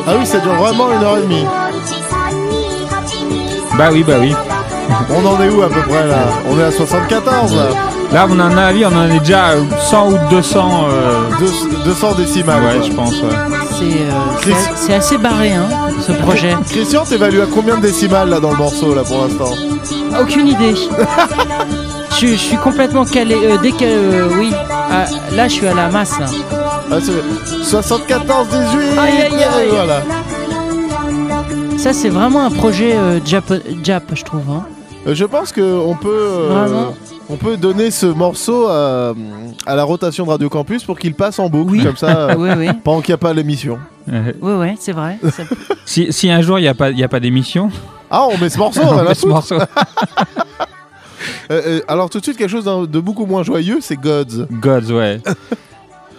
Ah 0.07 0.13
oui, 0.19 0.27
ça 0.27 0.39
dure 0.39 0.55
vraiment 0.55 0.93
une 0.93 1.03
heure 1.05 1.19
et 1.19 1.23
demie. 1.23 1.47
Bah 3.77 3.89
oui, 3.93 4.03
bah 4.03 4.15
oui. 4.21 4.35
On 5.11 5.27
en 5.27 5.41
est 5.43 5.49
où 5.49 5.63
à 5.63 5.69
peu 5.69 5.81
près 5.83 6.07
là? 6.07 6.17
On 6.51 6.59
est 6.59 6.65
à 6.65 6.73
74 6.73 7.55
là. 7.55 7.63
Là, 8.11 8.27
on 8.29 8.41
en 8.41 8.57
a 8.57 8.63
avis, 8.63 8.87
on 8.87 8.97
en 8.97 9.05
est 9.11 9.19
déjà 9.21 9.49
à 9.49 9.57
100 9.91 10.09
ou 10.13 10.19
200. 10.31 10.87
euh, 10.89 11.31
200 11.85 12.15
décimales. 12.15 12.63
Ouais, 12.65 12.79
quoi. 12.79 12.83
je 12.87 12.93
pense, 12.93 13.23
ouais. 13.23 13.58
C'est 13.79 13.85
euh, 13.85 14.55
c'est- 14.77 14.95
assez 14.95 15.19
barré, 15.19 15.53
hein, 15.53 15.69
ce 16.07 16.13
projet. 16.13 16.55
Christian, 16.71 17.05
t'évalues 17.05 17.43
à 17.43 17.47
combien 17.47 17.77
de 17.77 17.83
décimales 17.83 18.29
là 18.31 18.41
dans 18.41 18.51
le 18.51 18.57
morceau 18.57 18.95
là 18.95 19.03
pour 19.05 19.19
l'instant? 19.23 19.55
Aucune 20.21 20.49
idée. 20.49 20.75
je, 22.19 22.27
je 22.27 22.35
suis 22.35 22.57
complètement 22.57 23.05
calé. 23.05 23.37
euh, 23.37 23.57
dès 23.63 23.71
que. 23.73 23.85
euh, 23.85 24.29
oui. 24.39 24.51
Ah, 24.91 25.05
là, 25.35 25.49
je 25.49 25.53
suis 25.55 25.67
à 25.69 25.75
la 25.75 25.89
masse. 25.89 26.19
Là. 26.19 26.27
Ah, 26.91 26.97
c'est 27.03 27.65
74, 27.65 28.49
18 28.49 28.99
Aïe, 28.99 29.13
aïe, 29.23 29.45
aïe. 29.45 29.69
Voilà. 29.71 30.03
Ça, 31.77 31.93
c'est 31.93 32.09
vraiment 32.09 32.45
un 32.45 32.51
projet 32.51 32.95
euh, 32.97 33.21
Jap, 33.25 33.53
Jap, 33.85 34.05
je 34.15 34.25
trouve. 34.25 34.41
hein. 34.51 34.65
Je 35.07 35.25
pense 35.25 35.53
qu'on 35.53 35.97
peut, 36.01 36.47
Vraiment 36.51 36.95
on 37.31 37.37
peut 37.37 37.57
donner 37.57 37.91
ce 37.91 38.07
morceau 38.07 38.67
à, 38.69 39.15
à 39.67 39.75
la 39.75 39.85
rotation 39.85 40.25
de 40.25 40.31
Radio 40.31 40.49
Campus 40.49 40.85
pour 40.85 40.99
qu'il 40.99 41.15
passe 41.15 41.39
en 41.39 41.49
boucle 41.49 41.83
comme 41.85 41.97
ça 41.97 42.31
euh, 42.31 42.35
Oui, 42.37 42.51
oui. 42.57 42.69
pendant 42.85 43.01
qu'il 43.01 43.13
n'y 43.13 43.15
a 43.15 43.19
pas 43.19 43.33
l'émission. 43.33 43.79
Euh, 44.11 44.33
Ouais, 44.41 44.57
ouais, 44.57 44.75
c'est 44.79 44.93
vrai. 44.93 45.19
Ça- 45.31 45.43
si, 45.85 46.13
si 46.13 46.31
un 46.31 46.41
jour 46.41 46.59
il 46.59 46.63
n'y 46.63 46.69
a 46.69 46.75
pas, 46.75 46.91
il 46.91 46.99
y 46.99 47.05
a 47.05 47.09
pas 47.09 47.21
d'émission, 47.21 47.71
Ah, 48.11 48.25
on 48.31 48.39
met 48.39 48.49
ce 48.49 48.59
morceau, 48.59 48.81
on 48.85 48.99
on 48.99 49.03
la 49.03 49.15
ce 49.15 49.27
morceau. 49.27 49.57
Euh, 51.51 51.63
euh, 51.67 51.81
alors 51.89 52.09
tout 52.11 52.19
de 52.19 52.25
suite 52.25 52.37
quelque 52.37 52.51
chose 52.51 52.65
de 52.65 53.01
beaucoup 53.01 53.27
moins 53.27 53.43
joyeux, 53.43 53.79
c'est 53.81 53.97
Gods. 53.97 54.47
Gods, 54.51 54.93
ouais. 54.93 55.21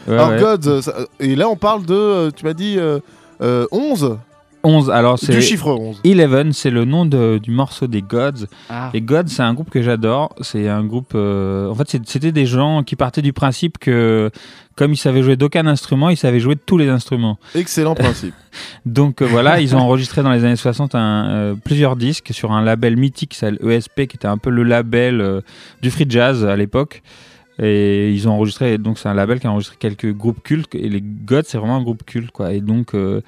Ouais, 0.08 0.14
alors 0.16 0.30
ouais. 0.30 0.40
Gods, 0.40 0.68
euh, 0.68 0.82
ça- 0.82 0.94
et 1.20 1.36
là 1.36 1.48
on 1.50 1.56
parle 1.56 1.86
de, 1.86 1.94
euh, 1.94 2.32
tu 2.36 2.46
m'as 2.46 2.54
dit 2.54 2.76
euh, 2.78 3.00
euh, 3.42 3.66
11 3.72 4.18
11, 4.64 4.90
alors 4.92 5.18
c'est. 5.18 5.32
Du 5.32 5.42
chiffre 5.42 5.68
11. 5.72 6.02
11, 6.06 6.52
c'est 6.56 6.70
le 6.70 6.84
nom 6.86 7.06
de- 7.06 7.40
du 7.42 7.52
morceau 7.52 7.88
des 7.88 8.02
Gods. 8.02 8.46
Ah. 8.70 8.90
Et 8.94 9.02
Gods, 9.02 9.28
c'est 9.28 9.42
un 9.42 9.54
groupe 9.54 9.70
que 9.70 9.82
j'adore. 9.82 10.36
C'est 10.42 10.68
un 10.68 10.84
groupe. 10.84 11.14
euh, 11.16 11.70
En 11.70 11.76
fait, 11.76 11.98
c'était 12.06 12.32
des 12.32 12.46
gens 12.46 12.84
qui 12.84 12.96
partaient 12.96 13.22
du 13.22 13.32
principe 13.34 13.78
que, 13.78 14.30
comme 14.76 14.92
ils 14.94 14.98
savaient 14.98 15.24
jouer 15.24 15.36
d'aucun 15.38 15.66
instrument, 15.68 16.10
ils 16.10 16.18
savaient 16.18 16.40
jouer 16.40 16.56
de 16.56 16.62
tous 16.66 16.78
les 16.78 16.90
instruments. 16.90 17.38
Excellent 17.56 17.96
principe. 17.96 18.34
Donc 18.86 19.22
euh, 19.22 19.26
voilà, 19.26 19.62
ils 19.62 19.76
ont 19.76 19.80
enregistré 19.88 20.24
dans 20.24 20.32
les 20.32 20.44
années 20.44 20.56
60 20.56 20.94
un, 20.96 21.30
euh, 21.30 21.56
plusieurs 21.56 21.96
disques 21.96 22.30
sur 22.34 22.52
un 22.52 22.62
label 22.62 22.98
mythique, 22.98 23.34
c'est 23.36 23.54
ESP, 23.64 24.08
qui 24.08 24.18
était 24.18 24.28
un 24.28 24.38
peu 24.38 24.50
le 24.50 24.64
label 24.64 25.22
euh, 25.22 25.42
du 25.82 25.90
free 25.92 26.06
jazz 26.10 26.44
à 26.46 26.56
l'époque. 26.56 27.02
Et 27.62 28.12
ils 28.14 28.28
ont 28.30 28.32
enregistré, 28.32 28.78
donc 28.78 28.98
c'est 28.98 29.10
un 29.10 29.14
label 29.14 29.40
qui 29.42 29.48
a 29.48 29.52
enregistré 29.52 29.76
quelques 29.78 30.14
groupes 30.14 30.42
cultes. 30.44 30.74
Et 30.76 30.88
les 30.88 31.02
Gods, 31.02 31.42
c'est 31.46 31.58
vraiment 31.58 31.76
un 31.76 31.82
groupe 31.84 32.04
culte, 32.06 32.32
quoi. 32.32 32.54
Et 32.54 32.62
donc, 32.62 32.94
euh, 32.96 33.20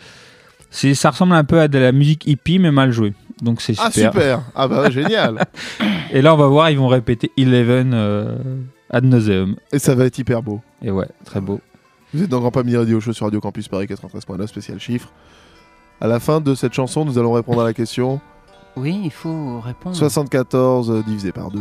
ça 0.72 1.10
ressemble 1.12 1.34
un 1.34 1.44
peu 1.44 1.60
à 1.60 1.68
de 1.68 1.78
la 1.78 1.92
musique 1.92 2.26
hippie, 2.26 2.60
mais 2.60 2.72
mal 2.72 2.92
jouée. 2.92 3.14
Donc 3.42 3.62
c'est 3.62 3.74
super. 3.74 3.88
Ah 3.88 3.92
super 3.92 4.42
Ah 4.56 4.68
bah 4.68 4.90
génial 4.90 5.46
Et 6.12 6.22
là, 6.22 6.34
on 6.34 6.38
va 6.38 6.48
voir, 6.48 6.70
ils 6.70 6.78
vont 6.78 6.88
répéter 6.88 7.32
Eleven 7.38 7.92
euh, 7.94 8.36
ad 8.90 9.04
nauseum. 9.04 9.56
Et 9.72 9.80
ça 9.80 9.96
va 9.96 10.06
être 10.06 10.18
hyper 10.18 10.44
beau. 10.44 10.62
Et 10.82 10.92
ouais, 10.92 11.08
très 11.26 11.42
beau. 11.42 11.60
Vous 12.14 12.24
êtes 12.24 12.30
dans 12.30 12.40
Grand 12.40 12.52
Pas 12.52 12.64
Midi 12.64 12.78
Radio 12.78 13.00
Show 13.00 13.14
sur 13.14 13.26
Radio 13.26 13.40
Campus 13.40 13.68
Paris 13.68 13.86
93.9 13.86 14.48
spécial 14.48 14.80
chiffre. 14.80 15.12
À 16.02 16.08
la 16.08 16.20
fin 16.20 16.42
de 16.42 16.56
cette 16.56 16.74
chanson, 16.74 17.06
nous 17.06 17.18
allons 17.18 17.32
répondre 17.32 17.62
à 17.62 17.64
la 17.64 17.74
question 17.74 18.20
Oui, 18.76 19.02
il 19.04 19.12
faut 19.12 19.60
répondre. 19.62 19.96
74 19.96 20.92
euh, 20.92 21.04
divisé 21.04 21.32
par 21.32 21.52
2. 21.52 21.60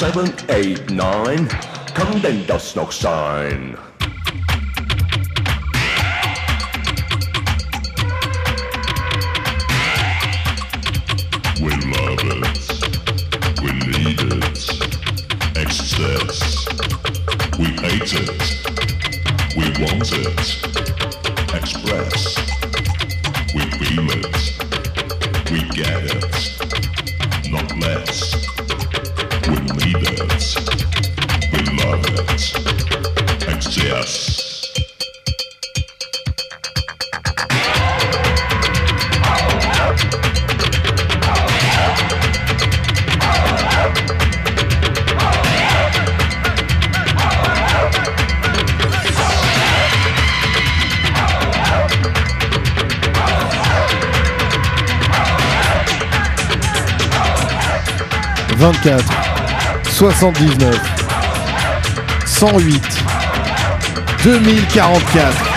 Seven, 0.00 0.32
eight, 0.48 0.90
nine, 0.90 1.46
come 1.92 2.22
then 2.22 2.46
does 2.46 2.74
no 2.74 2.88
sign. 2.88 3.76
24, 58.60 59.02
79, 59.90 60.76
108, 62.26 62.82
2044, 64.22 65.50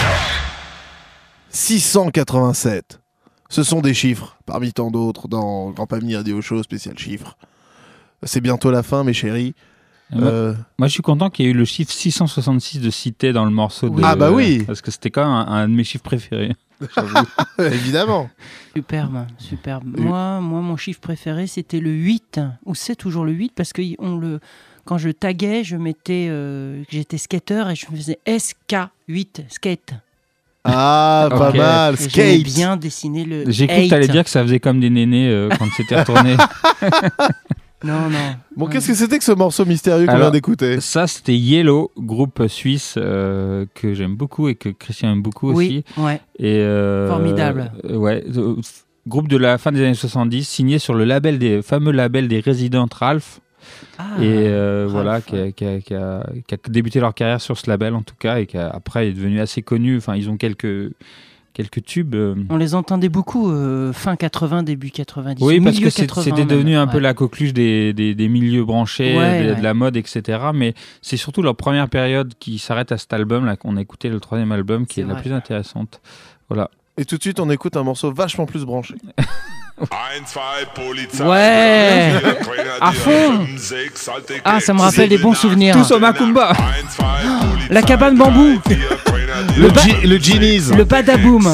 687. 1.50 3.02
Ce 3.50 3.64
sont 3.64 3.82
des 3.82 3.94
chiffres, 3.94 4.38
parmi 4.46 4.72
tant 4.72 4.90
d'autres, 4.90 5.28
dans 5.28 5.72
Grand 5.72 5.86
Pamir 5.86 6.20
Radio 6.20 6.42
Show 6.42 6.64
spécial 6.64 6.98
chiffres. 6.98 7.36
C'est 8.24 8.40
bientôt 8.40 8.72
la 8.72 8.84
fin, 8.84 9.04
mes 9.04 9.12
chéris. 9.12 9.54
Moi- 10.16 10.28
Euh, 10.30 10.54
Moi, 10.78 10.88
je 10.88 10.94
suis 10.94 11.02
content 11.04 11.30
qu'il 11.30 11.46
y 11.46 11.48
ait 11.48 11.52
eu 11.52 11.56
le 11.56 11.66
chiffre 11.66 11.92
666 11.92 12.80
de 12.80 12.90
cité 12.90 13.34
dans 13.34 13.46
le 13.46 13.52
morceau. 13.52 13.90
De, 13.90 14.02
Ah 14.04 14.16
bah 14.16 14.32
oui. 14.32 14.64
Parce 14.66 14.82
que 14.82 14.92
c'était 14.92 15.10
quand 15.12 15.22
même 15.24 15.32
un, 15.32 15.48
un 15.64 15.68
de 15.70 15.74
mes 15.74 15.84
chiffres 15.84 16.04
préférés. 16.04 16.54
j'avoue. 16.96 17.26
Évidemment. 17.60 18.30
Superbe, 18.76 19.26
superbe. 19.38 19.84
Moi, 19.98 20.40
moi, 20.42 20.62
mon 20.62 20.76
chiffre 20.78 21.00
préféré, 21.00 21.48
c'était 21.48 21.80
le 21.80 21.92
8, 21.92 22.40
ou 22.66 22.76
c'est 22.76 22.96
toujours 22.96 23.24
le 23.26 23.32
8, 23.32 23.54
parce 23.56 23.72
que 23.74 23.82
on 24.00 24.18
le, 24.18 24.40
quand 24.86 24.98
je 24.98 25.10
taguais, 25.10 25.64
je 25.64 25.78
mettais 25.78 26.28
euh, 26.30 26.82
que 26.84 26.90
j'étais 26.92 27.18
skater 27.18 27.64
et 27.72 27.76
je 27.76 27.86
faisais 27.86 28.20
SK8, 28.28 29.46
skate. 29.50 29.94
Ah, 30.66 31.28
pas 31.30 31.52
mal. 31.52 31.98
Skate. 31.98 32.44
bien 32.44 32.78
dessiner 32.78 33.26
le. 33.26 33.44
J'ai 33.52 33.68
cru 33.68 33.82
que 33.84 33.88
tu 33.90 33.94
allais 33.94 34.06
eight. 34.06 34.12
dire 34.12 34.24
que 34.24 34.30
ça 34.30 34.42
faisait 34.44 34.60
comme 34.62 34.80
des 34.80 34.90
nénés 34.90 35.28
euh, 35.30 35.50
quand 35.60 35.68
c'était 35.76 36.00
retourné. 36.00 36.38
Non, 37.84 38.10
non. 38.10 38.36
Bon, 38.56 38.68
qu'est-ce 38.68 38.88
que 38.88 38.94
c'était 38.94 39.18
que 39.18 39.24
ce 39.24 39.32
morceau 39.34 39.66
mystérieux 39.66 40.06
qu'on 40.08 40.18
vient 40.18 40.32
d'écouter? 40.32 40.80
Ça, 40.82 41.06
c'était 41.08 41.36
Yellow, 41.36 41.92
groupe 41.98 42.48
suisse 42.48 42.96
euh, 42.98 43.66
que 43.74 43.94
j'aime 43.94 44.16
beaucoup 44.16 44.48
et 44.48 44.56
que 44.56 44.70
Christian 44.70 45.12
aime 45.12 45.22
beaucoup 45.22 45.52
Oui, 45.52 45.66
aussi. 45.66 46.02
ouais. 46.06 46.22
Et, 46.40 46.60
euh, 46.60 47.08
Formidable. 47.10 47.72
euh, 47.86 47.96
ouais. 47.98 48.24
euh, 48.38 48.56
groupe 49.08 49.28
de 49.28 49.36
la 49.38 49.58
fin 49.58 49.72
des 49.74 49.82
années 49.84 49.94
70, 49.96 50.48
signé 50.48 50.80
sur 50.80 50.94
le 50.94 51.04
label 51.04 51.40
des 51.40 51.62
fameux 51.62 51.92
label 51.92 52.28
des 52.30 52.40
Resident 52.40 52.88
Ralph. 52.92 53.42
Ah, 53.98 54.04
et 54.22 54.48
euh, 54.48 54.84
Ralph, 54.84 54.92
voilà, 54.94 55.22
qui 55.22 55.36
a, 55.38 55.52
qui 55.52 55.66
a- 55.66 55.80
qui 55.82 55.94
a- 55.94 56.26
qui 56.48 56.56
a 56.56 56.58
débuté 56.70 57.00
leur 57.00 57.14
carrière 57.14 57.40
sur 57.42 57.58
ce 57.58 57.70
label 57.70 57.94
en 57.96 58.02
tout 58.02 58.16
cas, 58.18 58.40
et 58.40 58.46
qui 58.46 58.58
a- 58.58 58.70
après 58.70 59.08
est 59.10 59.14
devenu 59.14 59.40
assez 59.42 59.62
connu. 59.62 59.98
Enfin, 59.98 60.16
ils 60.16 60.30
ont 60.30 60.38
quelques, 60.38 60.92
quelques 61.54 61.84
tubes. 61.84 62.16
euh, 62.16 62.36
On 62.50 62.58
les 62.58 62.76
entendait 62.76 63.10
beaucoup 63.10 63.52
euh, 63.52 63.94
fin 63.94 64.16
80, 64.16 64.64
début 64.64 64.92
90. 64.92 65.44
Oui, 65.44 65.60
ou 65.60 65.64
parce 65.64 65.80
que 65.80 65.90
c'est- 65.90 66.08
80 66.08 66.24
c'était 66.24 66.46
devenu 66.46 66.76
un 66.76 66.88
peu 66.88 67.00
la 67.00 67.14
coqueluche 67.14 67.54
des, 67.54 67.94
des, 67.94 68.16
des 68.16 68.28
milieux 68.28 68.66
branchés, 68.66 69.18
Ouais, 69.18 69.56
de, 69.56 69.62
la 69.62 69.74
mode, 69.74 69.96
etc. 69.98 70.40
Mais 70.54 70.74
c'est 71.02 71.18
surtout 71.18 71.42
leur 71.42 71.56
première 71.56 71.90
période 71.90 72.34
qui 72.40 72.60
s'arrête 72.60 72.92
à 72.92 72.98
cet 72.98 73.14
album, 73.14 73.46
là, 73.46 73.56
qu'on 73.56 73.78
a 73.78 73.82
écouté, 73.82 74.10
le 74.10 74.20
troisième 74.20 74.52
album, 74.52 74.86
qui 74.86 75.02
est, 75.02 75.06
la 75.06 75.16
plus 75.16 75.32
intéressante. 75.32 76.02
Voilà. 76.50 76.70
Et 76.98 77.06
tout 77.06 77.18
de 77.18 77.22
suite, 77.22 77.40
on 77.40 77.50
écoute 77.50 77.76
un 77.78 77.84
morceau 77.84 78.12
vachement 78.12 78.46
plus 78.46 78.66
branché. 78.66 78.96
Ouais 81.20 82.12
À 82.80 82.92
fond 82.92 83.40
Ah, 84.46 84.60
ça 84.60 84.74
me 84.74 84.80
rappelle 84.80 85.10
des 85.10 85.18
bons 85.18 85.34
souvenirs. 85.34 85.76
Tous 85.76 85.92
au 85.92 86.00
Macumba 86.00 86.54
La 87.70 87.82
cabane 87.82 88.16
bambou 88.16 88.60
Le, 89.58 89.70
G- 89.70 89.98
le 90.08 90.18
Genies. 90.20 90.76
Le 90.76 90.84
badaboom 90.84 91.54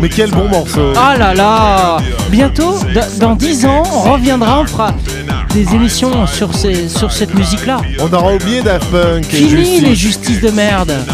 Mais 0.00 0.08
quel 0.08 0.30
bon 0.30 0.48
morceau. 0.48 0.92
Ah 0.96 1.16
là 1.18 1.34
là 1.34 1.98
Bientôt, 2.30 2.78
dans 3.18 3.34
10 3.36 3.66
ans, 3.66 3.82
on 3.92 4.12
reviendra, 4.12 4.60
on 4.60 4.66
fera 4.66 4.94
des 5.52 5.74
émissions 5.74 6.26
sur, 6.26 6.54
ces, 6.54 6.88
sur 6.88 7.10
cette 7.12 7.34
musique-là. 7.34 7.80
On 7.98 8.12
aura 8.12 8.34
oublié 8.34 8.62
Daft 8.62 8.86
Punk. 8.90 9.24
Fini 9.26 9.48
Justice. 9.50 9.82
les 9.82 9.94
justices 9.94 10.40
de 10.40 10.50
merde 10.50 10.92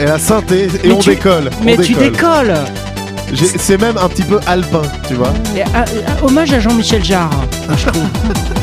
Et 0.00 0.04
la 0.04 0.18
synthé, 0.18 0.68
et 0.84 0.88
Mais 0.88 0.92
on 0.94 0.98
tu- 0.98 1.10
décolle. 1.10 1.50
on 1.60 1.64
Mais 1.64 1.76
tu 1.78 1.94
décolles 1.94 2.54
C'est 3.58 3.80
même 3.80 3.96
un 3.98 4.08
petit 4.08 4.22
peu 4.22 4.38
alpin, 4.46 4.82
tu 5.08 5.14
vois. 5.14 5.32
Et, 5.56 5.62
ah, 5.74 5.84
ah, 6.06 6.24
Hommage 6.24 6.52
à 6.52 6.60
Jean-Michel 6.60 7.04
Jarre, 7.04 7.30
je 7.76 7.86
trouve. 7.86 8.02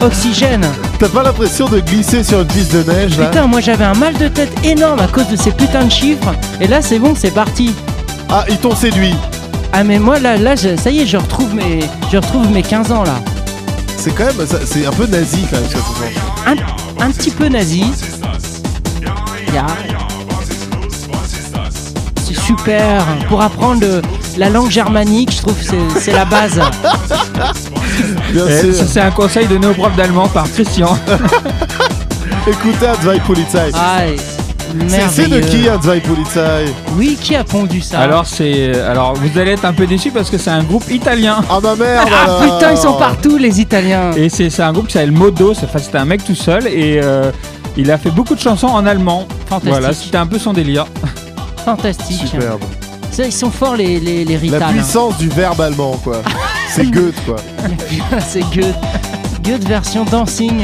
Oxygène 0.00 0.66
T'as 0.98 1.08
pas 1.08 1.22
l'impression 1.22 1.68
de 1.68 1.80
glisser 1.80 2.24
sur 2.24 2.40
une 2.40 2.46
piste 2.46 2.72
de 2.74 2.82
neige 2.90 3.18
là 3.18 3.26
Putain, 3.26 3.46
moi 3.46 3.60
j'avais 3.60 3.84
un 3.84 3.94
mal 3.94 4.14
de 4.14 4.28
tête 4.28 4.52
énorme 4.64 5.00
à 5.00 5.06
cause 5.08 5.28
de 5.28 5.36
ces 5.36 5.50
putains 5.50 5.84
de 5.84 5.90
chiffres. 5.90 6.32
Et 6.60 6.66
là, 6.66 6.80
c'est 6.82 6.98
bon, 6.98 7.14
c'est 7.16 7.30
parti. 7.32 7.74
Ah, 8.28 8.44
ils 8.48 8.58
t'ont 8.58 8.74
séduit. 8.74 9.14
Ah, 9.72 9.84
mais 9.84 9.98
moi, 9.98 10.18
là, 10.18 10.36
là 10.36 10.56
je- 10.56 10.76
ça 10.76 10.90
y 10.90 11.00
est, 11.00 11.06
je 11.06 11.16
retrouve 11.16 11.54
mes, 11.54 11.80
je 12.12 12.16
retrouve 12.16 12.50
mes 12.50 12.62
15 12.62 12.90
ans 12.92 13.02
là. 13.04 13.14
C'est 13.96 14.14
quand 14.14 14.24
même, 14.24 14.46
ça- 14.46 14.58
c'est 14.64 14.86
un 14.86 14.90
peu 14.92 15.06
nazi 15.06 15.42
quand 15.50 15.56
même 15.58 15.68
ce 15.68 15.74
que 15.74 15.78
tu 15.78 16.14
fais. 16.14 16.50
Un, 16.50 17.06
un 17.06 17.10
petit 17.10 17.30
peu 17.30 17.48
nazi. 17.48 17.84
C'est 22.24 22.36
super. 22.40 23.04
Pour 23.28 23.42
apprendre 23.42 23.80
le- 23.80 24.02
la 24.40 24.48
langue 24.48 24.70
germanique, 24.70 25.32
je 25.32 25.42
trouve 25.42 25.54
que 25.54 26.00
c'est- 26.00 26.12
la 26.12 26.24
base. 26.24 26.54
Ça, 28.34 28.86
c'est 28.86 29.00
un 29.00 29.10
conseil 29.10 29.46
donné 29.46 29.66
au 29.66 29.74
prof 29.74 29.94
d'allemand 29.96 30.28
par 30.28 30.50
Christian. 30.50 30.96
Écoutez 32.46 32.86
Zwei 33.02 33.18
Polizei. 33.20 33.70
Ah, 33.74 34.00
C'est- 34.88 35.08
c'est 35.10 35.28
de 35.28 35.40
qui 35.40 35.68
Zwei 35.82 36.00
Polizei 36.00 36.72
Oui, 36.96 37.18
qui 37.20 37.36
a 37.36 37.44
pondu 37.44 37.82
ça 37.82 38.00
Alors, 38.00 38.24
c'est, 38.26 38.80
alors, 38.80 39.14
vous 39.14 39.38
allez 39.38 39.50
être 39.52 39.66
un 39.66 39.74
peu 39.74 39.86
déçus 39.86 40.10
parce 40.10 40.30
que 40.30 40.38
c'est 40.38 40.50
un 40.50 40.62
groupe 40.62 40.90
italien. 40.90 41.42
Ah 41.50 41.58
ma 41.62 41.74
merde 41.76 42.08
Ah 42.10 42.24
alors. 42.24 42.40
putain, 42.58 42.72
ils 42.72 42.78
sont 42.78 42.94
partout 42.94 43.36
les 43.36 43.60
Italiens. 43.60 44.12
Et 44.16 44.30
c'est, 44.30 44.48
c'est 44.48 44.62
un 44.62 44.72
groupe 44.72 44.86
qui 44.86 44.94
s'appelle 44.94 45.12
Modo. 45.12 45.52
C'est- 45.52 45.66
Enfin, 45.66 45.80
c'était 45.80 45.98
un 45.98 46.06
mec 46.06 46.24
tout 46.24 46.34
seul 46.34 46.66
et 46.66 46.98
euh, 47.02 47.30
il 47.76 47.90
a 47.90 47.98
fait 47.98 48.10
beaucoup 48.10 48.34
de 48.34 48.40
chansons 48.40 48.68
en 48.68 48.86
allemand. 48.86 49.26
Fantastique. 49.50 49.70
Voilà, 49.70 49.92
c'était 49.92 50.16
un 50.16 50.26
peu 50.26 50.38
son 50.38 50.54
délire. 50.54 50.86
Fantastique. 51.64 52.26
Superbe. 52.26 52.60
Ça, 53.10 53.24
ils 53.26 53.32
sont 53.32 53.50
forts 53.50 53.76
les, 53.76 53.98
les, 54.00 54.24
les 54.24 54.34
La 54.34 54.38
Rital. 54.40 54.62
hein. 54.62 54.72
puissance 54.72 55.18
du 55.18 55.28
verbe 55.28 55.60
allemand 55.60 55.96
quoi. 56.02 56.22
C'est 56.68 56.86
Goethe 56.90 57.20
quoi. 57.24 57.36
c'est 58.20 58.40
Goethe. 58.54 58.74
Goethe 59.42 59.64
version 59.66 60.04
dancing. 60.04 60.62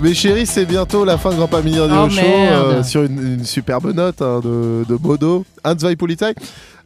Mes 0.00 0.14
chéris, 0.14 0.46
c'est 0.46 0.64
bientôt 0.64 1.04
la 1.04 1.18
fin 1.18 1.30
de 1.30 1.34
Grand 1.34 1.48
Pamini 1.48 1.80
Radio 1.80 1.96
Oh, 2.04 2.08
Show 2.08 2.20
euh, 2.24 2.82
sur 2.84 3.02
une, 3.02 3.18
une 3.38 3.44
superbe 3.44 3.92
note 3.92 4.22
hein, 4.22 4.40
de, 4.44 4.84
de 4.88 4.96
Modo. 5.02 5.44
Hans 5.64 5.74
Zwei 5.76 5.96
Polizei. 5.96 6.34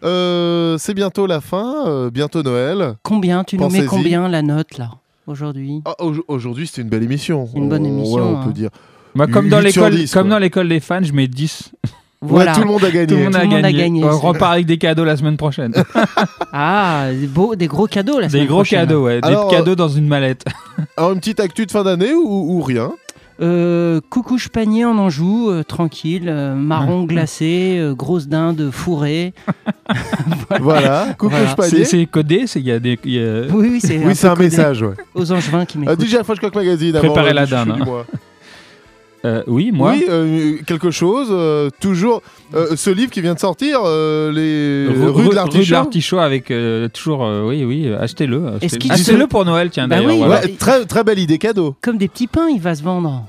Euh, 0.03 0.79
c'est 0.79 0.95
bientôt 0.95 1.27
la 1.27 1.43
fin, 1.43 1.87
euh, 1.87 2.11
bientôt 2.11 2.43
Noël. 2.43 2.95
Combien 3.03 3.45
Tu 3.45 3.59
nous 3.59 3.68
mets 3.68 3.85
combien 3.85 4.29
la 4.29 4.41
note 4.41 4.79
là 4.79 4.93
aujourd'hui? 5.27 5.83
Ah, 5.85 5.95
au- 6.03 6.25
Aujourd'hui, 6.27 6.66
c'était 6.66 6.81
une 6.81 6.89
belle 6.89 7.03
émission. 7.03 7.49
Une 7.55 7.68
bonne 7.68 7.83
On- 7.85 7.99
émission, 7.99 8.14
ouais, 8.16 8.23
on 8.23 8.39
hein. 8.41 8.45
peut 8.47 8.53
dire. 8.55 8.70
Comme 9.31 9.51
dans 9.51 9.61
8 9.61 9.73
sur 9.73 9.83
l'école, 9.85 10.01
10, 10.01 10.12
comme 10.14 10.29
dans 10.31 10.39
l'école 10.39 10.68
des 10.70 10.81
fans, 10.81 11.03
je 11.03 11.12
mets 11.12 11.29
10. 11.29 11.70
Voilà. 12.25 12.53
Ouais, 12.53 12.57
tout 12.57 12.61
le 12.62 12.66
monde 12.68 12.85
a 12.85 12.91
gagné. 12.91 13.07
Tout 13.09 13.16
le 13.16 13.25
monde, 13.25 13.33
Tout 13.33 13.39
a, 13.66 13.73
gagné. 13.73 14.05
On 14.05 14.18
repart 14.18 14.53
avec 14.53 14.66
des 14.66 14.79
cadeaux 14.79 15.05
la 15.05 15.16
semaine 15.16 15.37
prochaine. 15.37 15.73
Ah, 16.55 17.07
des, 17.11 17.27
beaux, 17.27 17.55
des 17.57 17.66
gros 17.66 17.87
cadeaux 17.87 18.20
la 18.20 18.27
des 18.27 18.33
semaine 18.33 18.47
gros 18.47 18.57
prochaine. 18.59 18.81
cadeaux, 18.81 19.05
ouais. 19.07 19.20
Alors, 19.23 19.49
des 19.49 19.57
cadeaux 19.57 19.75
dans 19.75 19.89
une 19.89 20.07
mallette. 20.07 20.45
Alors, 20.99 21.12
une 21.12 21.18
petite 21.18 21.41
actu 21.41 21.64
de 21.66 21.70
fin 21.70 21.83
d'année 21.83 22.12
ou, 22.12 22.59
ou 22.59 22.61
rien? 22.62 22.93
Euh, 23.41 24.01
coucouche 24.11 24.51
panier 24.51 24.85
en 24.85 24.99
Anjou, 24.99 25.49
euh, 25.51 25.64
tranquille, 25.64 26.29
euh, 26.29 26.55
marron 26.55 27.05
glacé, 27.07 27.79
euh, 27.79 27.95
grosse 27.95 28.29
dinde 28.29 28.68
fourrée. 28.70 29.33
Voilà, 30.61 31.14
coucouche 31.18 31.57
panier. 31.57 31.70
C'est 31.70 31.85
c'est 31.85 32.07
codé, 32.07 32.47
c'est 32.47 32.61
il 32.61 32.66
y 32.66 32.70
a 32.73 32.79
des. 32.79 32.99
il 33.05 33.12
y 33.14 33.18
a- 33.18 33.47
Oui, 33.51 33.68
oui, 33.73 33.81
c'est 33.81 33.97
Oui, 33.99 34.12
un 34.23 34.29
codé. 34.35 34.45
message, 34.45 34.83
ouais. 34.83 34.95
Aux 35.14 35.33
Angevins 35.33 35.64
qui 35.64 35.79
Euh, 35.79 35.81
m'écoutent. 35.81 36.07
DJ 36.07 36.14
à 36.16 36.25
French 36.25 36.39
Magazine. 36.55 36.93
Préparez 36.99 37.33
la 37.33 37.47
dinde, 37.47 37.70
hein. 37.81 38.05
Euh, 39.25 39.43
oui, 39.47 39.70
moi. 39.73 39.93
Oui, 39.93 40.05
euh, 40.09 40.57
quelque 40.66 40.91
chose. 40.91 41.29
euh, 41.31 41.70
toujours 41.81 42.23
euh, 42.55 42.75
ce 42.77 42.91
livre 42.91 43.11
qui 43.12 43.20
vient 43.20 43.35
de 43.35 43.39
sortir, 43.39 43.79
euh, 43.85 44.33
les 44.33 44.93
Rue- 44.93 45.01
rue 45.07 45.07
de 45.07 45.11
Rue 45.11 45.29
de 45.31 45.35
l'artichaut. 45.35 45.75
l'artichaut 45.75 46.18
avec 46.18 46.51
euh, 46.51 46.89
toujours. 46.89 47.25
euh, 47.25 47.47
oui, 47.47 47.64
oui, 47.64 47.93
achetez-le. 47.93 48.39
Est-ce 48.61 48.64
Achetez-le 48.66 48.79
qu'il- 48.79 48.93
Achetez-le 48.93 49.27
pour 49.29 49.45
Noël, 49.45 49.70
tiens, 49.70 49.87
Bah 49.87 49.97
d'ailleurs. 49.97 50.11
oui, 50.11 50.18
voilà. 50.18 50.41
Ouais, 50.47 50.49
très 50.59 50.85
très 50.87 51.05
belle 51.05 51.18
idée 51.20 51.39
cadeau. 51.39 51.77
Comme 51.81 51.99
des 51.99 52.09
petits 52.09 52.27
pains, 52.27 52.49
il 52.49 52.61
va 52.61 52.75
se 52.75 52.83
vendre. 52.83 53.25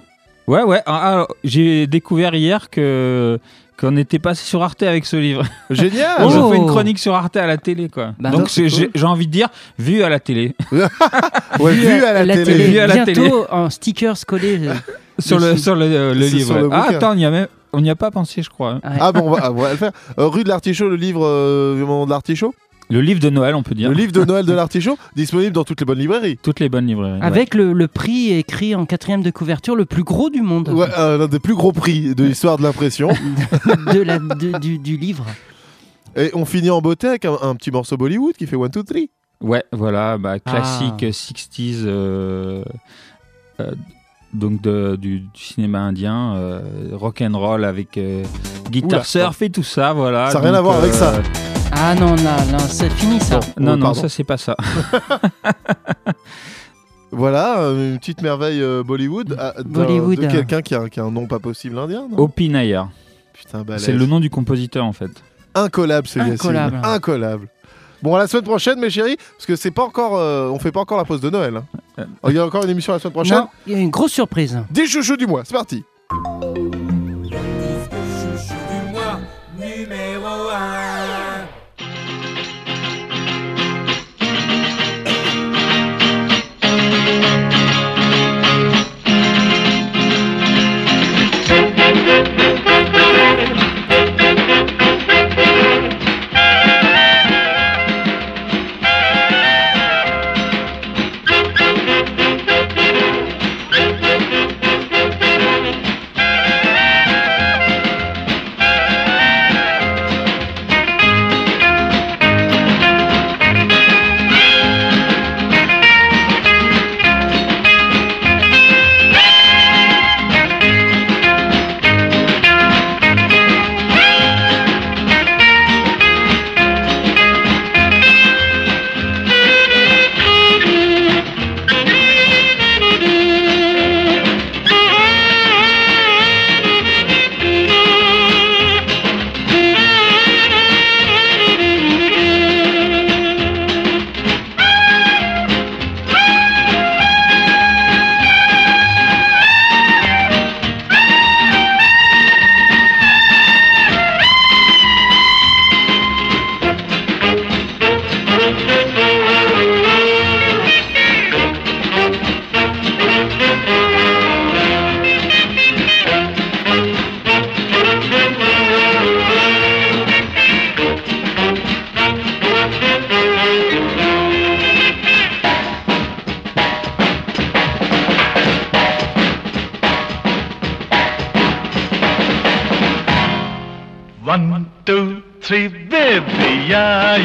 Ouais, 0.47 0.63
ouais. 0.63 0.81
Ah, 0.85 1.21
ah, 1.21 1.27
J'ai 1.43 1.87
découvert 1.87 2.33
hier 2.35 2.69
que 2.69 3.39
qu'on 3.87 3.97
était 3.97 4.19
passé 4.19 4.45
sur 4.45 4.63
Arte 4.63 4.81
avec 4.83 5.05
ce 5.05 5.15
livre. 5.17 5.43
Génial. 5.69 6.15
Ont 6.23 6.29
Oh. 6.47 6.51
fait 6.51 6.57
une 6.57 6.67
chronique 6.67 6.99
sur 6.99 7.13
Arte 7.15 7.35
à 7.37 7.45
la 7.47 7.57
télé, 7.57 7.89
quoi. 7.89 8.13
Bah, 8.19 8.29
Donc 8.29 8.39
non, 8.41 8.45
c'est 8.47 8.69
c'est- 8.69 8.69
j'ai 8.69 8.83
cool. 8.85 8.91
j'ai 8.95 9.05
envie 9.05 9.27
de 9.27 9.31
dire, 9.31 9.49
vu 9.77 10.03
à 10.03 10.09
la 10.09 10.19
télé. 10.19 10.55
Ouais, 11.59 11.73
vu 11.73 12.03
à 12.03 12.23
la, 12.23 12.33
télé. 12.43 12.67
Vu 12.67 12.79
à 12.79 12.87
la 12.87 12.93
Bientôt, 12.95 13.11
télé. 13.13 13.31
en 13.51 13.69
stickers 13.69 14.25
collés. 14.25 14.59
euh, 14.67 14.73
sur 15.19 15.37
le, 15.39 15.57
sur 15.57 15.75
le, 15.75 15.85
euh, 15.85 16.13
le 16.13 16.25
livre. 16.25 16.47
sur 16.47 16.57
le 16.57 16.67
ouais. 16.67 16.75
ah, 16.75 16.87
attends, 16.89 17.11
on 17.13 17.17
y 17.17 17.25
a 17.25 17.29
même- 17.31 17.47
on 17.73 17.81
n'y 17.81 17.89
a 17.89 17.95
pas 17.95 18.09
pensé, 18.11 18.41
je 18.41 18.49
crois. 18.49 18.75
Ouais. 18.75 18.97
Ah 18.99 19.11
bon, 19.11 19.21
on 19.27 19.31
va, 19.31 19.51
on 19.51 19.55
va 19.55 19.71
le 19.71 19.77
faire. 19.77 19.91
Euh, 20.19 20.27
rue 20.27 20.43
de 20.43 20.49
l'artichaut, 20.49 20.89
le 20.89 20.95
livre 20.95 21.25
euh, 21.25 21.75
du 21.75 21.81
moment 21.81 22.05
de 22.05 22.11
l'artichaut? 22.11 22.53
Le 22.93 23.01
livre 23.01 23.19
de 23.19 23.29
Noël, 23.31 23.55
on 23.55 23.63
peut 23.63 23.73
dire. 23.73 23.89
Le 23.89 23.95
livre 23.95 24.11
de 24.11 24.23
Noël 24.23 24.45
de 24.45 24.53
l'artichaut, 24.53 24.97
disponible 25.15 25.51
dans 25.51 25.63
toutes 25.63 25.79
les 25.79 25.85
bonnes 25.85 25.97
librairies. 25.97 26.37
Toutes 26.41 26.59
les 26.59 26.69
bonnes 26.69 26.85
librairies. 26.85 27.19
ouais. 27.19 27.25
Avec 27.25 27.55
le, 27.55 27.73
le 27.73 27.87
prix 27.87 28.31
écrit 28.33 28.75
en 28.75 28.85
quatrième 28.85 29.23
de 29.23 29.31
couverture, 29.31 29.75
le 29.75 29.85
plus 29.85 30.03
gros 30.03 30.29
du 30.29 30.41
monde 30.43 30.69
Ouais, 30.69 30.85
euh, 30.99 31.17
l'un 31.17 31.27
des 31.27 31.39
plus 31.39 31.55
gros 31.55 31.71
prix 31.71 32.13
de 32.13 32.23
l'histoire 32.23 32.57
de 32.57 32.63
l'impression. 32.63 33.09
de 33.93 33.99
la, 34.01 34.19
de- 34.19 34.59
du, 34.59 34.77
du 34.77 34.97
livre. 34.97 35.25
Et 36.15 36.29
on 36.35 36.45
finit 36.45 36.69
en 36.69 36.81
beauté 36.81 37.07
avec 37.07 37.25
un, 37.25 37.35
un 37.41 37.55
petit 37.55 37.71
morceau 37.71 37.97
Bollywood 37.97 38.35
qui 38.35 38.45
fait 38.45 38.55
1, 38.57 38.67
2, 38.69 38.83
3. 38.83 39.01
Ouais, 39.41 39.63
voilà, 39.71 40.17
bah, 40.19 40.35
Ah. 40.45 40.51
classique 40.51 41.01
60s, 41.03 41.83
euh, 41.85 42.63
euh, 43.59 43.71
donc 44.33 44.61
de- 44.61 44.95
du, 45.01 45.21
du 45.21 45.27
cinéma 45.33 45.79
indien, 45.79 46.35
euh, 46.35 46.59
rock 46.91 47.21
and 47.23 47.35
roll 47.37 47.65
avec 47.65 47.97
euh, 47.97 48.23
guitare 48.69 48.99
Oula. 48.99 49.03
surf 49.03 49.41
et 49.41 49.49
tout 49.49 49.63
ça, 49.63 49.93
voilà. 49.93 50.29
Ça 50.29 50.39
n'a 50.39 50.45
rien 50.49 50.53
à 50.53 50.61
voir 50.61 50.77
avec 50.77 50.91
euh, 50.91 50.97
ça. 50.97 51.21
Ah 51.85 51.95
non, 51.95 52.15
non, 52.15 52.37
non, 52.49 52.59
c'est 52.69 52.89
fini 52.91 53.19
ça. 53.19 53.39
Non, 53.59 53.73
Oh, 53.73 53.75
non, 53.75 53.79
pardon. 53.79 54.01
ça 54.01 54.07
c'est 54.09 54.23
pas 54.23 54.37
ça. 54.37 54.55
Voilà, 57.15 57.59
euh, 57.59 57.91
une 57.93 57.99
petite 57.99 58.21
merveille 58.23 58.59
euh, 58.61 58.81
Bollywood. 58.83 59.35
ah, 59.37 59.53
d'un- 59.57 59.63
Bollywood, 59.83 60.17
De 60.19 60.25
euh. 60.25 60.29
quelqu'un 60.31 60.61
qui 60.63 60.73
a, 60.73 60.89
qui 60.89 60.99
a 60.99 61.03
un 61.03 61.11
nom 61.11 61.27
pas 61.27 61.37
possible 61.37 61.77
indien, 61.77 62.07
non 62.09 62.17
Opi 62.17 62.49
Nair. 62.49 62.87
Putain, 63.33 63.61
balèze. 63.63 63.83
C'est 63.83 63.91
le 63.91 64.05
nom 64.07 64.19
du 64.19 64.31
compositeur 64.31 64.83
en 64.83 64.93
fait. 64.93 65.11
Incollable, 65.53 66.07
ce 66.07 66.17
Yacine. 66.17 66.33
Incollable. 66.33 66.79
Incollable. 66.83 67.47
Bon, 68.01 68.15
à 68.15 68.19
la 68.19 68.27
semaine 68.27 68.43
prochaine, 68.45 68.79
mes 68.79 68.89
chéris, 68.89 69.17
parce 69.37 69.45
que 69.45 69.55
c'est 69.55 69.69
pas 69.71 69.83
encore, 69.83 70.15
euh, 70.17 70.49
on 70.49 70.57
fait 70.57 70.71
pas 70.71 70.79
encore 70.79 70.97
la 70.97 71.05
pause 71.05 71.21
de 71.21 71.29
Noël. 71.29 71.57
hein. 71.57 71.65
Euh. 71.99 72.05
Il 72.29 72.35
y 72.35 72.39
a 72.39 72.45
encore 72.45 72.63
une 72.63 72.69
émission 72.71 72.93
la 72.93 72.99
semaine 72.99 73.13
prochaine. 73.13 73.37
Non, 73.37 73.47
il 73.67 73.73
y 73.73 73.75
a 73.75 73.79
une 73.79 73.91
grosse 73.91 74.11
surprise. 74.13 74.59
Des 74.71 74.87
chouchous 74.87 75.15
du 75.17 75.27
mois, 75.27 75.43
c'est 75.45 75.53
parti. 75.53 75.83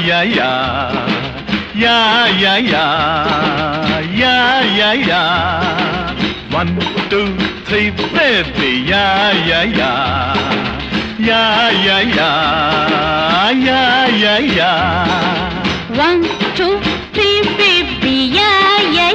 yeah 0.08 0.18
yeah 0.36 0.50
yeah 1.82 1.96
yeah 2.42 2.52
yeah 2.72 2.84
yeah 4.20 4.34
yeah 4.78 4.90
yeah 5.08 5.22
one 6.54 6.72
two 7.10 7.20
three 7.66 7.82
baby 8.14 8.70
yeah 8.90 9.04
yeah 9.48 9.60
yeah 9.78 9.90
yeah 11.28 11.40
yeah 11.78 11.90
yeah 12.16 12.30
yeah 13.64 13.82
yeah 14.16 14.34
yeah 14.56 14.72
one 15.98 16.24
two 16.56 16.68
three 17.16 17.30
baby 17.50 18.16
yeah 18.28 18.42
yeah 18.98 19.08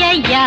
yeah 0.00 0.12
yeah 0.32 0.46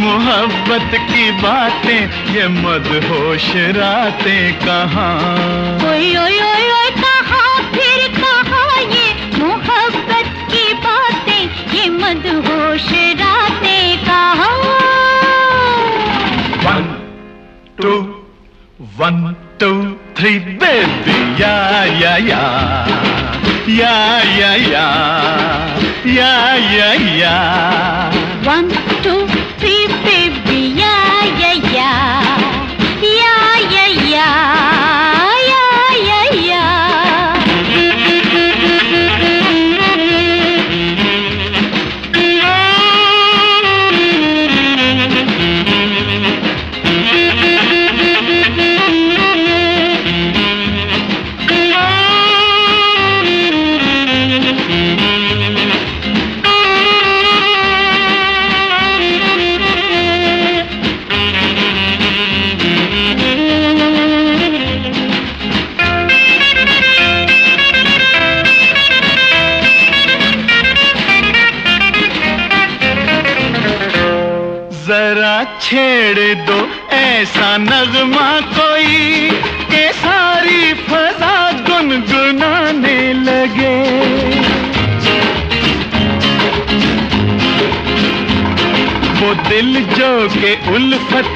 मोहब्बत 0.00 0.92
की 1.10 1.30
बातें 1.42 2.00
ये 2.34 2.46
मदहोश 2.48 3.46
रातें 3.76 4.58
कहाँ? 4.64 5.10
ओए 5.88 6.06
ओए 6.22 6.38
ओए 6.46 6.64
ओए 6.76 6.90
कहाँ 6.96 7.52
फिर 7.74 8.06
कहाँ 8.16 8.76
ये 8.94 9.06
मोहब्बत 9.38 10.30
की 10.52 10.64
बातें 10.86 11.42
ये 11.74 11.88
मदहोश 11.98 12.88
रातें 13.20 14.04
कहाँ? 14.06 14.54
One, 16.72 16.88
two, 17.80 17.98
one, 18.98 19.36
two, 19.58 19.98
three, 20.14 20.38
baby, 20.38 21.18
yeah, 21.38 21.84
yeah, 22.00 22.18
yeah, 22.18 23.19
या 23.78 24.20
या 24.38 24.54
या 24.54 24.86
या 26.06 26.54
या 26.74 26.92
या। 27.16 27.36
वन 28.44 28.68
टू 29.04 29.29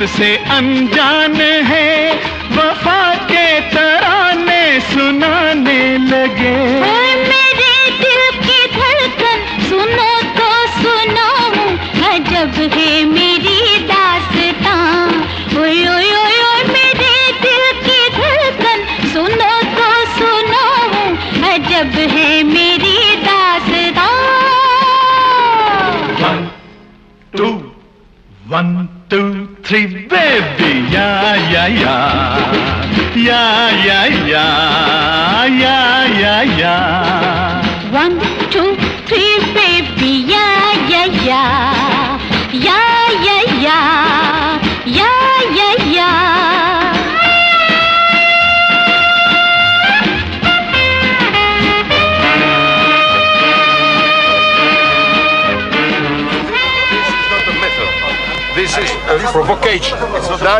से 0.07 0.37
अनजान 0.57 1.34